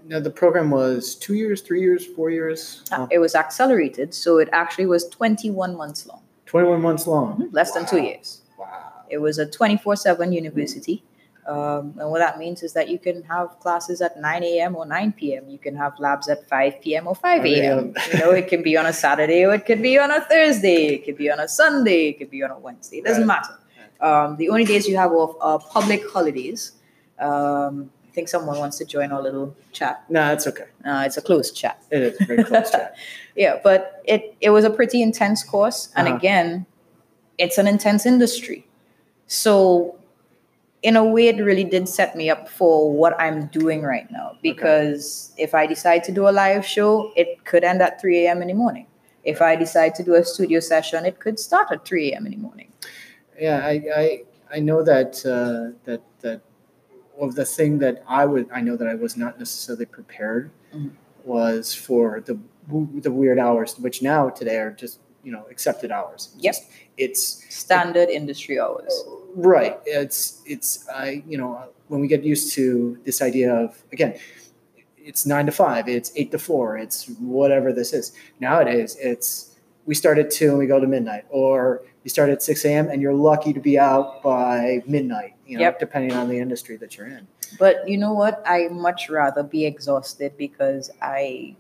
Now 0.08 0.20
the 0.20 0.32
program 0.32 0.70
was 0.72 1.16
two 1.16 1.36
years, 1.36 1.62
three 1.62 1.82
years, 1.82 2.06
four 2.06 2.30
years, 2.32 2.82
Uh, 2.92 2.96
Oh, 3.02 3.08
It 3.12 3.20
was 3.20 3.36
accelerated, 3.36 4.14
so 4.14 4.30
it 4.44 4.50
actually 4.52 4.88
was 4.96 5.08
21 5.10 5.76
months 5.78 6.06
long, 6.10 6.22
21 6.46 6.82
months 6.82 7.06
long. 7.08 7.50
less 7.52 7.72
than 7.76 7.86
two 7.86 8.02
years. 8.10 8.42
Wow. 8.60 8.68
It 9.10 9.20
was 9.20 9.38
a 9.40 9.46
24 9.46 9.96
7 9.96 10.34
university. 10.34 11.04
Um, 11.46 11.94
and 12.00 12.08
what 12.12 12.20
that 12.20 12.36
means 12.44 12.64
is 12.64 12.72
that 12.78 12.88
you 12.88 12.98
can 13.08 13.18
have 13.24 13.48
classes 13.60 14.02
at 14.02 14.14
9 14.20 14.44
a.m. 14.44 14.76
or 14.78 14.86
9 14.86 15.12
p.m. 15.20 15.44
You 15.50 15.58
can 15.58 15.76
have 15.76 15.94
labs 16.00 16.30
at 16.30 16.40
5 16.50 16.80
p.m. 16.82 17.06
or 17.08 17.16
5 17.16 17.46
a.m. 17.46 17.94
you 18.14 18.20
know, 18.20 18.32
it 18.32 18.48
can 18.48 18.62
be 18.64 18.78
on 18.78 18.86
a 18.86 18.94
Saturday 18.94 19.44
or 19.46 19.54
it 19.54 19.66
could 19.66 19.82
be 19.82 20.00
on 20.00 20.10
a 20.10 20.22
Thursday. 20.22 20.82
It 20.96 21.02
could 21.06 21.18
be 21.18 21.30
on 21.30 21.40
a 21.42 21.48
Sunday. 21.50 22.02
It 22.12 22.14
could 22.20 22.32
be 22.38 22.44
on 22.44 22.52
a 22.52 22.60
Wednesday. 22.60 22.98
It 23.00 23.06
doesn't 23.06 23.28
Right. 23.28 23.42
matter. 23.42 23.56
Um, 24.00 24.38
the 24.38 24.48
only 24.50 24.64
days 24.74 24.88
you 24.88 24.96
have 25.04 25.12
off 25.12 25.36
are 25.42 25.60
public 25.78 26.02
holidays. 26.16 26.72
Um, 27.20 27.92
I 28.08 28.12
think 28.14 28.30
someone 28.30 28.58
wants 28.60 28.78
to 28.78 28.86
join 28.86 29.12
our 29.12 29.22
little 29.22 29.56
chat. 29.72 30.04
No, 30.10 30.32
it's 30.34 30.46
okay. 30.48 30.66
Uh, 30.86 31.04
it's 31.06 31.18
a 31.18 31.22
closed 31.22 31.56
chat. 31.56 31.82
It 31.92 32.02
is 32.04 32.22
a 32.22 32.26
very 32.26 32.44
close 32.44 32.72
chat. 32.72 32.96
Yeah, 33.36 33.60
but 33.64 34.02
it 34.06 34.36
it 34.42 34.52
was 34.52 34.64
a 34.64 34.70
pretty 34.70 35.02
intense 35.02 35.44
course, 35.44 35.90
and 35.96 36.08
Uh-huh. 36.08 36.18
again, 36.18 36.68
it's 37.40 37.58
an 37.58 37.66
intense 37.66 38.06
industry. 38.06 38.68
So, 39.26 39.96
in 40.84 40.96
a 40.96 41.04
way, 41.04 41.30
it 41.30 41.38
really 41.44 41.64
did 41.64 41.90
set 41.90 42.16
me 42.16 42.30
up 42.30 42.48
for 42.48 42.92
what 42.94 43.20
I'm 43.20 43.48
doing 43.48 43.82
right 43.82 44.06
now. 44.12 44.38
Because 44.44 45.32
if 45.38 45.56
I 45.56 45.66
decide 45.66 46.04
to 46.04 46.12
do 46.12 46.28
a 46.30 46.34
live 46.44 46.64
show, 46.64 47.12
it 47.16 47.44
could 47.46 47.64
end 47.64 47.82
at 47.82 48.00
3 48.00 48.26
a.m. 48.28 48.42
in 48.44 48.50
the 48.50 48.54
morning. 48.54 48.86
If 49.24 49.42
I 49.42 49.56
decide 49.56 49.96
to 49.96 50.04
do 50.04 50.14
a 50.14 50.24
studio 50.24 50.60
session, 50.60 51.06
it 51.06 51.20
could 51.20 51.40
start 51.40 51.70
at 51.72 51.86
3 51.88 52.12
a.m. 52.12 52.26
in 52.28 52.32
the 52.34 52.38
morning. 52.38 52.72
Yeah, 53.40 53.66
I, 53.66 53.74
I, 53.96 54.24
I 54.58 54.60
know 54.60 54.84
that, 54.84 55.26
uh, 55.26 55.74
that, 55.86 56.02
of 57.24 57.36
the 57.36 57.46
thing 57.46 57.80
that 57.80 58.04
I 58.08 58.26
would, 58.26 58.48
I 58.54 58.62
know 58.62 58.76
that 58.78 58.88
I 58.88 58.96
was 58.96 59.16
not 59.18 59.40
necessarily 59.40 59.86
prepared 59.86 60.52
Mhm. 60.76 60.92
was 61.24 61.74
for 61.74 62.20
the, 62.22 62.38
the 63.02 63.12
weird 63.12 63.40
hours, 63.40 63.80
which 63.80 64.02
now 64.02 64.30
today 64.30 64.58
are 64.58 64.72
just, 64.72 65.00
you 65.24 65.32
know, 65.32 65.46
accepted 65.50 65.92
hours. 65.92 66.36
Yes, 66.38 66.66
It's, 66.98 67.44
Standard 67.50 68.10
industry 68.10 68.60
hours. 68.60 68.94
Right. 69.36 69.80
It's 69.86 70.42
it's 70.46 70.88
I 70.90 71.24
you 71.28 71.38
know 71.40 71.50
when 71.88 72.02
we 72.02 72.08
get 72.08 72.24
used 72.24 72.54
to 72.54 73.00
this 73.04 73.20
idea 73.22 73.52
of 73.64 73.82
again, 73.92 74.14
it's 74.98 75.26
nine 75.26 75.46
to 75.48 75.52
five, 75.52 75.88
it's 75.88 76.12
eight 76.16 76.30
to 76.32 76.38
four, 76.38 76.78
it's 76.78 77.08
whatever 77.20 77.74
this 77.74 77.94
is. 77.94 78.12
Nowadays, 78.40 78.96
it's 79.02 79.56
we 79.88 79.96
start 79.96 80.18
at 80.20 80.30
two 80.30 80.50
and 80.50 80.58
we 80.60 80.68
go 80.68 80.80
to 80.80 80.86
midnight, 80.88 81.26
or 81.32 81.82
you 82.04 82.10
start 82.10 82.30
at 82.30 82.44
six 82.44 82.66
a.m. 82.66 82.90
and 82.90 83.02
you're 83.02 83.14
lucky 83.14 83.54
to 83.54 83.60
be 83.60 83.80
out 83.80 84.22
by 84.24 84.84
midnight. 84.86 85.34
You 85.48 85.58
know, 85.58 85.64
Yep. 85.64 85.80
depending 85.80 86.14
on 86.14 86.30
the 86.30 86.40
industry 86.40 86.78
that 86.78 86.98
you're 86.98 87.08
in. 87.08 87.28
But 87.60 87.88
you 87.88 87.98
know 87.98 88.14
what? 88.14 88.42
I 88.46 88.68
much 88.70 89.10
rather 89.10 89.44
be 89.44 89.66
exhausted 89.66 90.34
because 90.38 90.90
I 91.02 91.56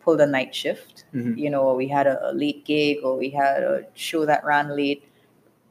pulled 0.00 0.20
a 0.20 0.26
night 0.26 0.54
shift. 0.54 1.04
Mhm. 1.14 1.36
You 1.38 1.50
know, 1.50 1.62
or 1.62 1.74
we 1.76 1.88
had 1.88 2.06
a, 2.06 2.30
a 2.30 2.32
late 2.32 2.64
gig 2.64 2.98
or 3.02 3.16
we 3.16 3.30
had 3.30 3.62
a 3.62 3.84
show 3.94 4.26
that 4.26 4.44
ran 4.44 4.76
late, 4.76 5.02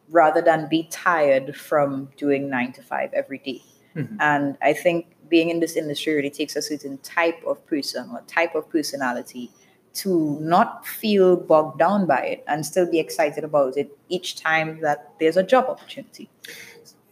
rather 0.09 0.41
than 0.41 0.67
be 0.69 0.83
tired 0.91 1.55
from 1.55 2.09
doing 2.17 2.49
nine 2.49 2.71
to 2.73 2.81
five 2.81 3.13
every 3.13 3.37
day. 3.39 3.61
Mhm. 3.95 4.17
And 4.19 4.57
I 4.61 4.73
think 4.73 5.05
being 5.29 5.49
in 5.49 5.59
this 5.59 5.75
industry 5.75 6.13
really 6.15 6.29
takes 6.29 6.55
a 6.55 6.61
certain 6.61 6.97
type 6.99 7.39
of 7.45 7.65
person 7.67 8.09
or 8.11 8.21
type 8.27 8.53
of 8.55 8.69
personality 8.69 9.51
to 9.93 10.39
not 10.41 10.85
feel 10.87 11.35
bogged 11.35 11.77
down 11.77 12.05
by 12.07 12.21
it 12.21 12.43
and 12.47 12.65
still 12.65 12.89
be 12.89 12.99
excited 12.99 13.43
about 13.43 13.77
it 13.77 13.95
each 14.09 14.35
time 14.35 14.81
that 14.81 15.11
there's 15.19 15.37
a 15.37 15.43
job 15.43 15.65
opportunity. 15.69 16.29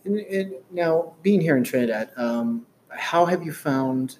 And, 0.03 0.17
and 0.17 0.53
now, 0.71 1.13
being 1.21 1.41
here 1.41 1.55
in 1.55 1.63
Trinidad, 1.63 2.09
um, 2.17 2.65
how 2.89 3.25
have 3.25 3.43
you 3.43 3.53
found 3.53 4.17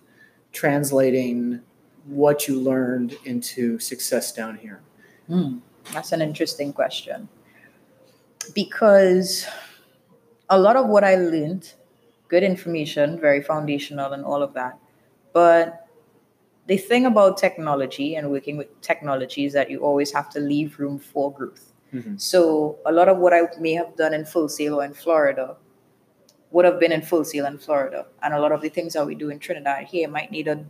translating 0.51 1.61
what 2.05 2.47
you 2.47 2.59
learned 2.59 3.17
into 3.25 3.79
success 3.79 4.31
down 4.31 4.57
here? 4.57 4.81
Hmm, 5.27 5.59
that's 5.91 6.11
an 6.11 6.21
interesting 6.21 6.71
question. 6.71 7.27
Because 8.53 9.47
a 10.49 10.59
lot 10.59 10.75
of 10.75 10.87
what 10.87 11.03
I 11.03 11.15
learned, 11.15 11.73
good 12.27 12.43
information, 12.43 13.19
very 13.19 13.41
foundational 13.41 14.13
and 14.13 14.23
all 14.23 14.43
of 14.43 14.53
that. 14.53 14.77
But 15.33 15.80
the 16.71 16.77
thing 16.77 17.05
about 17.05 17.37
technology 17.37 18.15
and 18.15 18.31
working 18.31 18.55
with 18.55 18.69
technology 18.79 19.43
is 19.43 19.51
that 19.51 19.69
you 19.69 19.79
always 19.79 20.09
have 20.13 20.29
to 20.29 20.39
leave 20.39 20.79
room 20.79 20.97
for 20.97 21.29
growth. 21.29 21.73
Mhm. 21.93 22.13
So 22.17 22.77
a 22.85 22.93
lot 22.93 23.09
of 23.09 23.17
what 23.17 23.33
I 23.33 23.41
may 23.59 23.73
have 23.73 23.97
done 23.97 24.13
in 24.13 24.23
Full 24.23 24.47
Sail 24.47 24.75
or 24.79 24.85
in 24.85 24.93
Florida 24.93 25.57
would 26.51 26.63
have 26.63 26.79
been 26.79 26.93
in 26.93 27.01
Full 27.01 27.25
Sail 27.25 27.45
in 27.45 27.57
Florida. 27.57 28.05
And 28.23 28.33
a 28.33 28.39
lot 28.39 28.53
of 28.53 28.61
the 28.61 28.69
things 28.69 28.93
that 28.93 29.05
we 29.05 29.15
do 29.15 29.29
in 29.29 29.37
Trinidad 29.39 29.83
here 29.93 30.07
might 30.07 30.31
need 30.31 30.47
a 30.47 30.63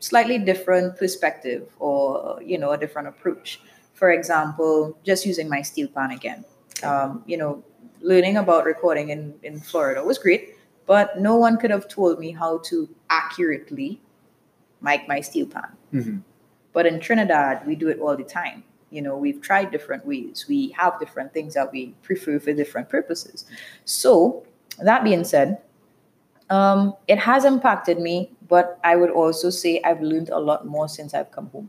slightly 0.00 0.38
different 0.50 0.98
perspective 0.98 1.62
or, 1.78 2.42
you 2.50 2.58
know, 2.58 2.72
a 2.72 2.78
different 2.84 3.08
approach. 3.08 3.62
For 3.94 4.10
example, 4.10 4.98
just 5.02 5.24
using 5.24 5.48
my 5.48 5.62
steel 5.62 5.88
pan 5.88 6.10
again. 6.10 6.44
Um, 6.82 7.24
you 7.24 7.38
know, 7.38 7.64
learning 8.02 8.36
about 8.36 8.66
recording 8.66 9.08
in, 9.08 9.32
in 9.42 9.60
Florida 9.60 10.04
was 10.04 10.18
great, 10.18 10.56
but 10.84 11.18
no 11.18 11.36
one 11.36 11.56
could 11.56 11.70
have 11.70 11.88
told 11.88 12.20
me 12.20 12.32
how 12.32 12.58
to 12.68 12.86
accurately 13.08 13.98
mic 14.80 15.08
my 15.08 15.20
steel 15.20 15.46
pan. 15.46 15.72
Mhm. 15.92 16.22
But 16.72 16.86
in 16.86 17.00
Trinidad, 17.00 17.66
we 17.66 17.74
do 17.74 17.88
it 17.88 17.98
all 17.98 18.16
the 18.16 18.24
time. 18.24 18.64
You 18.90 19.02
know, 19.02 19.16
we've 19.16 19.40
tried 19.40 19.70
different 19.70 20.06
ways. 20.06 20.46
We 20.48 20.70
have 20.78 20.98
different 20.98 21.32
things 21.34 21.54
that 21.54 21.72
we 21.72 21.94
prefer 22.02 22.38
for 22.38 22.52
different 22.52 22.88
purposes. 22.88 23.44
So, 23.84 24.44
that 24.78 25.04
being 25.04 25.24
said, 25.24 25.58
um, 26.50 26.94
it 27.06 27.18
has 27.18 27.44
impacted 27.44 27.98
me, 27.98 28.30
but 28.48 28.78
I 28.82 28.96
would 28.96 29.10
also 29.10 29.50
say 29.50 29.80
I've 29.84 30.00
learned 30.00 30.30
a 30.30 30.38
lot 30.38 30.66
more 30.66 30.88
since 30.88 31.12
I've 31.14 31.30
come 31.30 31.50
home. 31.50 31.68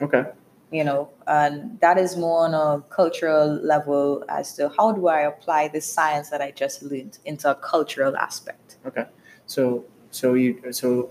Okay. 0.00 0.24
You 0.70 0.84
know, 0.84 1.10
and 1.26 1.78
that 1.80 1.98
is 1.98 2.16
more 2.16 2.46
on 2.46 2.54
a 2.54 2.82
cultural 2.88 3.46
level 3.46 4.24
as 4.30 4.54
to 4.54 4.70
how 4.70 4.92
do 4.92 5.08
I 5.08 5.20
apply 5.20 5.68
this 5.68 5.84
science 5.84 6.30
that 6.30 6.40
I 6.40 6.50
just 6.50 6.82
learned 6.82 7.18
into 7.26 7.50
a 7.50 7.54
cultural 7.54 8.16
aspect. 8.16 8.76
Okay. 8.86 9.04
So 9.46 9.84
so 10.10 10.32
you 10.32 10.72
so 10.72 11.10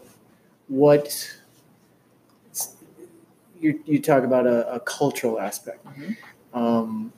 what 0.72 1.36
you 3.60 3.80
you 3.86 4.00
talk 4.02 4.24
about 4.24 4.48
a, 4.48 4.74
a 4.74 4.80
cultural 4.80 5.40
aspect. 5.40 5.86
Mhm. 5.86 6.18
Um, 6.54 7.14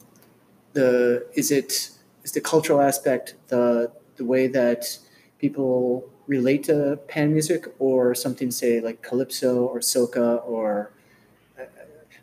the 0.74 1.26
is 1.36 1.52
it 1.52 1.90
is 2.24 2.32
the 2.34 2.42
cultural 2.42 2.82
aspect 2.82 3.36
the 3.50 3.92
the 4.18 4.26
way 4.26 4.48
that 4.48 4.98
people 5.40 6.10
relate 6.28 6.64
to 6.66 7.00
pan 7.08 7.34
music 7.34 7.68
or 7.80 8.16
something 8.16 8.52
say 8.52 8.80
like 8.82 9.02
calypso 9.02 9.66
or 9.66 9.80
soca 9.80 10.42
or 10.48 10.92
uh, 11.60 11.64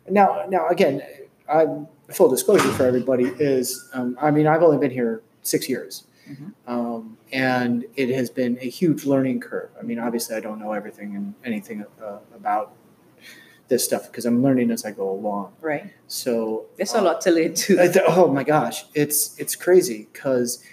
now 0.09 0.45
now 0.49 0.67
again 0.69 1.01
I'm 1.49 1.87
full 2.11 2.29
disclosure 2.29 2.71
for 2.73 2.85
everybody 2.85 3.25
is 3.39 3.89
um, 3.93 4.17
I 4.21 4.31
mean 4.31 4.47
I've 4.47 4.63
only 4.63 4.77
been 4.79 4.91
here 4.91 5.21
six 5.43 5.69
years 5.69 6.03
Mhm. 6.29 6.53
um, 6.67 7.17
and 7.31 7.85
it 7.95 8.09
has 8.09 8.29
been 8.29 8.57
a 8.61 8.69
huge 8.69 9.05
learning 9.05 9.39
curve. 9.39 9.69
I 9.79 9.83
mean, 9.83 9.99
obviously, 9.99 10.35
I 10.35 10.39
don't 10.39 10.59
know 10.59 10.73
everything 10.73 11.15
and 11.15 11.33
anything 11.43 11.83
uh, 12.03 12.19
about 12.35 12.73
this 13.67 13.83
stuff 13.85 14.03
because 14.11 14.25
I'm 14.25 14.41
learning 14.43 14.69
as 14.71 14.83
I 14.85 14.91
go 14.91 15.09
along. 15.09 15.53
Right. 15.61 15.91
So 16.07 16.65
There's 16.77 16.93
uh, 16.93 16.99
a 16.99 17.01
lot 17.01 17.21
to 17.21 17.31
learn 17.31 17.53
too. 17.53 17.77
Oh 18.07 18.27
my 18.31 18.43
gosh, 18.43 18.85
it's 18.93 19.37
it's 19.39 19.55
crazy 19.55 20.07
because 20.11 20.63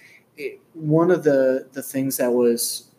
one 0.74 1.10
of 1.10 1.22
the 1.24 1.68
the 1.72 1.82
things 1.82 2.16
that 2.18 2.32
was 2.32 2.90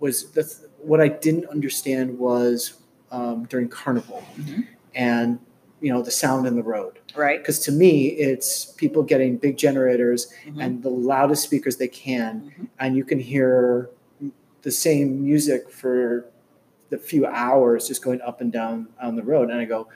was 0.00 0.30
the 0.32 0.42
th- 0.44 0.70
what 0.78 1.00
I 1.00 1.08
didn't 1.08 1.46
understand 1.46 2.18
was 2.18 2.74
um, 3.10 3.44
during 3.44 3.68
carnival 3.68 4.22
Mhm. 4.36 4.66
and 4.94 5.38
you 5.82 5.92
know 5.92 6.00
the 6.00 6.10
sound 6.10 6.46
in 6.46 6.54
the 6.56 6.62
road 6.62 6.98
Right. 7.14 7.38
because 7.40 7.58
to 7.66 7.72
me 7.72 8.06
it's 8.28 8.64
people 8.82 9.02
getting 9.02 9.36
big 9.36 9.56
generators 9.58 10.32
Mhm. 10.46 10.62
and 10.64 10.82
the 10.82 10.88
loudest 10.90 11.42
speakers 11.42 11.76
they 11.76 11.88
can 11.88 12.32
Mhm. 12.58 12.68
and 12.80 12.96
you 12.96 13.04
can 13.04 13.18
hear 13.18 13.90
the 14.62 14.70
same 14.70 15.22
music 15.24 15.68
for 15.70 16.24
the 16.90 16.98
few 16.98 17.26
hours 17.26 17.88
just 17.88 18.02
going 18.02 18.20
up 18.22 18.40
and 18.40 18.52
down 18.52 18.86
on 19.00 19.16
the 19.16 19.22
road 19.22 19.50
and 19.50 19.58
i 19.60 19.64
go 19.64 19.88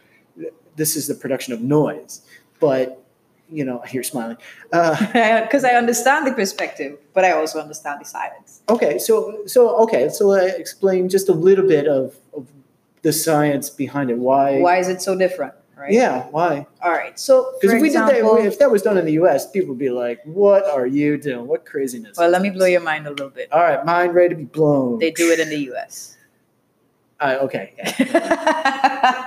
this 0.75 0.97
is 0.97 1.07
the 1.07 1.15
production 1.15 1.53
of 1.55 1.61
noise 1.63 2.23
but 2.59 3.01
you 3.49 3.65
know 3.65 3.81
you're 3.93 4.03
smiling 4.03 4.37
uh, 4.73 4.97
because 5.45 5.63
I 5.65 5.75
understand 5.83 6.27
the 6.27 6.33
perspective, 6.33 6.99
but 7.15 7.25
I 7.25 7.31
also 7.31 7.61
understand 7.61 8.01
the 8.01 8.05
silence. 8.05 8.61
okay 8.69 8.99
so 8.99 9.15
so 9.47 9.61
okay 9.85 10.09
so 10.09 10.33
uh, 10.33 10.37
explain 10.65 11.09
just 11.09 11.29
a 11.29 11.33
little 11.49 11.67
bit 11.77 11.87
of, 11.87 12.17
of 12.35 12.49
the 13.03 13.13
science 13.13 13.71
behind 13.71 14.11
it 14.11 14.19
why, 14.19 14.59
Why 14.61 14.79
is 14.79 14.89
it 14.89 15.01
so 15.01 15.15
different? 15.17 15.55
Right. 15.77 15.93
yeah 15.93 16.27
why 16.31 16.67
All 16.81 16.91
right. 16.91 17.19
So, 17.21 17.53
because 17.61 17.75
if 17.75 17.83
we 17.83 17.89
example, 17.89 18.15
did 18.15 18.45
that 18.45 18.47
if 18.47 18.59
that 18.61 18.71
was 18.71 18.81
done 18.81 18.97
in 18.97 19.05
the 19.05 19.13
us 19.13 19.51
people 19.51 19.71
would 19.71 19.79
be 19.79 19.91
like 19.91 20.21
what 20.25 20.65
are 20.65 20.87
you 20.87 21.19
doing 21.19 21.47
what 21.47 21.67
craziness 21.67 22.17
well, 22.17 22.31
let 22.31 22.41
me 22.41 22.49
blow 22.49 22.65
your 22.65 22.81
mind 22.81 23.07
a 23.07 23.11
little 23.11 23.29
bit. 23.29 23.53
all 23.53 23.61
right 23.63 23.85
mind 23.85 24.15
ready 24.15 24.31
to 24.31 24.35
be 24.37 24.45
blown 24.45 24.99
They 24.99 25.11
do 25.11 25.31
it 25.31 25.39
in 25.39 25.51
the 25.51 25.59
U.S. 25.71 26.17
uh, 27.21 27.37
okay 27.43 27.75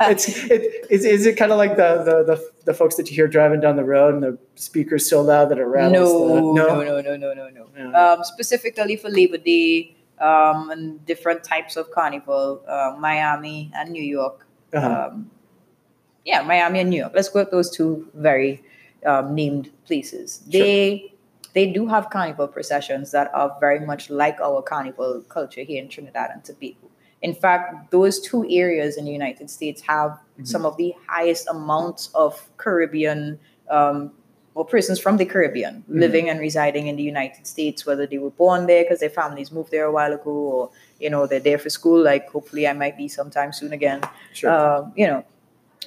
it's 0.10 0.28
it, 0.50 0.88
is, 0.90 1.06
is 1.06 1.26
it 1.28 1.38
kind 1.38 1.52
of 1.52 1.60
like 1.60 1.78
the, 1.78 2.04
the 2.04 2.36
the 2.36 2.52
the 2.66 2.74
folks 2.74 2.96
that 2.96 3.10
you 3.10 3.16
hear 3.16 3.28
driving 3.28 3.60
down 3.60 3.76
the 3.76 3.84
road 3.84 4.16
and 4.16 4.24
the 4.24 4.38
speakers 4.56 5.08
so 5.08 5.22
loud 5.22 5.50
that 5.50 5.60
it 5.60 5.64
rattles 5.66 5.94
no, 5.94 6.36
the, 6.36 6.42
no, 6.42 6.82
no, 6.82 7.02
no, 7.02 7.16
no, 7.16 7.34
no, 7.34 7.50
no. 7.50 7.68
No. 7.78 8.16
Um, 8.16 8.24
specifically 8.24 8.96
for 8.96 9.10
Labor 9.10 9.38
Day 9.38 9.96
um, 10.20 10.70
and 10.70 11.06
different 11.06 11.44
types 11.44 11.78
of 11.78 11.92
carnival, 11.92 12.64
uh, 12.68 12.96
Miami 13.00 13.72
and 13.74 13.92
New 13.92 14.04
York. 14.04 14.46
Uh-huh. 14.74 15.10
Um, 15.12 15.32
yeah, 16.26 16.42
Miami 16.42 16.80
and 16.80 16.90
New 16.90 16.98
York. 16.98 17.14
Let's 17.16 17.30
go 17.30 17.40
with 17.40 17.52
those 17.52 17.70
two 17.70 18.08
very 18.14 18.64
um, 19.06 19.36
named 19.36 19.72
places. 19.86 20.42
Sure. 20.44 20.62
They 20.62 21.14
they 21.54 21.72
do 21.72 21.88
have 21.88 22.10
carnival 22.10 22.48
processions 22.48 23.12
that 23.12 23.34
are 23.34 23.58
very 23.60 23.86
much 23.86 24.10
like 24.10 24.40
our 24.40 24.62
carnival 24.62 25.24
culture 25.30 25.64
here 25.64 25.82
in 25.82 25.90
Trinidad 25.90 26.30
and 26.32 26.44
Tobago. 26.44 26.90
In 27.22 27.34
fact, 27.34 27.92
those 27.92 28.20
two 28.20 28.46
areas 28.50 28.98
in 28.98 29.06
the 29.06 29.12
United 29.12 29.50
States 29.50 29.82
have 29.82 30.12
mm-hmm. 30.12 30.46
some 30.46 30.66
of 30.66 30.78
the 30.78 30.94
highest 31.08 31.48
amounts 31.50 32.10
of 32.14 32.48
Caribbean 32.58 33.40
um, 33.70 34.12
or 34.56 34.66
persons 34.66 35.00
from 35.00 35.18
the 35.18 35.26
Caribbean 35.26 35.76
mm-hmm. 35.82 36.00
living 36.00 36.30
and 36.30 36.40
residing 36.40 36.88
in 36.88 36.96
the 36.96 37.04
United 37.04 37.46
States, 37.46 37.86
whether 37.86 38.06
they 38.06 38.18
were 38.18 38.32
born 38.32 38.68
there 38.68 38.84
because 38.84 39.00
their 39.00 39.10
families 39.10 39.52
moved 39.52 39.72
there 39.72 39.86
a 39.86 39.92
while 39.92 40.14
ago, 40.14 40.32
or 40.32 40.70
you 41.00 41.10
know 41.10 41.28
they're 41.28 41.40
there 41.40 41.58
for 41.58 41.70
school. 41.70 42.02
Like 42.02 42.30
hopefully, 42.30 42.68
I 42.68 42.74
might 42.74 42.96
be 42.96 43.08
sometime 43.08 43.52
soon 43.52 43.74
again. 43.74 44.02
Sure. 44.34 44.52
Uh, 44.52 44.90
you 44.96 45.08
know, 45.08 45.26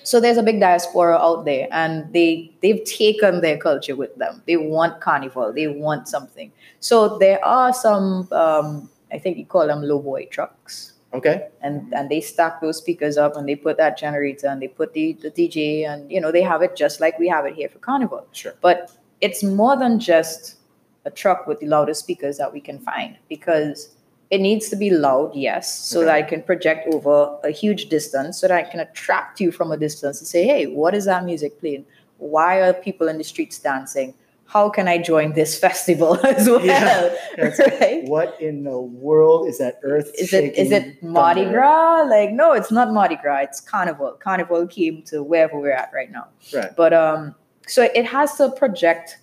so 0.05 0.21
there's 0.21 0.37
a 0.37 0.43
big 0.43 0.61
diaspora 0.61 1.17
out 1.17 1.45
there, 1.45 1.69
and 1.71 2.12
they 2.12 2.51
they've 2.62 2.83
taken 2.85 3.41
their 3.41 3.59
culture 3.59 3.97
with 3.97 4.15
them. 4.17 4.43
They 4.47 4.57
want 4.57 5.01
carnival. 5.01 5.53
They 5.53 5.69
want 5.69 6.09
something. 6.09 6.53
So 6.81 7.19
there 7.19 7.45
are 7.45 7.73
some. 7.73 8.29
Um, 8.33 8.91
I 9.12 9.19
think 9.19 9.37
you 9.37 9.45
call 9.45 9.67
them 9.67 9.83
lowboy 9.83 10.31
trucks 10.31 10.93
Okay. 11.15 11.49
And 11.61 11.93
and 11.93 12.11
they 12.11 12.21
stack 12.21 12.61
those 12.61 12.79
speakers 12.79 13.19
up 13.19 13.37
and 13.37 13.49
they 13.49 13.55
put 13.55 13.77
that 13.77 13.99
generator 13.99 14.47
and 14.47 14.62
they 14.62 14.69
put 14.69 14.95
the, 14.95 15.12
the 15.15 15.31
DJ 15.31 15.87
and 15.87 16.11
you 16.11 16.21
know 16.21 16.33
they 16.33 16.43
have 16.43 16.62
it 16.62 16.75
just 16.75 17.01
like 17.01 17.19
we 17.19 17.29
have 17.29 17.45
it 17.45 17.55
here 17.55 17.69
for 17.69 17.79
Carnival. 17.79 18.27
Sure. 18.33 18.55
But 18.61 18.93
it's 19.21 19.43
more 19.43 19.77
than 19.77 20.01
just 20.01 20.57
a 21.05 21.11
truck 21.11 21.47
with 21.47 21.61
the 21.61 21.67
loudest 21.67 22.01
speakers 22.01 22.38
that 22.38 22.53
we 22.53 22.61
can 22.61 22.79
find 22.79 23.17
because 23.29 23.95
it 24.33 24.40
needs 24.40 24.71
to 24.71 24.77
be 24.77 24.88
loud, 24.88 25.35
yes, 25.35 25.79
so 25.79 25.99
okay. 25.99 26.07
that 26.07 26.14
I 26.14 26.23
can 26.23 26.42
project 26.42 26.88
over 26.92 27.38
a 27.45 27.51
huge 27.51 27.90
distance, 27.90 28.38
so 28.38 28.49
that 28.49 28.57
I 28.57 28.68
can 28.68 28.81
attract 28.81 29.40
you 29.40 29.53
from 29.53 29.71
a 29.71 29.77
distance 29.77 30.21
and 30.21 30.27
say, 30.27 30.47
hey, 30.47 30.66
what 30.66 30.95
is 30.95 31.05
that 31.05 31.27
music 31.27 31.61
playing? 31.61 31.85
Why 32.16 32.62
are 32.62 32.73
people 32.73 33.09
in 33.09 33.18
the 33.18 33.25
streets 33.25 33.59
dancing? 33.59 34.14
how 34.53 34.68
can 34.68 34.87
I 34.87 34.99
join 34.99 35.33
this 35.33 35.59
festival 35.66 36.18
as 36.27 36.47
well? 36.47 36.64
Yeah, 36.64 37.14
right? 37.38 38.05
What 38.05 38.38
in 38.40 38.64
the 38.64 38.79
world 38.79 39.49
is 39.49 39.59
that 39.59 39.81
earth? 39.83 40.12
Is 40.18 40.33
it 40.33 40.55
is 40.57 40.71
it 40.71 41.03
Mardi 41.03 41.45
Gras? 41.47 42.03
Like 42.03 42.33
no, 42.33 42.53
it's 42.53 42.71
not 42.71 42.92
Mardi 42.92 43.16
Gras. 43.16 43.40
It's 43.49 43.61
Carnival. 43.61 44.12
Carnival 44.21 44.66
came 44.66 45.03
to 45.05 45.23
wherever 45.23 45.59
we're 45.59 45.73
at 45.73 45.90
right 45.95 46.11
now. 46.11 46.29
Right. 46.53 46.77
But 46.77 46.92
um, 46.92 47.35
so 47.66 47.88
it 47.95 48.05
has 48.05 48.37
to 48.37 48.51
project 48.51 49.18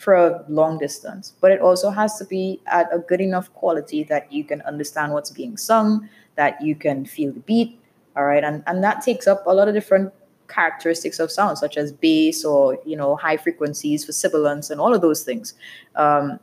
for 0.00 0.14
a 0.14 0.42
long 0.48 0.78
distance, 0.78 1.34
but 1.42 1.52
it 1.52 1.60
also 1.60 1.90
has 1.90 2.16
to 2.16 2.24
be 2.24 2.58
at 2.68 2.88
a 2.90 2.98
good 3.00 3.20
enough 3.20 3.52
quality 3.52 4.02
that 4.04 4.32
you 4.32 4.42
can 4.42 4.62
understand 4.62 5.12
what's 5.12 5.30
being 5.30 5.58
sung, 5.58 6.08
that 6.36 6.58
you 6.62 6.74
can 6.74 7.04
feel 7.04 7.30
the 7.30 7.40
beat. 7.40 7.78
All 8.16 8.24
right, 8.24 8.42
and 8.42 8.62
and 8.66 8.82
that 8.82 9.02
takes 9.02 9.26
up 9.26 9.46
a 9.46 9.52
lot 9.52 9.68
of 9.68 9.74
different 9.74 10.10
characteristics 10.48 11.20
of 11.20 11.30
sound, 11.30 11.58
such 11.58 11.76
as 11.76 11.92
bass 11.92 12.46
or 12.46 12.78
you 12.86 12.96
know 12.96 13.14
high 13.14 13.36
frequencies 13.36 14.02
for 14.06 14.12
sibilance 14.12 14.70
and 14.70 14.80
all 14.80 14.94
of 14.94 15.02
those 15.02 15.22
things. 15.22 15.52
Um, 15.96 16.40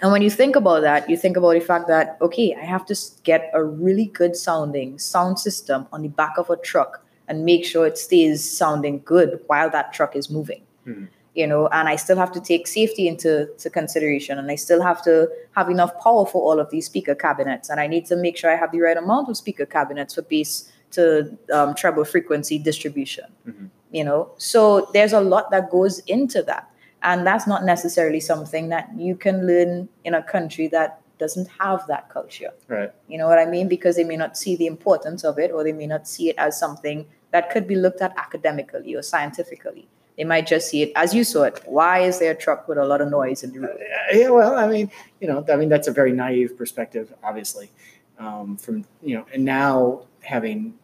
and 0.00 0.12
when 0.12 0.22
you 0.22 0.30
think 0.30 0.54
about 0.54 0.82
that, 0.82 1.10
you 1.10 1.16
think 1.16 1.36
about 1.36 1.54
the 1.54 1.60
fact 1.60 1.88
that 1.88 2.16
okay, 2.22 2.54
I 2.54 2.64
have 2.64 2.86
to 2.86 2.96
get 3.24 3.50
a 3.54 3.64
really 3.64 4.06
good 4.06 4.36
sounding 4.36 5.00
sound 5.00 5.40
system 5.40 5.88
on 5.92 6.02
the 6.02 6.08
back 6.22 6.38
of 6.38 6.48
a 6.48 6.56
truck 6.56 7.04
and 7.26 7.44
make 7.44 7.64
sure 7.64 7.88
it 7.88 7.98
stays 7.98 8.48
sounding 8.48 9.02
good 9.04 9.40
while 9.48 9.68
that 9.70 9.92
truck 9.92 10.14
is 10.14 10.30
moving. 10.30 10.62
Mm-hmm. 10.86 11.06
You 11.34 11.48
know, 11.48 11.66
and 11.68 11.88
I 11.88 11.96
still 11.96 12.16
have 12.16 12.30
to 12.32 12.40
take 12.40 12.68
safety 12.68 13.08
into 13.08 13.48
to 13.58 13.68
consideration, 13.68 14.38
and 14.38 14.50
I 14.50 14.54
still 14.54 14.80
have 14.82 15.02
to 15.02 15.28
have 15.56 15.68
enough 15.68 15.92
power 16.00 16.24
for 16.26 16.40
all 16.42 16.60
of 16.60 16.70
these 16.70 16.86
speaker 16.86 17.14
cabinets, 17.14 17.68
and 17.70 17.80
I 17.80 17.88
need 17.88 18.06
to 18.06 18.16
make 18.16 18.36
sure 18.36 18.52
I 18.52 18.56
have 18.56 18.70
the 18.70 18.80
right 18.80 18.96
amount 18.96 19.28
of 19.28 19.36
speaker 19.36 19.66
cabinets 19.66 20.14
for 20.14 20.22
bass 20.22 20.70
to 20.92 21.36
um, 21.52 21.74
treble 21.74 22.04
frequency 22.04 22.58
distribution. 22.58 23.24
Mm-hmm. 23.48 23.66
You 23.90 24.04
know, 24.04 24.30
so 24.38 24.88
there's 24.92 25.12
a 25.12 25.20
lot 25.20 25.50
that 25.50 25.70
goes 25.70 25.98
into 26.00 26.42
that, 26.44 26.70
and 27.02 27.26
that's 27.26 27.46
not 27.48 27.64
necessarily 27.64 28.20
something 28.20 28.68
that 28.68 28.90
you 28.96 29.16
can 29.16 29.46
learn 29.46 29.88
in 30.04 30.14
a 30.14 30.22
country 30.22 30.68
that 30.68 31.00
doesn't 31.18 31.48
have 31.60 31.86
that 31.86 32.10
culture. 32.10 32.52
Right. 32.68 32.90
You 33.08 33.18
know 33.18 33.28
what 33.28 33.38
I 33.38 33.46
mean? 33.46 33.68
Because 33.68 33.96
they 33.96 34.04
may 34.04 34.16
not 34.16 34.36
see 34.36 34.56
the 34.56 34.66
importance 34.66 35.24
of 35.24 35.38
it, 35.38 35.50
or 35.50 35.64
they 35.64 35.72
may 35.72 35.86
not 35.86 36.06
see 36.06 36.28
it 36.28 36.36
as 36.38 36.58
something 36.58 37.06
that 37.30 37.50
could 37.50 37.66
be 37.66 37.74
looked 37.74 38.00
at 38.00 38.16
academically 38.16 38.94
or 38.94 39.02
scientifically. 39.02 39.88
They 40.16 40.24
might 40.24 40.46
just 40.46 40.68
see 40.68 40.82
it 40.82 40.92
as 40.94 41.12
you 41.12 41.24
saw 41.24 41.42
it. 41.42 41.60
Why 41.66 42.00
is 42.00 42.20
there 42.20 42.32
a 42.32 42.34
truck 42.36 42.68
with 42.68 42.78
a 42.78 42.84
lot 42.84 43.00
of 43.00 43.10
noise 43.10 43.42
in 43.42 43.52
the 43.52 43.60
road? 43.60 43.78
Uh, 43.80 44.16
yeah, 44.16 44.30
well, 44.30 44.56
I 44.56 44.68
mean, 44.68 44.90
you 45.20 45.26
know, 45.26 45.44
I 45.52 45.56
mean 45.56 45.68
that's 45.68 45.88
a 45.88 45.92
very 45.92 46.12
naive 46.12 46.56
perspective, 46.56 47.12
obviously, 47.22 47.70
um, 48.18 48.56
from 48.56 48.84
you 49.02 49.16
know, 49.16 49.26
and 49.32 49.44
now 49.44 50.02
having 50.20 50.74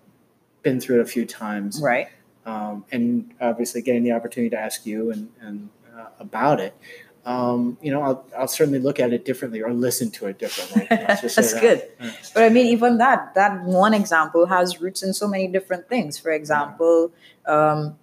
been 0.63 0.81
through 0.81 1.01
it 1.01 1.03
a 1.03 1.07
few 1.07 1.25
times. 1.25 1.81
Right. 1.81 2.09
Um, 2.47 2.85
and 2.91 3.33
obviously 3.41 3.83
getting 3.83 4.03
the 4.03 4.13
opportunity 4.13 4.51
to 4.51 4.59
ask 4.59 4.87
you 4.87 5.11
and, 5.11 5.31
and 5.41 5.69
uh, 5.97 6.07
about 6.19 6.61
it. 6.61 6.75
Um, 7.27 7.77
you 7.83 7.93
know, 7.93 8.03
I'll, 8.03 8.27
I'll 8.37 8.49
certainly 8.49 8.79
look 8.79 8.99
at 8.99 9.13
it 9.13 9.27
differently 9.27 9.63
or 9.63 9.73
listen 9.75 10.11
to 10.13 10.27
it 10.27 10.39
differently. 10.39 10.87
That's 10.91 11.21
that. 11.35 11.61
good. 11.61 11.83
Yeah. 12.01 12.13
But 12.35 12.45
I 12.45 12.49
mean, 12.49 12.67
even 12.67 12.97
that, 12.99 13.35
that 13.35 13.63
one 13.63 13.93
example 13.93 14.47
has 14.47 14.81
roots 14.81 15.03
in 15.03 15.13
so 15.13 15.29
many 15.29 15.47
different 15.47 15.87
things. 15.89 16.19
For 16.19 16.33
example, 16.33 17.13
um, 17.47 17.99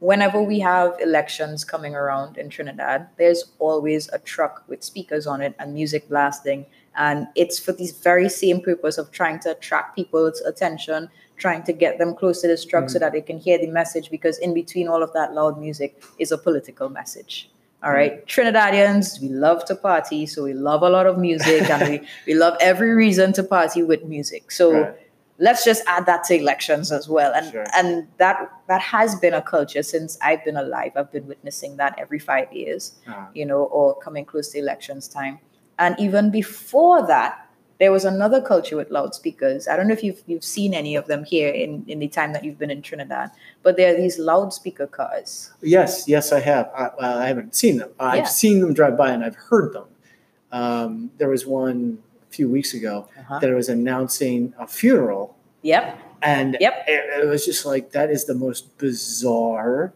whenever 0.00 0.40
we 0.42 0.60
have 0.60 0.94
elections 1.00 1.64
coming 1.64 1.94
around 1.94 2.36
in 2.36 2.48
Trinidad, 2.48 3.08
there's 3.16 3.44
always 3.58 4.08
a 4.08 4.18
truck 4.18 4.64
with 4.68 4.82
speakers 4.82 5.26
on 5.26 5.40
it 5.40 5.54
and 5.58 5.74
music 5.74 6.08
blasting. 6.08 6.66
And 6.96 7.28
it's 7.34 7.58
for 7.58 7.72
this 7.72 7.92
very 7.92 8.28
same 8.28 8.60
purpose 8.60 8.98
of 8.98 9.12
trying 9.12 9.40
to 9.40 9.52
attract 9.52 9.96
people's 9.96 10.40
attention 10.40 11.08
trying 11.38 11.62
to 11.62 11.72
get 11.72 11.98
them 11.98 12.14
close 12.14 12.42
to 12.42 12.48
the 12.48 12.56
truck 12.56 12.84
mm. 12.84 12.90
so 12.90 12.98
that 12.98 13.12
they 13.12 13.20
can 13.20 13.38
hear 13.38 13.58
the 13.58 13.68
message 13.68 14.10
because 14.10 14.38
in 14.38 14.52
between 14.52 14.88
all 14.88 15.02
of 15.02 15.12
that 15.14 15.32
loud 15.32 15.58
music 15.58 16.02
is 16.18 16.32
a 16.32 16.38
political 16.38 16.88
message. 16.88 17.50
All 17.82 17.92
right. 17.92 18.26
Mm. 18.26 18.52
Trinidadians, 18.52 19.20
we 19.22 19.28
love 19.28 19.64
to 19.66 19.76
party, 19.76 20.26
so 20.26 20.42
we 20.42 20.52
love 20.52 20.82
a 20.82 20.90
lot 20.90 21.06
of 21.06 21.16
music 21.16 21.70
and 21.70 21.88
we, 21.88 22.08
we 22.26 22.34
love 22.34 22.56
every 22.60 22.90
reason 22.90 23.32
to 23.34 23.42
party 23.42 23.82
with 23.82 24.04
music. 24.04 24.50
So 24.50 24.72
right. 24.72 24.96
Let's 25.38 25.64
just 25.64 25.82
add 25.86 26.06
that 26.06 26.24
to 26.24 26.34
elections 26.34 26.92
as 26.92 27.08
well. 27.08 27.32
And 27.34 27.50
sure. 27.50 27.66
and 27.74 28.06
that 28.18 28.50
that 28.66 28.80
has 28.80 29.14
been 29.16 29.34
a 29.34 29.42
culture 29.42 29.82
since 29.82 30.18
I've 30.22 30.44
been 30.44 30.56
alive. 30.56 30.92
I've 30.96 31.12
been 31.12 31.26
witnessing 31.26 31.76
that 31.76 31.94
every 31.98 32.18
five 32.18 32.52
years, 32.52 32.94
uh-huh. 33.06 33.26
you 33.34 33.46
know, 33.46 33.64
or 33.64 33.98
coming 33.98 34.24
close 34.24 34.48
to 34.52 34.58
elections 34.58 35.08
time. 35.08 35.38
And 35.78 35.94
even 35.98 36.30
before 36.30 37.06
that, 37.06 37.48
there 37.78 37.92
was 37.92 38.04
another 38.04 38.42
culture 38.42 38.76
with 38.76 38.90
loudspeakers. 38.90 39.68
I 39.68 39.76
don't 39.76 39.86
know 39.86 39.94
if 39.94 40.02
you've 40.02 40.22
you've 40.26 40.44
seen 40.44 40.74
any 40.74 40.96
of 40.96 41.06
them 41.06 41.24
here 41.24 41.50
in, 41.50 41.84
in 41.86 42.00
the 42.00 42.08
time 42.08 42.32
that 42.32 42.44
you've 42.44 42.58
been 42.58 42.70
in 42.70 42.82
Trinidad, 42.82 43.30
but 43.62 43.76
there 43.76 43.94
are 43.94 43.96
these 43.96 44.18
loudspeaker 44.18 44.88
cars. 44.88 45.52
Yes, 45.62 46.08
yes, 46.08 46.32
I 46.32 46.40
have. 46.40 46.70
I, 46.76 46.90
well, 46.98 47.18
I 47.18 47.28
haven't 47.28 47.54
seen 47.54 47.78
them. 47.78 47.90
I've 48.00 48.16
yeah. 48.16 48.24
seen 48.24 48.60
them 48.60 48.74
drive 48.74 48.96
by 48.96 49.12
and 49.12 49.24
I've 49.24 49.36
heard 49.36 49.72
them. 49.72 49.84
Um, 50.50 51.10
there 51.18 51.28
was 51.28 51.46
one 51.46 51.98
few 52.30 52.48
weeks 52.48 52.74
ago 52.74 53.08
uh-huh. 53.18 53.38
that 53.38 53.50
was 53.54 53.68
announcing 53.68 54.54
a 54.58 54.66
funeral. 54.66 55.36
Yep. 55.62 55.98
And 56.22 56.56
yep. 56.60 56.84
It, 56.86 57.24
it 57.24 57.26
was 57.28 57.44
just 57.44 57.64
like 57.64 57.92
that 57.92 58.10
is 58.10 58.26
the 58.26 58.34
most 58.34 58.76
bizarre 58.78 59.92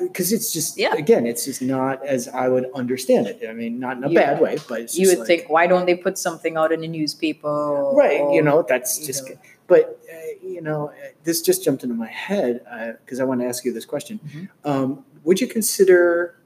because 0.00 0.32
it's 0.32 0.52
just 0.52 0.76
yeah. 0.76 0.94
again 0.94 1.26
it's 1.26 1.44
just 1.44 1.62
not 1.62 2.04
as 2.04 2.28
i 2.28 2.48
would 2.48 2.66
understand 2.74 3.26
it 3.26 3.40
i 3.48 3.52
mean 3.52 3.78
not 3.78 3.96
in 3.96 4.04
a 4.04 4.10
bad 4.10 4.40
way 4.40 4.56
but 4.68 4.94
you 4.94 5.08
would 5.08 5.18
like, 5.18 5.26
think 5.26 5.48
why 5.48 5.66
don't 5.66 5.86
they 5.86 5.94
put 5.94 6.18
something 6.18 6.56
out 6.56 6.72
in 6.72 6.80
the 6.80 6.88
newspaper 6.88 7.90
right 7.92 8.20
or, 8.20 8.34
you 8.34 8.42
know 8.42 8.64
that's 8.68 9.04
just 9.06 9.28
know. 9.28 9.36
but 9.66 10.00
uh, 10.12 10.16
you 10.42 10.60
know 10.60 10.92
this 11.24 11.40
just 11.40 11.64
jumped 11.64 11.82
into 11.82 11.94
my 11.94 12.08
head 12.08 12.60
because 13.04 13.20
uh, 13.20 13.22
i 13.22 13.26
want 13.26 13.40
to 13.40 13.46
ask 13.46 13.64
you 13.64 13.72
this 13.72 13.84
question 13.84 14.18
mm-hmm. 14.26 14.46
um, 14.68 15.04
would 15.24 15.40
you 15.40 15.46
consider 15.46 16.37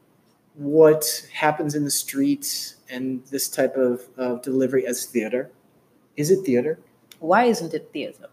what 0.54 1.26
happens 1.32 1.74
in 1.74 1.84
the 1.84 1.90
streets 1.90 2.76
and 2.90 3.24
this 3.26 3.48
type 3.48 3.76
of, 3.76 4.02
of 4.16 4.42
delivery 4.42 4.86
as 4.86 5.04
theater 5.06 5.50
is 6.16 6.30
it 6.30 6.44
theater 6.44 6.78
why 7.20 7.44
isn't 7.44 7.72
it 7.72 7.90
theater 7.92 8.28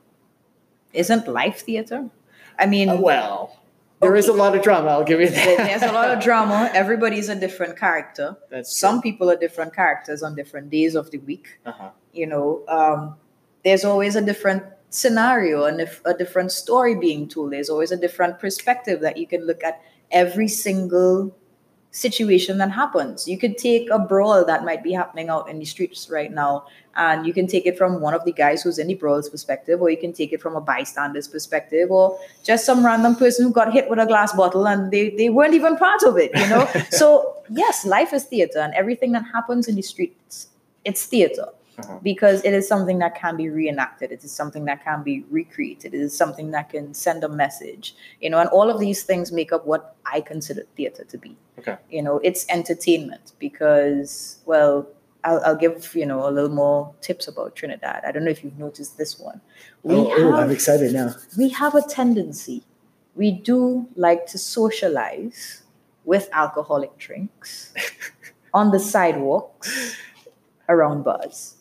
isn't 0.94 1.28
life 1.28 1.62
theater 1.62 2.10
i 2.58 2.66
mean 2.66 2.90
uh, 2.90 2.96
well 2.96 3.60
there 4.02 4.16
is 4.16 4.28
a 4.28 4.34
lot 4.34 4.56
of 4.56 4.64
drama. 4.64 4.90
I'll 4.90 5.04
give 5.04 5.20
you 5.20 5.30
that. 5.30 5.58
There's 5.58 5.84
a 5.84 5.92
lot 5.92 6.10
of 6.10 6.24
drama. 6.24 6.72
Everybody's 6.74 7.28
a 7.28 7.36
different 7.36 7.78
character. 7.78 8.38
That's 8.50 8.78
some 8.78 9.02
true. 9.02 9.12
people 9.12 9.30
are 9.30 9.36
different 9.36 9.76
characters 9.76 10.24
on 10.24 10.36
different 10.36 10.70
days 10.70 10.96
of 10.96 11.12
the 11.12 11.18
week. 11.18 11.60
Uh-huh. 11.66 11.90
You 12.14 12.28
know, 12.28 12.64
um, 12.70 13.16
there's 13.64 13.84
always 13.84 14.16
a 14.16 14.22
different 14.22 14.64
scenario 14.90 15.66
and 15.66 15.82
if 15.82 16.02
a 16.06 16.14
different 16.14 16.52
story 16.52 16.96
being 16.96 17.28
told. 17.28 17.52
There's 17.52 17.70
always 17.70 17.92
a 17.92 17.98
different 17.98 18.40
perspective 18.40 19.02
that 19.02 19.18
you 19.18 19.28
can 19.28 19.46
look 19.46 19.64
at 19.64 19.82
every 20.12 20.48
single 20.48 21.36
situation 21.92 22.58
that 22.60 22.72
happens. 22.72 23.28
You 23.28 23.38
could 23.38 23.58
take 23.58 23.90
a 23.90 23.98
brawl 23.98 24.46
that 24.46 24.64
might 24.64 24.84
be 24.84 24.94
happening 24.94 25.30
out 25.30 25.50
in 25.50 25.60
the 25.60 25.66
streets 25.66 26.10
right 26.10 26.32
now, 26.32 26.66
and 26.96 27.26
you 27.26 27.34
can 27.34 27.48
take 27.48 27.66
it 27.66 27.78
from 27.78 28.02
one 28.02 28.14
of 28.14 28.24
the 28.26 28.32
guys 28.32 28.62
who's 28.62 28.78
in 28.78 28.88
the 28.88 28.94
brawl's 28.94 29.30
perspective, 29.30 29.82
or 29.82 29.90
you 29.90 29.98
can 29.98 30.14
take 30.14 30.32
it 30.32 30.42
from 30.42 30.56
a 30.56 30.62
bystander's 30.62 31.28
perspective, 31.28 31.90
or 31.90 32.20
just 32.44 32.66
some 32.66 32.86
random 32.86 33.16
person 33.16 33.46
who 33.46 33.52
got 33.52 33.74
hit 33.74 33.90
with 33.90 34.00
a 34.00 34.06
glass 34.06 34.34
bottle 34.34 34.68
and 34.68 34.92
they, 34.92 35.10
they 35.12 35.30
weren't 35.30 35.54
even 35.54 35.78
part 35.78 36.04
of 36.04 36.18
it, 36.18 36.32
you 36.36 36.48
know? 36.50 36.68
so, 36.92 37.36
yes, 37.50 37.86
life 37.86 38.14
is 38.14 38.26
theater, 38.26 38.60
and 38.60 38.74
everything 38.76 39.12
that 39.14 39.24
happens 39.34 39.68
in 39.68 39.76
the 39.76 39.82
streets, 39.82 40.48
it's 40.86 41.06
theater. 41.06 41.48
Uh-huh. 41.80 42.00
because 42.04 42.44
it 42.44 42.54
is 42.54 42.68
something 42.68 43.00
that 43.00 43.16
can 43.16 43.38
be 43.38 43.50
reenacted. 43.50 44.12
It 44.12 44.24
is 44.24 44.32
something 44.32 44.66
that 44.66 44.84
can 44.84 45.04
be 45.04 45.24
recreated. 45.30 45.94
It 45.94 46.02
is 46.02 46.16
something 46.16 46.52
that 46.52 46.70
can 46.70 46.94
send 46.94 47.24
a 47.24 47.30
message, 47.30 47.96
you 48.22 48.30
know, 48.30 48.40
and 48.40 48.50
all 48.50 48.70
of 48.70 48.80
these 48.80 49.04
things 49.04 49.32
make 49.32 49.52
up 49.52 49.66
what 49.66 49.96
I 50.06 50.22
consider 50.22 50.64
theater 50.76 51.04
to 51.06 51.18
be. 51.18 51.38
Okay. 51.60 51.78
You 51.90 52.02
know, 52.02 52.20
it's 52.24 52.46
entertainment 52.50 53.34
because, 53.40 54.40
well, 54.46 54.88
I'll, 55.24 55.42
I'll 55.44 55.56
give, 55.56 55.94
you 55.96 56.06
know, 56.06 56.28
a 56.28 56.32
little 56.32 56.50
more 56.50 56.94
tips 57.02 57.28
about 57.28 57.56
Trinidad. 57.56 58.04
I 58.06 58.12
don't 58.12 58.24
know 58.24 58.32
if 58.32 58.44
you've 58.44 58.58
noticed 58.58 58.98
this 58.98 59.20
one. 59.20 59.42
We, 59.84 59.96
oh, 59.96 60.12
oh, 60.18 60.34
I'm 60.34 60.52
excited 60.52 60.94
now. 60.94 61.16
we 61.38 61.50
have 61.50 61.76
a 61.76 61.82
tendency, 61.82 62.64
we 63.16 63.32
do 63.32 63.88
like 63.96 64.26
to 64.28 64.38
socialize 64.38 65.64
with 66.06 66.30
alcoholic 66.32 66.98
drinks 66.98 67.74
on 68.54 68.72
the 68.72 68.80
sidewalks 68.80 69.96
around 70.70 71.04
bars. 71.04 71.56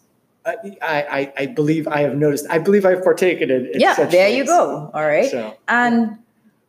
I, 0.49 1.07
I, 1.19 1.33
I 1.37 1.47
believe 1.47 1.87
I 1.89 2.01
have 2.03 2.17
noticed. 2.17 2.47
I 2.51 2.59
believe 2.59 2.85
I've 2.85 3.03
partaken 3.03 3.51
in. 3.51 3.67
in 3.67 3.81
yeah, 3.81 4.05
there 4.05 4.29
you 4.29 4.45
go. 4.45 4.91
All 4.95 5.07
right. 5.07 5.31
So, 5.31 5.57
And 5.69 6.19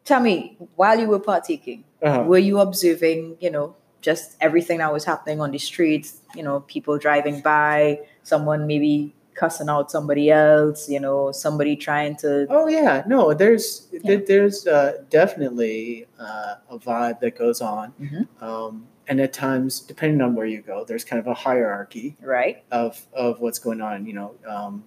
tell 0.05 0.19
me, 0.19 0.57
while 0.75 0.99
you 0.99 1.07
were 1.07 1.19
partaking, 1.19 1.83
uh-huh. 2.01 2.23
were 2.23 2.37
you 2.37 2.59
observing, 2.59 3.37
you 3.39 3.51
know, 3.51 3.75
just 4.01 4.35
everything 4.41 4.79
that 4.79 4.91
was 4.91 5.05
happening 5.05 5.41
on 5.41 5.51
the 5.51 5.57
streets? 5.57 6.21
You 6.35 6.43
know, 6.43 6.61
people 6.61 6.97
driving 6.97 7.41
by, 7.41 7.99
someone 8.23 8.67
maybe 8.67 9.13
cussing 9.35 9.69
out 9.69 9.89
somebody 9.89 10.29
else, 10.29 10.89
you 10.89 10.99
know, 10.99 11.31
somebody 11.31 11.75
trying 11.77 12.15
to. 12.17 12.45
Oh 12.49 12.67
yeah, 12.67 13.03
no, 13.07 13.33
there's 13.33 13.87
Yeah. 13.91 14.17
there's 14.27 14.67
uh, 14.67 15.01
definitely 15.09 16.07
uh, 16.19 16.55
a 16.69 16.77
vibe 16.77 17.21
that 17.21 17.37
goes 17.37 17.61
on, 17.61 17.93
Mhm. 18.01 18.27
um, 18.43 18.87
and 19.09 19.19
at 19.19 19.33
times, 19.33 19.79
depending 19.81 20.21
on 20.21 20.35
where 20.35 20.45
you 20.45 20.61
go, 20.61 20.85
there's 20.85 21.03
kind 21.03 21.19
of 21.19 21.27
a 21.27 21.33
hierarchy 21.33 22.15
Right. 22.21 22.63
of 22.71 23.05
of 23.13 23.41
what's 23.41 23.59
going 23.59 23.81
on. 23.81 24.05
You 24.05 24.13
know, 24.13 24.81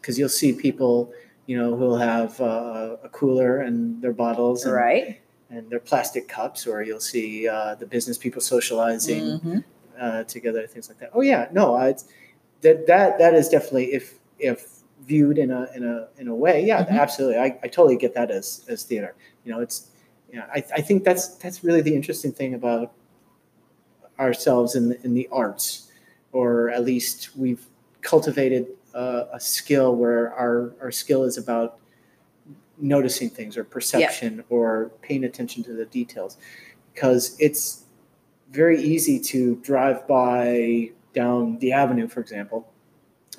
because 0.00 0.18
you'll 0.18 0.28
see 0.42 0.52
people, 0.52 1.12
you 1.46 1.58
know, 1.58 1.76
who'll 1.76 1.98
have 1.98 2.40
uh, 2.40 2.96
a 3.02 3.08
cooler 3.10 3.60
and 3.60 4.00
their 4.00 4.12
bottles 4.12 4.64
and, 4.64 4.74
Right. 4.74 5.20
and 5.50 5.68
their 5.68 5.80
plastic 5.80 6.28
cups, 6.28 6.66
or 6.66 6.82
you'll 6.82 7.00
see 7.00 7.48
uh, 7.48 7.74
the 7.74 7.86
business 7.86 8.16
people 8.16 8.40
socializing 8.40 9.24
Mhm. 9.40 9.64
uh, 10.00 10.22
together, 10.24 10.66
things 10.66 10.88
like 10.88 10.98
that. 11.00 11.10
Oh 11.12 11.20
yeah, 11.22 11.48
no, 11.52 11.76
it's, 11.76 12.04
that 12.60 12.86
that 12.86 13.18
that 13.18 13.34
is 13.34 13.48
definitely 13.48 13.92
if 13.92 14.18
if 14.38 14.58
viewed 15.04 15.38
in 15.38 15.50
a 15.50 15.66
in 15.74 15.82
a 15.84 16.08
in 16.20 16.28
a 16.28 16.34
way, 16.34 16.64
yeah, 16.64 16.84
Mhm. 16.84 16.90
absolutely. 17.00 17.38
I, 17.38 17.46
I 17.64 17.68
totally 17.68 17.96
get 17.96 18.14
that 18.14 18.30
as 18.30 18.64
as 18.68 18.84
theater. 18.84 19.14
You 19.44 19.52
know, 19.52 19.60
it's 19.60 19.88
you 20.30 20.38
know, 20.38 20.44
I, 20.54 20.62
I 20.78 20.80
think 20.82 21.02
that's 21.02 21.24
that's 21.42 21.64
really 21.64 21.80
the 21.80 21.94
interesting 21.94 22.30
thing 22.32 22.54
about 22.54 22.92
ourselves 24.18 24.74
in 24.74 24.90
the, 24.90 25.04
in 25.04 25.14
the 25.14 25.28
arts, 25.30 25.90
or 26.32 26.70
at 26.70 26.84
least 26.84 27.36
we've 27.36 27.66
cultivated 28.00 28.66
uh, 28.94 29.24
a 29.32 29.40
skill 29.40 29.94
where 29.96 30.32
our 30.34 30.72
our 30.80 30.90
skill 30.90 31.24
is 31.24 31.36
about 31.38 31.78
noticing 32.80 33.28
things 33.28 33.56
or 33.56 33.64
perception 33.64 34.44
or 34.50 34.90
paying 35.02 35.24
attention 35.24 35.62
to 35.64 35.72
the 35.72 35.84
details 35.86 36.36
because 36.94 37.36
it's 37.40 37.84
very 38.50 38.80
easy 38.80 39.18
to 39.20 39.56
drive 39.56 40.06
by 40.06 40.90
down 41.12 41.58
the 41.58 41.72
avenue, 41.72 42.06
for 42.08 42.20
example, 42.20 42.72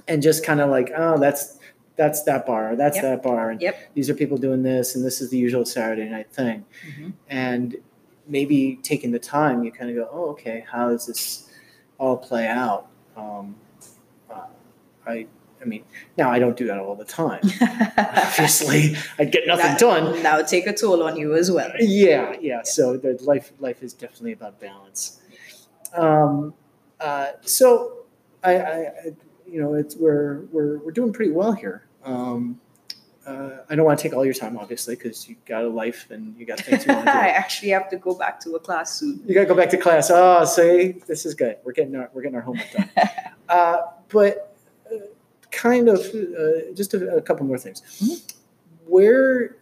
and 0.07 0.21
just 0.21 0.45
kind 0.45 0.59
of 0.61 0.69
like, 0.69 0.91
oh, 0.95 1.17
that's 1.19 1.57
that's 1.95 2.23
that 2.23 2.45
bar, 2.45 2.75
that's 2.77 2.95
Yep. 2.97 3.03
that 3.03 3.23
bar, 3.23 3.49
and 3.51 3.61
Yep. 3.61 3.75
these 3.93 4.09
are 4.09 4.13
people 4.13 4.37
doing 4.37 4.63
this, 4.63 4.95
and 4.95 5.03
this 5.03 5.19
is 5.19 5.29
the 5.29 5.37
usual 5.37 5.65
Saturday 5.65 6.07
night 6.09 6.31
thing, 6.31 6.65
Mhm. 6.87 7.13
and 7.29 7.75
maybe 8.29 8.79
taking 8.83 9.11
the 9.11 9.19
time, 9.19 9.63
you 9.63 9.71
kind 9.71 9.89
of 9.89 9.95
go, 9.97 10.09
oh, 10.11 10.29
okay, 10.29 10.63
how 10.71 10.89
does 10.89 11.07
this 11.07 11.49
all 11.97 12.15
play 12.15 12.47
out? 12.47 12.87
Um, 13.17 13.55
uh, 14.31 14.45
I, 15.05 15.25
I 15.61 15.65
mean, 15.65 15.83
now 16.17 16.29
I 16.31 16.39
don't 16.39 16.55
do 16.55 16.67
that 16.67 16.77
all 16.77 16.95
the 16.95 17.03
time. 17.03 17.41
Obviously, 17.97 18.95
I'd 19.17 19.31
get 19.31 19.45
nothing 19.47 19.65
That- 19.65 19.79
done. 19.79 20.23
That 20.23 20.37
would 20.37 20.47
take 20.47 20.67
a 20.67 20.73
toll 20.73 21.03
on 21.03 21.17
you 21.17 21.35
as 21.35 21.51
well. 21.51 21.71
Yeah, 21.79 22.35
yeah. 22.39 22.61
So 22.63 22.95
the 22.95 23.17
life 23.21 23.51
life 23.59 23.83
is 23.83 23.93
definitely 23.93 24.31
about 24.33 24.59
balance. 24.61 25.19
Um, 25.93 26.53
uh, 26.99 27.31
so 27.41 28.05
I, 28.43 28.55
I, 28.57 28.75
I, 28.77 28.91
you 29.47 29.61
know, 29.61 29.73
it's 29.73 29.95
we're 29.97 30.41
we're 30.51 30.77
we're 30.79 30.91
doing 30.91 31.11
pretty 31.11 31.31
well 31.31 31.51
here. 31.51 31.83
Um, 32.05 32.61
uh, 33.29 33.63
I 33.69 33.75
don't 33.75 33.85
want 33.85 33.99
to 33.99 34.03
take 34.03 34.15
all 34.15 34.25
your 34.25 34.33
time, 34.33 34.57
obviously, 34.57 34.95
because 34.95 35.29
you 35.29 35.35
got 35.45 35.63
a 35.63 35.67
life 35.67 36.07
and 36.09 36.35
you 36.35 36.45
got 36.45 36.59
things 36.59 36.85
you 36.85 36.93
want 36.93 37.05
to 37.05 37.11
I 37.15 37.27
actually 37.27 37.69
have 37.69 37.89
to 37.91 37.97
go 37.97 38.15
back 38.15 38.39
to 38.41 38.55
a 38.55 38.59
class 38.59 38.99
soon. 38.99 39.21
You 39.25 39.35
got 39.35 39.41
to 39.41 39.45
go 39.45 39.55
back 39.55 39.69
to 39.69 39.77
class. 39.77 40.09
Oh, 40.11 40.45
see, 40.45 40.95
this 41.07 41.25
is 41.25 41.35
good. 41.35 41.57
We're 41.63 41.73
getting 41.73 41.95
our 41.95 42.09
we're 42.13 42.23
getting 42.23 42.37
our 42.37 42.41
homework 42.41 42.71
done. 42.71 42.89
uh, 43.49 43.77
but 44.09 44.57
uh, 44.91 44.97
kind 45.51 45.89
of 45.89 45.99
uh, 45.99 46.73
just 46.73 46.93
a, 46.95 47.17
a 47.17 47.21
couple 47.21 47.45
more 47.45 47.59
things. 47.59 47.83
Mhm. 48.01 48.33
Where, 48.87 49.57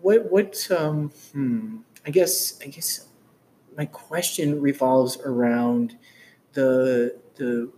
what, 0.00 0.32
what? 0.32 0.68
Um, 0.72 1.12
hmm, 1.32 1.78
I 2.04 2.10
guess, 2.10 2.58
I 2.60 2.66
guess, 2.66 3.06
my 3.76 3.86
question 3.86 4.60
revolves 4.60 5.18
around 5.18 5.96
the 6.54 7.16
the 7.36 7.70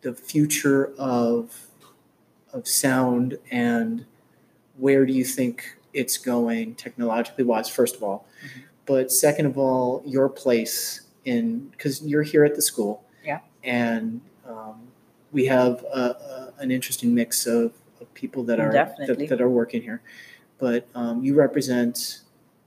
the 0.00 0.12
future 0.12 0.92
of 0.98 1.68
of 2.52 2.68
sound 2.68 3.38
and 3.50 4.04
where 4.76 5.04
do 5.06 5.12
you 5.12 5.24
think 5.24 5.76
it's 5.92 6.16
going 6.18 6.74
technologically 6.74 7.44
wise 7.44 7.68
first 7.68 7.96
of 7.96 8.02
all 8.02 8.26
Mhm. 8.44 8.62
but 8.86 9.10
second 9.12 9.46
of 9.46 9.56
all 9.58 10.02
your 10.06 10.28
place 10.28 11.02
in 11.24 11.68
because 11.68 12.02
you're 12.02 12.22
here 12.22 12.44
at 12.44 12.54
the 12.54 12.62
school 12.62 13.04
Yeah. 13.24 13.40
and 13.62 14.20
um, 14.46 14.88
we 15.32 15.46
have 15.46 15.84
a, 15.94 16.00
a, 16.00 16.52
an 16.58 16.70
interesting 16.70 17.14
mix 17.14 17.46
of, 17.46 17.72
of 18.00 18.12
people 18.14 18.42
that 18.44 18.58
are 18.60 18.72
that, 19.06 19.18
that 19.28 19.40
are 19.40 19.48
working 19.50 19.82
here 19.82 20.02
but 20.58 20.86
um, 20.94 21.22
you 21.24 21.34
represent 21.34 22.20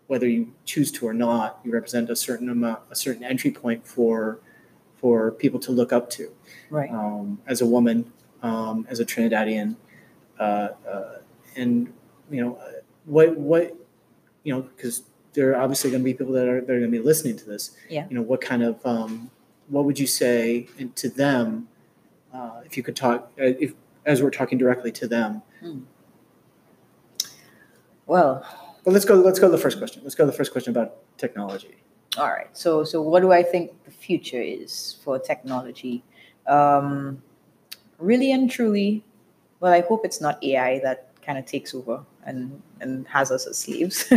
whether 0.08 0.28
you 0.28 0.54
choose 0.66 0.92
to 0.92 1.08
or 1.08 1.14
not 1.14 1.60
you 1.64 1.72
represent 1.72 2.10
a 2.10 2.16
certain 2.16 2.50
amount 2.50 2.80
a 2.92 2.96
certain 2.96 3.24
entry 3.24 3.52
point 3.52 3.86
for 3.86 4.40
for 4.98 5.32
people 5.32 5.60
to 5.60 5.72
look 5.72 5.92
up 5.94 6.10
to 6.12 6.32
Right. 6.72 6.90
um, 6.90 7.40
as 7.46 7.62
a 7.62 7.66
woman, 7.66 8.12
um, 8.46 8.86
as 8.90 9.00
a 9.00 9.06
Trinidadian, 9.06 9.76
uh, 10.40 10.70
uh, 10.88 11.18
and 11.56 11.92
you 12.30 12.42
know 12.42 12.60
what 13.06 13.36
what 13.38 13.76
you 14.44 14.54
know 14.54 14.62
because 14.62 15.04
there 15.34 15.52
are 15.52 15.62
obviously 15.62 15.90
going 15.90 16.02
to 16.02 16.06
be 16.06 16.14
people 16.14 16.34
that 16.34 16.48
are 16.48 16.62
that 16.62 16.70
are 16.70 16.80
going 16.80 16.92
to 16.92 16.98
be 16.98 17.04
listening 17.04 17.36
to 17.38 17.46
this. 17.46 17.76
Yeah. 17.90 18.06
You 18.10 18.16
know 18.18 18.22
what 18.22 18.42
kind 18.42 18.64
of 18.64 18.86
um, 18.86 19.32
what 19.68 19.86
would 19.86 20.00
you 20.00 20.08
say 20.08 20.68
and 20.78 20.96
to 20.96 21.10
them 21.10 21.68
uh, 22.34 22.62
if 22.66 22.78
you 22.78 22.84
could 22.84 22.96
talk 22.96 23.32
uh, 23.40 23.44
if 23.60 23.74
as 24.06 24.22
we're 24.22 24.30
talking 24.30 24.58
directly 24.58 24.92
to 24.92 25.08
them. 25.08 25.42
Well, 28.06 28.46
But 28.84 28.94
let's 28.94 29.06
go. 29.06 29.16
Let's 29.16 29.40
go 29.40 29.48
to 29.48 29.52
the 29.52 29.58
first 29.58 29.80
question. 29.80 30.04
Let's 30.04 30.14
go 30.14 30.26
to 30.26 30.32
the 30.32 30.38
first 30.38 30.52
question 30.52 30.72
about 30.72 30.98
technology. 31.18 31.76
all 32.20 32.30
right. 32.30 32.56
So, 32.56 32.84
so 32.84 33.02
what 33.02 33.22
do 33.22 33.32
I 33.32 33.42
think 33.42 33.84
the 33.84 33.92
future 33.92 34.42
is 34.42 34.98
for 35.04 35.18
technology? 35.18 36.04
Um, 36.48 37.24
really 38.00 38.32
and 38.32 38.50
truly, 38.50 39.04
well, 39.60 39.74
I 39.74 39.82
hope 39.82 40.06
it's 40.06 40.22
not 40.22 40.44
AI 40.44 40.80
that 40.80 41.10
kind 41.22 41.38
of 41.38 41.46
takes 41.46 41.74
over 41.74 42.04
and 42.26 42.62
and 42.82 43.08
has 43.08 43.32
us 43.32 43.48
as 43.48 43.58
slaves. 43.58 44.06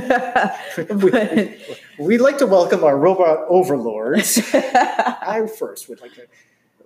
But- 0.76 1.56
We'd 1.98 2.20
like 2.20 2.38
to 2.38 2.46
welcome 2.46 2.84
our 2.84 2.96
robot 2.96 3.44
overlords. 3.48 4.38
I 4.54 5.48
first 5.58 5.88
would 5.88 6.00
like 6.00 6.14
to. 6.14 6.26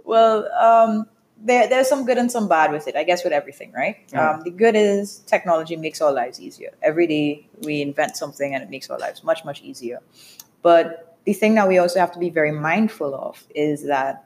well, 0.04 0.50
um, 0.54 1.06
there, 1.44 1.68
there's 1.68 1.88
some 1.88 2.04
good 2.06 2.18
and 2.18 2.30
some 2.30 2.48
bad 2.48 2.70
with 2.72 2.86
it. 2.88 2.94
I 2.96 3.02
guess 3.04 3.24
with 3.24 3.32
everything, 3.32 3.72
right? 3.72 3.96
Um, 4.14 4.42
the 4.42 4.50
good 4.50 4.76
is 4.76 5.18
technology 5.26 5.76
makes 5.76 6.00
our 6.00 6.12
lives 6.12 6.40
easier. 6.40 6.70
Every 6.82 7.06
day 7.06 7.46
we 7.62 7.82
invent 7.82 8.16
something 8.16 8.54
and 8.54 8.62
it 8.62 8.70
makes 8.70 8.88
our 8.90 8.98
lives 8.98 9.24
much 9.24 9.44
much 9.44 9.60
easier. 9.62 10.00
But 10.62 11.18
the 11.24 11.32
thing 11.32 11.54
that 11.56 11.66
we 11.68 11.78
also 11.78 11.98
have 12.00 12.12
to 12.12 12.18
be 12.18 12.30
very 12.30 12.52
mindful 12.52 13.14
of 13.14 13.44
is 13.54 13.84
that, 13.86 14.24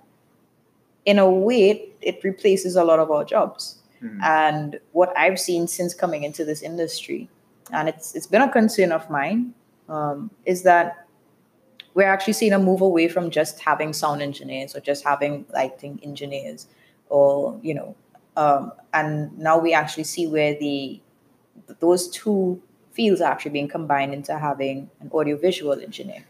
in 1.06 1.18
a 1.18 1.30
way, 1.30 1.88
it, 2.02 2.22
replaces 2.22 2.76
a 2.76 2.84
lot 2.84 2.98
of 2.98 3.10
our 3.10 3.24
jobs. 3.24 3.78
Hmm. 4.00 4.20
And 4.22 4.80
what 4.92 5.16
I've 5.16 5.40
seen 5.40 5.66
since 5.68 5.94
coming 5.94 6.24
into 6.24 6.44
this 6.44 6.60
industry, 6.60 7.30
and 7.72 7.88
it's 7.88 8.14
it's 8.14 8.26
been 8.26 8.42
a 8.42 8.52
concern 8.52 8.92
of 8.92 9.08
mine, 9.08 9.54
um, 9.88 10.30
is 10.44 10.62
that 10.64 11.06
we're 11.94 12.08
actually 12.08 12.34
seeing 12.34 12.52
a 12.52 12.58
move 12.58 12.82
away 12.82 13.08
from 13.08 13.30
just 13.30 13.60
having 13.60 13.92
sound 13.94 14.20
engineers 14.20 14.76
or 14.76 14.80
just 14.80 15.02
having 15.02 15.46
lighting 15.54 15.98
engineers, 16.02 16.66
or 17.08 17.58
you 17.62 17.72
know, 17.72 17.96
um, 18.36 18.72
and 18.92 19.36
now 19.38 19.58
we 19.58 19.72
actually 19.72 20.04
see 20.04 20.26
where 20.26 20.54
the 20.58 21.00
those 21.80 22.08
two 22.08 22.60
fields 22.92 23.20
are 23.20 23.30
actually 23.30 23.52
being 23.52 23.68
combined 23.68 24.12
into 24.12 24.36
having 24.38 24.90
an 25.00 25.10
audiovisual 25.12 25.80
engineer. 25.80 26.24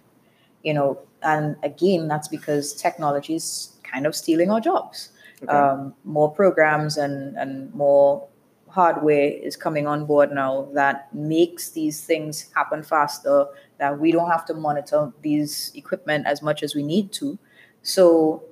You 0.63 0.75
know, 0.75 0.99
and 1.23 1.57
again, 1.63 2.09
that's 2.09 2.29
because 2.29 2.75
technology 2.75 3.35
is 3.35 3.76
kind 3.97 4.07
of 4.07 4.15
stealing 4.15 4.51
our 4.51 4.61
jobs 4.61 5.11
Okay. 5.43 5.53
um, 5.53 5.93
more 6.05 6.31
programs 6.33 6.97
and, 6.97 7.37
and 7.37 7.75
more 7.75 8.27
hardware 8.69 9.29
is 9.49 9.55
coming 9.55 9.87
on 9.87 10.07
board 10.07 10.33
now 10.33 10.67
that 10.73 11.15
makes 11.15 11.71
these 11.71 12.05
things 12.05 12.51
happen 12.55 12.83
faster 12.83 13.45
that 13.79 13.99
we 14.01 14.13
don't 14.13 14.31
have 14.31 14.47
to 14.47 14.55
monitor 14.55 15.13
these 15.21 15.73
equipment 15.75 16.27
as 16.27 16.41
much 16.41 16.63
as 16.63 16.75
we 16.75 16.83
need 16.83 17.13
to 17.13 17.39
so 17.83 18.43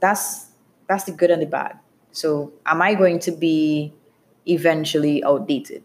that's 0.00 0.52
that's 0.88 1.04
the 1.04 1.12
good 1.12 1.30
and 1.30 1.40
the 1.40 1.46
bad. 1.46 1.78
So, 2.10 2.52
am 2.66 2.82
I 2.82 2.94
going 2.94 3.18
to 3.20 3.32
be 3.32 3.94
eventually 4.46 5.24
outdated? 5.24 5.82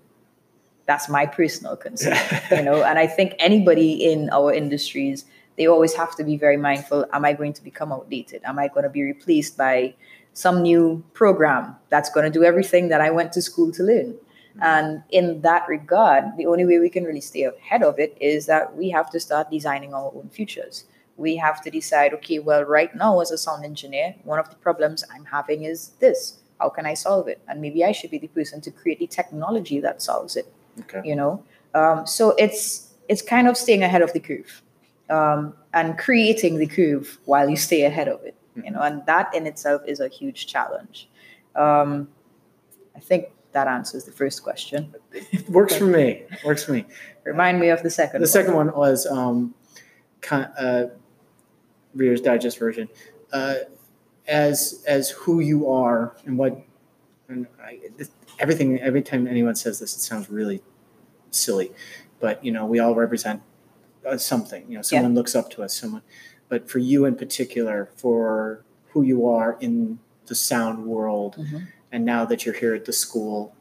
That's 0.86 1.08
my 1.08 1.26
personal 1.26 1.78
concern, 1.78 2.18
you 2.52 2.64
know. 2.64 2.84
And 2.84 3.00
I 3.00 3.08
think 3.08 3.34
anybody 3.40 3.94
in 4.12 4.30
our 4.32 4.54
industries, 4.54 5.26
they 5.58 5.68
always 5.68 5.94
have 5.96 6.16
to 6.16 6.24
be 6.24 6.38
very 6.38 6.58
mindful. 6.58 7.06
Am 7.12 7.26
I 7.26 7.34
going 7.34 7.54
to 7.54 7.64
become 7.64 7.92
outdated? 7.92 8.42
Am 8.44 8.60
I 8.60 8.68
going 8.68 8.84
to 8.84 8.90
be 8.90 9.04
replaced 9.04 9.58
by 9.58 9.96
some 10.34 10.62
new 10.62 11.04
program 11.14 11.76
that's 11.90 12.10
going 12.12 12.32
to 12.32 12.40
do 12.40 12.44
everything 12.44 12.90
that 12.90 13.02
I 13.02 13.10
went 13.10 13.34
to 13.34 13.42
school 13.42 13.72
to 13.72 13.84
learn? 13.84 14.16
And 14.60 15.04
in 15.12 15.42
that 15.42 15.68
regard, 15.68 16.36
the 16.38 16.48
only 16.48 16.66
way 16.66 16.80
we 16.80 16.90
can 16.90 17.04
really 17.04 17.22
stay 17.22 17.44
ahead 17.44 17.84
of 17.84 18.00
it 18.00 18.18
is 18.20 18.48
that 18.48 18.76
we 18.76 18.90
have 18.90 19.10
to 19.12 19.20
start 19.20 19.52
designing 19.52 19.94
our 19.94 20.12
own 20.16 20.30
futures. 20.32 20.86
We 21.16 21.36
have 21.38 21.62
to 21.64 21.70
decide, 21.70 22.14
okay, 22.16 22.40
well, 22.40 22.64
right 22.64 22.96
now, 22.96 23.20
as 23.20 23.32
a 23.32 23.38
sound 23.38 23.66
engineer, 23.66 24.16
one 24.24 24.40
of 24.40 24.50
the 24.50 24.56
problems 24.56 25.04
I'm 25.14 25.26
having 25.26 25.64
is 25.64 25.90
this. 26.00 26.40
How 26.60 26.70
can 26.70 26.86
I 26.88 26.96
solve 26.96 27.28
it? 27.28 27.40
And 27.48 27.62
maybe 27.62 27.84
I 27.86 27.92
should 27.92 28.10
be 28.10 28.18
the 28.18 28.28
person 28.28 28.62
to 28.62 28.72
create 28.72 29.00
the 29.00 29.08
technology 29.08 29.80
that 29.80 30.02
solves 30.02 30.36
it. 30.36 30.52
Okay. 30.82 31.02
You 31.04 31.16
know, 31.16 31.44
um, 31.74 32.08
so 32.08 32.32
it's 32.38 32.94
it's 33.08 33.22
kind 33.22 33.48
of 33.48 33.58
staying 33.58 33.84
ahead 33.84 34.02
of 34.02 34.14
the 34.14 34.20
curve 34.20 34.62
um, 35.10 35.54
and 35.74 35.98
creating 35.98 36.58
the 36.58 36.68
curve 36.68 37.18
while 37.26 37.50
you 37.50 37.56
stay 37.56 37.84
ahead 37.84 38.08
of 38.08 38.24
it. 38.24 38.36
You 38.56 38.72
know, 38.72 38.82
and 38.82 39.06
that 39.06 39.34
in 39.36 39.46
itself 39.46 39.84
is 39.86 40.00
a 40.00 40.08
huge 40.08 40.48
challenge. 40.48 41.10
Um, 41.56 42.08
I 42.96 43.00
think 43.00 43.28
that 43.52 43.68
answers 43.68 44.04
the 44.04 44.12
first 44.12 44.42
question. 44.42 44.96
Works 45.50 45.76
for 45.76 45.86
me. 45.86 46.24
Works 46.44 46.64
for 46.64 46.72
me. 46.72 46.86
Remind 47.24 47.60
me 47.60 47.70
of 47.70 47.84
the 47.84 47.90
second. 47.92 48.22
The 48.22 48.24
one. 48.24 48.28
second 48.28 48.56
one 48.56 48.76
was 48.76 49.06
um, 49.06 49.54
kind 50.22 50.50
uh, 50.58 50.86
Reader's 51.94 52.22
Digest 52.22 52.58
version. 52.58 52.90
Uh, 53.32 53.56
as 54.28 54.84
as 54.88 55.10
who 55.12 55.40
you 55.40 55.70
are 55.70 56.16
and 56.26 56.38
what 56.38 56.62
and 57.30 57.48
I, 57.62 57.80
this, 57.98 58.12
everything. 58.40 58.80
Every 58.80 59.02
time 59.02 59.28
anyone 59.28 59.56
says 59.56 59.80
this, 59.80 59.96
it 59.96 60.00
sounds 60.00 60.30
really 60.30 60.62
silly, 61.32 61.72
but 62.20 62.44
you 62.44 62.52
know 62.52 62.66
we 62.66 62.80
all 62.80 62.96
represent 62.96 63.42
uh, 64.08 64.18
something. 64.18 64.66
You 64.70 64.78
know, 64.78 64.82
someone 64.82 65.14
looks 65.16 65.36
up 65.36 65.50
to 65.52 65.64
us. 65.64 65.76
Someone, 65.76 66.02
but 66.50 66.70
for 66.70 66.80
you 66.80 67.06
in 67.06 67.16
particular, 67.16 67.90
for 67.96 68.64
who 68.92 69.04
you 69.04 69.28
are 69.28 69.58
in 69.60 70.00
the 70.28 70.36
sound 70.36 70.86
world, 70.86 71.36
Mhm. 71.38 71.68
and 71.92 72.06
now 72.06 72.26
that 72.26 72.46
you're 72.46 72.56
here 72.56 72.74
at 72.74 72.86
the 72.86 72.94
school, 72.94 73.54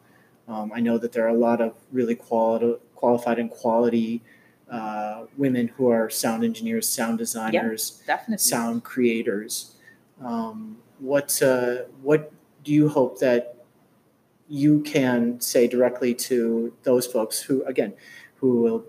um, 0.48 0.70
I 0.74 0.80
know 0.80 0.98
that 0.98 1.12
there 1.12 1.24
are 1.24 1.34
a 1.34 1.38
lot 1.48 1.60
of 1.60 1.74
really 1.92 2.14
qualified 2.14 3.38
and 3.38 3.50
quality 3.50 4.22
uh, 4.68 5.26
women 5.36 5.68
who 5.68 5.88
are 5.88 6.10
sound 6.10 6.42
engineers, 6.42 6.88
sound 6.88 7.18
designers, 7.18 8.02
Definitely. 8.04 8.38
sound 8.38 8.82
creators. 8.82 9.76
Um, 10.20 10.78
what 10.98 11.40
uh, 11.40 11.84
what 12.02 12.32
do 12.64 12.72
you 12.72 12.88
hope 12.88 13.20
that 13.20 13.54
you 14.48 14.80
can 14.80 15.40
say 15.40 15.68
directly 15.68 16.14
to 16.14 16.72
those 16.82 17.06
folks 17.06 17.42
who, 17.42 17.62
again, 17.64 17.92
who 18.40 18.60
will 18.62 18.84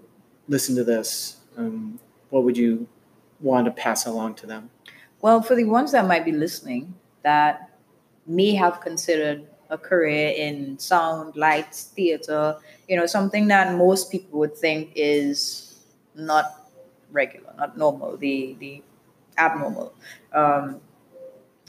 listen 0.47 0.75
to 0.77 0.83
this? 0.83 1.37
Um, 1.57 1.99
what 2.29 2.43
would 2.43 2.57
you 2.57 2.87
want 3.39 3.65
to 3.65 3.71
pass 3.71 4.05
along 4.05 4.35
to 4.35 4.47
them? 4.47 4.69
Well, 5.21 5.41
for 5.41 5.55
the 5.55 5.63
ones 5.65 5.91
that 5.91 6.07
might 6.07 6.23
be 6.25 6.31
listening 6.31 6.93
that 7.23 7.71
may 8.27 8.53
have 8.53 8.79
considered 8.81 9.47
a 9.69 9.77
career 9.77 10.33
in 10.37 10.77
sound, 10.79 11.35
lights, 11.35 11.85
theater, 11.95 12.57
you 12.87 12.95
know, 12.95 13.05
something 13.05 13.47
that 13.47 13.75
most 13.75 14.11
people 14.11 14.39
would 14.39 14.55
think 14.55 14.91
is 14.95 15.79
not 16.15 16.69
regular, 17.11 17.53
not 17.57 17.77
normal, 17.77 18.15
the 18.17 18.55
the 18.59 18.83
abnormal. 19.37 19.93
Um, 20.33 20.79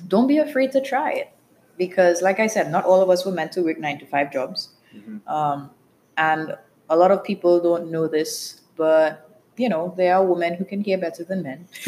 don't 0.06 0.26
be 0.28 0.38
afraid 0.38 0.70
to 0.72 0.80
try 0.80 1.12
it, 1.12 1.30
because, 1.76 2.22
like 2.22 2.38
I 2.38 2.46
said, 2.46 2.70
not 2.70 2.84
all 2.84 3.00
of 3.00 3.10
us 3.10 3.24
were 3.26 3.32
meant 3.32 3.52
to 3.52 3.62
work 3.62 3.78
nine 3.78 3.98
to 3.98 4.06
five 4.06 4.32
jobs, 4.32 4.70
Mhm. 4.94 5.26
um, 5.26 5.70
and 6.16 6.56
a 6.88 6.96
lot 6.96 7.10
of 7.10 7.24
people 7.24 7.60
don't 7.60 7.90
know 7.90 8.06
this, 8.06 8.60
but 8.76 9.27
you 9.58 9.68
know, 9.68 9.94
there 9.96 10.14
are 10.14 10.24
women 10.24 10.54
who 10.54 10.64
can 10.64 10.80
hear 10.80 10.98
better 10.98 11.24
than 11.24 11.42
men. 11.42 11.68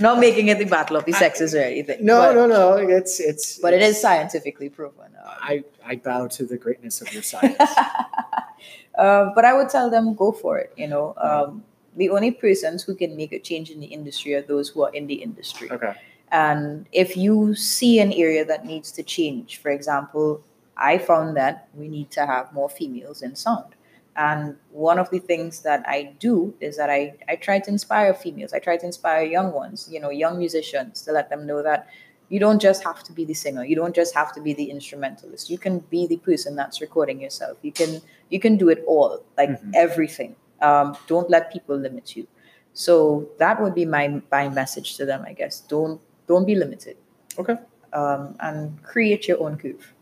Not 0.00 0.18
making 0.18 0.48
it 0.48 0.58
the 0.58 0.64
battle 0.64 0.96
of 0.96 1.04
the 1.04 1.12
sexes 1.12 1.54
or 1.54 1.60
anything. 1.60 2.04
No, 2.04 2.20
but, 2.20 2.34
no, 2.34 2.46
no. 2.46 2.76
It's 2.76 3.20
it's. 3.20 3.58
But 3.58 3.74
it 3.74 3.82
is 3.82 4.00
scientifically 4.00 4.68
proven. 4.68 5.06
Um, 5.24 5.34
I 5.40 5.64
I 5.84 5.96
bow 5.96 6.28
to 6.28 6.44
the 6.44 6.56
greatness 6.56 7.00
of 7.00 7.12
your 7.12 7.22
science. 7.22 7.56
uh, 8.98 9.30
but 9.34 9.44
I 9.44 9.52
would 9.54 9.68
tell 9.68 9.90
them 9.90 10.14
go 10.14 10.32
for 10.32 10.58
it. 10.58 10.72
You 10.76 10.88
know, 10.88 11.14
um, 11.18 11.64
the 11.96 12.10
only 12.10 12.30
persons 12.30 12.82
who 12.82 12.94
can 12.94 13.16
make 13.16 13.32
a 13.32 13.38
change 13.38 13.70
in 13.70 13.80
the 13.80 13.86
industry 13.86 14.34
are 14.34 14.42
those 14.42 14.68
who 14.68 14.82
are 14.82 14.94
in 14.94 15.06
the 15.06 15.14
industry. 15.14 15.70
okay. 15.70 15.94
And 16.32 16.86
if 16.90 17.16
you 17.16 17.54
see 17.54 18.00
an 18.00 18.12
area 18.12 18.44
that 18.44 18.66
needs 18.66 18.90
to 18.92 19.02
change, 19.02 19.58
for 19.58 19.70
example, 19.70 20.42
I 20.76 20.98
found 20.98 21.36
that 21.36 21.68
we 21.72 21.88
need 21.88 22.10
to 22.12 22.26
have 22.26 22.52
more 22.52 22.68
females 22.68 23.22
in 23.22 23.36
sound. 23.36 23.75
And 24.16 24.56
one 24.70 24.98
of 24.98 25.10
the 25.10 25.18
things 25.18 25.60
that 25.62 25.84
I 25.86 26.14
do 26.18 26.54
is 26.60 26.76
that 26.78 26.88
I, 26.90 27.14
I 27.28 27.36
try 27.36 27.58
to 27.58 27.70
inspire 27.70 28.14
females. 28.14 28.52
I 28.52 28.58
try 28.58 28.76
to 28.76 28.86
inspire 28.86 29.22
young 29.24 29.52
ones, 29.52 29.88
you 29.90 30.00
know, 30.00 30.10
young 30.10 30.38
musicians 30.38 31.02
to 31.02 31.12
let 31.12 31.28
them 31.28 31.46
know 31.46 31.62
that 31.62 31.88
you 32.28 32.40
don't 32.40 32.60
just 32.60 32.82
have 32.82 33.04
to 33.04 33.12
be 33.12 33.24
the 33.24 33.34
singer. 33.34 33.64
You 33.64 33.76
don't 33.76 33.94
just 33.94 34.14
have 34.14 34.32
to 34.34 34.40
be 34.40 34.52
the 34.52 34.70
instrumentalist. 34.70 35.48
You 35.50 35.58
can 35.58 35.78
be 35.90 36.06
the 36.06 36.16
person 36.16 36.56
that's 36.56 36.80
recording 36.80 37.20
yourself. 37.20 37.58
You 37.62 37.72
can 37.72 38.00
you 38.30 38.40
can 38.40 38.56
do 38.56 38.68
it 38.68 38.82
all, 38.86 39.22
like 39.36 39.50
Mhm. 39.50 39.70
everything. 39.74 40.34
Um, 40.60 40.96
don't 41.06 41.30
let 41.30 41.52
people 41.52 41.76
limit 41.76 42.16
you. 42.16 42.26
So 42.72 43.28
that 43.38 43.60
would 43.62 43.74
be 43.74 43.84
my 43.84 44.20
my 44.32 44.48
message 44.48 44.96
to 44.96 45.06
them, 45.06 45.24
I 45.26 45.34
guess. 45.34 45.60
Don't 45.60 46.00
don't 46.26 46.46
be 46.46 46.54
limited. 46.56 46.96
Okay. 47.38 47.56
Um, 47.92 48.34
and 48.40 48.82
create 48.82 49.28
your 49.28 49.40
own 49.40 49.56
curve. 49.56 49.92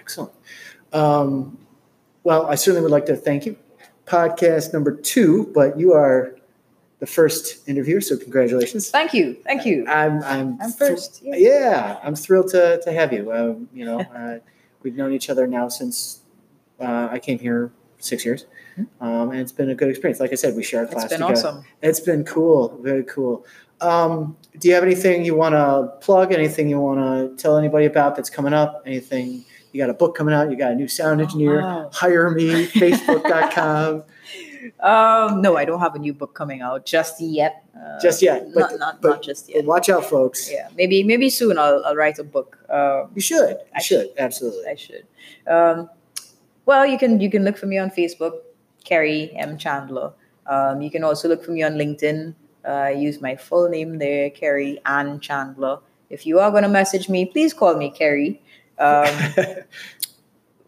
Excellent. 0.00 0.32
Um, 0.92 1.58
well, 2.24 2.46
I 2.46 2.54
certainly 2.54 2.82
would 2.82 2.90
like 2.90 3.06
to 3.06 3.16
thank 3.16 3.46
you. 3.46 3.56
Podcast 4.06 4.72
number 4.72 4.94
two, 4.94 5.50
but 5.54 5.78
you 5.78 5.92
are 5.92 6.34
the 7.00 7.06
first 7.06 7.68
interviewer, 7.68 8.00
so 8.00 8.16
congratulations. 8.16 8.90
Thank 8.90 9.12
you. 9.14 9.36
Thank 9.44 9.64
you. 9.66 9.86
I'm 9.86 10.22
I'm 10.24 10.58
I'm 10.60 10.70
thr- 10.72 10.86
first. 10.86 11.20
Yeah. 11.22 11.36
yeah, 11.36 11.98
I'm 12.02 12.14
thrilled 12.16 12.48
to, 12.50 12.80
to 12.82 12.92
have 12.92 13.12
you. 13.12 13.32
Um, 13.32 13.68
you 13.72 13.84
know, 13.84 14.00
uh, 14.14 14.38
we've 14.82 14.96
known 14.96 15.12
each 15.12 15.28
other 15.30 15.46
now 15.46 15.68
since 15.68 16.20
uh, 16.80 17.08
I 17.10 17.18
came 17.18 17.38
here 17.38 17.70
six 17.98 18.24
years, 18.24 18.46
um, 19.00 19.30
and 19.30 19.40
it's 19.40 19.52
been 19.52 19.70
a 19.70 19.74
good 19.74 19.88
experience. 19.90 20.20
Like 20.20 20.32
I 20.32 20.36
said, 20.36 20.56
we 20.56 20.62
share 20.64 20.82
a 20.82 20.84
It's 20.84 20.94
class 20.94 21.08
been 21.10 21.20
together. 21.20 21.32
awesome. 21.34 21.64
It's 21.82 22.00
been 22.00 22.24
cool, 22.24 22.78
very 22.82 23.04
cool. 23.04 23.44
Um, 23.80 24.36
do 24.58 24.68
you 24.68 24.74
have 24.74 24.82
anything 24.82 25.24
you 25.24 25.36
want 25.36 25.52
to 25.54 25.92
plug? 26.04 26.32
Anything 26.32 26.68
you 26.68 26.80
want 26.80 26.98
to 27.36 27.40
tell 27.40 27.56
anybody 27.58 27.86
about 27.86 28.16
that's 28.16 28.30
coming 28.30 28.52
up? 28.54 28.82
Anything? 28.86 29.44
You 29.72 29.82
got 29.82 29.90
a 29.90 29.94
book 29.94 30.14
coming 30.16 30.34
out. 30.34 30.50
You 30.50 30.56
got 30.56 30.72
a 30.72 30.74
new 30.74 30.88
sound 30.88 31.20
Oh, 31.20 31.24
engineer. 31.24 31.60
wow. 31.60 31.90
Hire 31.92 32.30
me. 32.30 32.66
Facebook.com. 32.66 34.04
Um, 34.80 35.40
no, 35.40 35.56
I 35.56 35.64
don't 35.64 35.78
have 35.80 35.94
a 35.94 35.98
new 36.00 36.12
book 36.12 36.34
coming 36.34 36.60
out 36.62 36.84
just 36.84 37.20
yet. 37.20 37.64
Uh, 37.74 37.98
Just 38.00 38.20
yet, 38.20 38.52
but- 38.52 38.60
not 38.72 38.78
not, 38.78 39.00
but- 39.00 39.08
not 39.08 39.22
just 39.22 39.46
But 39.46 39.54
yet. 39.56 39.64
watch 39.64 39.88
out, 39.88 40.04
folks. 40.04 40.50
Yeah, 40.50 40.68
maybe 40.76 41.02
maybe 41.04 41.30
soon 41.30 41.58
I'll, 41.58 41.82
I'll 41.86 41.94
write 41.94 42.18
a 42.18 42.24
book. 42.24 42.58
Uh, 42.68 43.06
You 43.14 43.20
should. 43.20 43.50
You 43.50 43.56
I 43.76 43.80
should. 43.80 44.08
Absolutely. 44.18 44.66
I 44.68 44.74
should. 44.74 45.04
Um, 45.46 45.88
well, 46.66 46.84
you 46.84 46.98
can 46.98 47.20
you 47.20 47.30
can 47.30 47.44
look 47.44 47.56
for 47.56 47.66
me 47.66 47.78
on 47.78 47.88
Facebook, 47.90 48.32
Kerry 48.84 49.30
M 49.36 49.56
Chandler. 49.58 50.12
Um, 50.46 50.82
you 50.82 50.90
can 50.90 51.04
also 51.04 51.28
look 51.28 51.44
for 51.44 51.52
me 51.52 51.62
on 51.62 51.74
LinkedIn. 51.74 52.34
Uh, 52.66 52.88
use 52.88 53.20
my 53.22 53.36
full 53.36 53.68
name 53.68 53.98
there, 53.98 54.28
Kerry 54.30 54.80
Ann 54.84 55.20
Chandler. 55.20 55.78
If 56.10 56.26
you 56.26 56.40
are 56.40 56.50
going 56.50 56.64
to 56.64 56.68
message 56.68 57.08
me, 57.08 57.26
please 57.26 57.54
call 57.54 57.76
me 57.76 57.90
Kerry. 57.90 58.42
Um, 58.78 59.14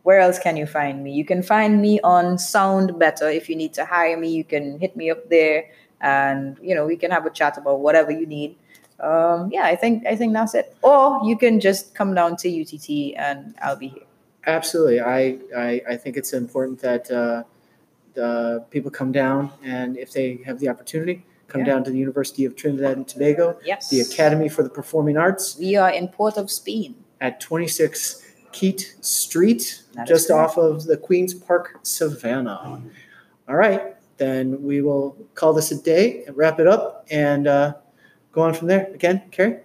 where 0.02 0.20
else 0.20 0.38
can 0.38 0.56
you 0.56 0.66
find 0.66 1.02
me? 1.04 1.12
You 1.12 1.24
can 1.24 1.42
find 1.42 1.80
me 1.80 2.00
on 2.02 2.36
SoundBetter. 2.36 3.34
If 3.34 3.48
you 3.48 3.56
need 3.56 3.72
to 3.74 3.84
hire 3.84 4.16
me, 4.16 4.28
you 4.30 4.44
can 4.44 4.78
hit 4.78 4.96
me 4.96 5.10
up 5.10 5.28
there, 5.28 5.64
and 6.00 6.58
you 6.62 6.74
know 6.74 6.86
we 6.86 6.96
can 6.96 7.10
have 7.10 7.26
a 7.26 7.30
chat 7.30 7.58
about 7.58 7.80
whatever 7.80 8.10
you 8.10 8.26
need. 8.26 8.56
Um, 8.98 9.50
yeah, 9.52 9.64
I 9.64 9.76
think 9.76 10.06
I 10.06 10.16
think 10.16 10.32
that's 10.32 10.54
it. 10.54 10.76
Or 10.82 11.20
you 11.24 11.36
can 11.36 11.60
just 11.60 11.94
come 11.94 12.14
down 12.14 12.36
to 12.38 12.48
UTT, 12.48 13.14
and 13.16 13.54
I'll 13.62 13.76
be 13.76 13.88
here. 13.88 14.04
Absolutely. 14.46 15.00
I, 15.00 15.38
I, 15.54 15.82
I 15.90 15.96
think 15.96 16.16
it's 16.16 16.32
important 16.32 16.80
that 16.80 17.10
uh, 17.10 17.42
the 18.14 18.64
people 18.70 18.90
come 18.90 19.12
down 19.12 19.52
and 19.62 19.98
if 19.98 20.12
they 20.12 20.40
have 20.46 20.58
the 20.58 20.68
opportunity, 20.70 21.24
come 21.46 21.60
Yeah. 21.60 21.66
down 21.66 21.84
to 21.84 21.90
the 21.90 21.98
University 21.98 22.46
of 22.46 22.56
Trinidad 22.56 22.96
and 22.96 23.06
Tobago, 23.06 23.58
Yes, 23.64 23.90
the 23.90 24.00
Academy 24.00 24.48
for 24.48 24.62
the 24.62 24.70
Performing 24.70 25.18
Arts 25.18 25.56
We 25.58 25.76
are 25.76 25.90
in 25.90 26.08
Port 26.08 26.38
of 26.38 26.50
Spain. 26.50 26.94
At 27.20 27.40
26 27.40 28.24
Keate 28.52 28.94
Street, 29.00 29.82
That 29.94 30.06
just 30.08 30.30
off 30.30 30.56
of 30.56 30.84
the 30.84 30.96
Queen's 30.96 31.34
Park 31.34 31.78
Savannah. 31.82 32.82
All 33.48 33.56
right, 33.56 33.94
then 34.16 34.62
we 34.62 34.80
will 34.80 35.16
call 35.34 35.52
this 35.52 35.70
a 35.70 35.80
day 35.80 36.24
and 36.26 36.36
wrap 36.36 36.58
it 36.60 36.66
up 36.66 37.06
and 37.10 37.46
uh, 37.46 37.74
go 38.32 38.42
on 38.42 38.54
from 38.54 38.68
there. 38.68 38.90
Again, 38.94 39.22
Kerry? 39.30 39.58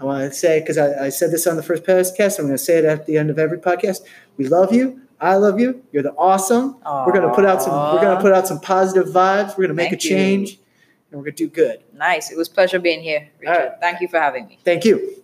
I 0.00 0.04
want 0.04 0.30
to 0.30 0.36
say, 0.36 0.60
because 0.60 0.78
I, 0.78 1.06
I 1.06 1.08
said 1.10 1.30
this 1.30 1.46
on 1.46 1.56
the 1.56 1.62
first 1.62 1.84
podcast, 1.84 2.38
I'm 2.38 2.46
going 2.46 2.56
to 2.56 2.58
say 2.58 2.78
it 2.78 2.84
at 2.84 3.06
the 3.06 3.16
end 3.16 3.30
of 3.30 3.38
every 3.38 3.58
podcast. 3.58 4.00
We 4.36 4.46
love 4.48 4.72
you. 4.72 5.00
I 5.20 5.36
love 5.36 5.60
you. 5.60 5.82
You're 5.92 6.02
the 6.02 6.14
awesome. 6.14 6.76
We're 6.84 7.12
going 7.12 7.28
to 7.28 7.34
put 7.34 7.44
out 7.44 7.62
some. 7.62 7.72
We're 7.72 8.02
going 8.02 8.16
to 8.16 8.20
put 8.22 8.32
out 8.32 8.48
some 8.48 8.60
positive 8.60 9.12
vibes. 9.12 9.50
We're 9.50 9.66
going 9.66 9.68
to 9.68 9.74
make 9.74 9.90
Thank 9.90 10.02
a 10.02 10.08
you. 10.08 10.10
change, 10.10 10.58
and 11.10 11.20
we're 11.20 11.24
going 11.26 11.36
to 11.36 11.46
do 11.46 11.48
good. 11.48 11.84
Nice. 11.94 12.32
It 12.32 12.36
was 12.36 12.48
a 12.48 12.50
pleasure 12.50 12.80
being 12.80 13.00
here, 13.00 13.30
Richard. 13.38 13.52
Right. 13.52 13.70
Thank 13.80 14.00
you 14.00 14.08
for 14.08 14.18
having 14.18 14.48
me. 14.48 14.58
Thank 14.64 14.84
you. 14.84 15.21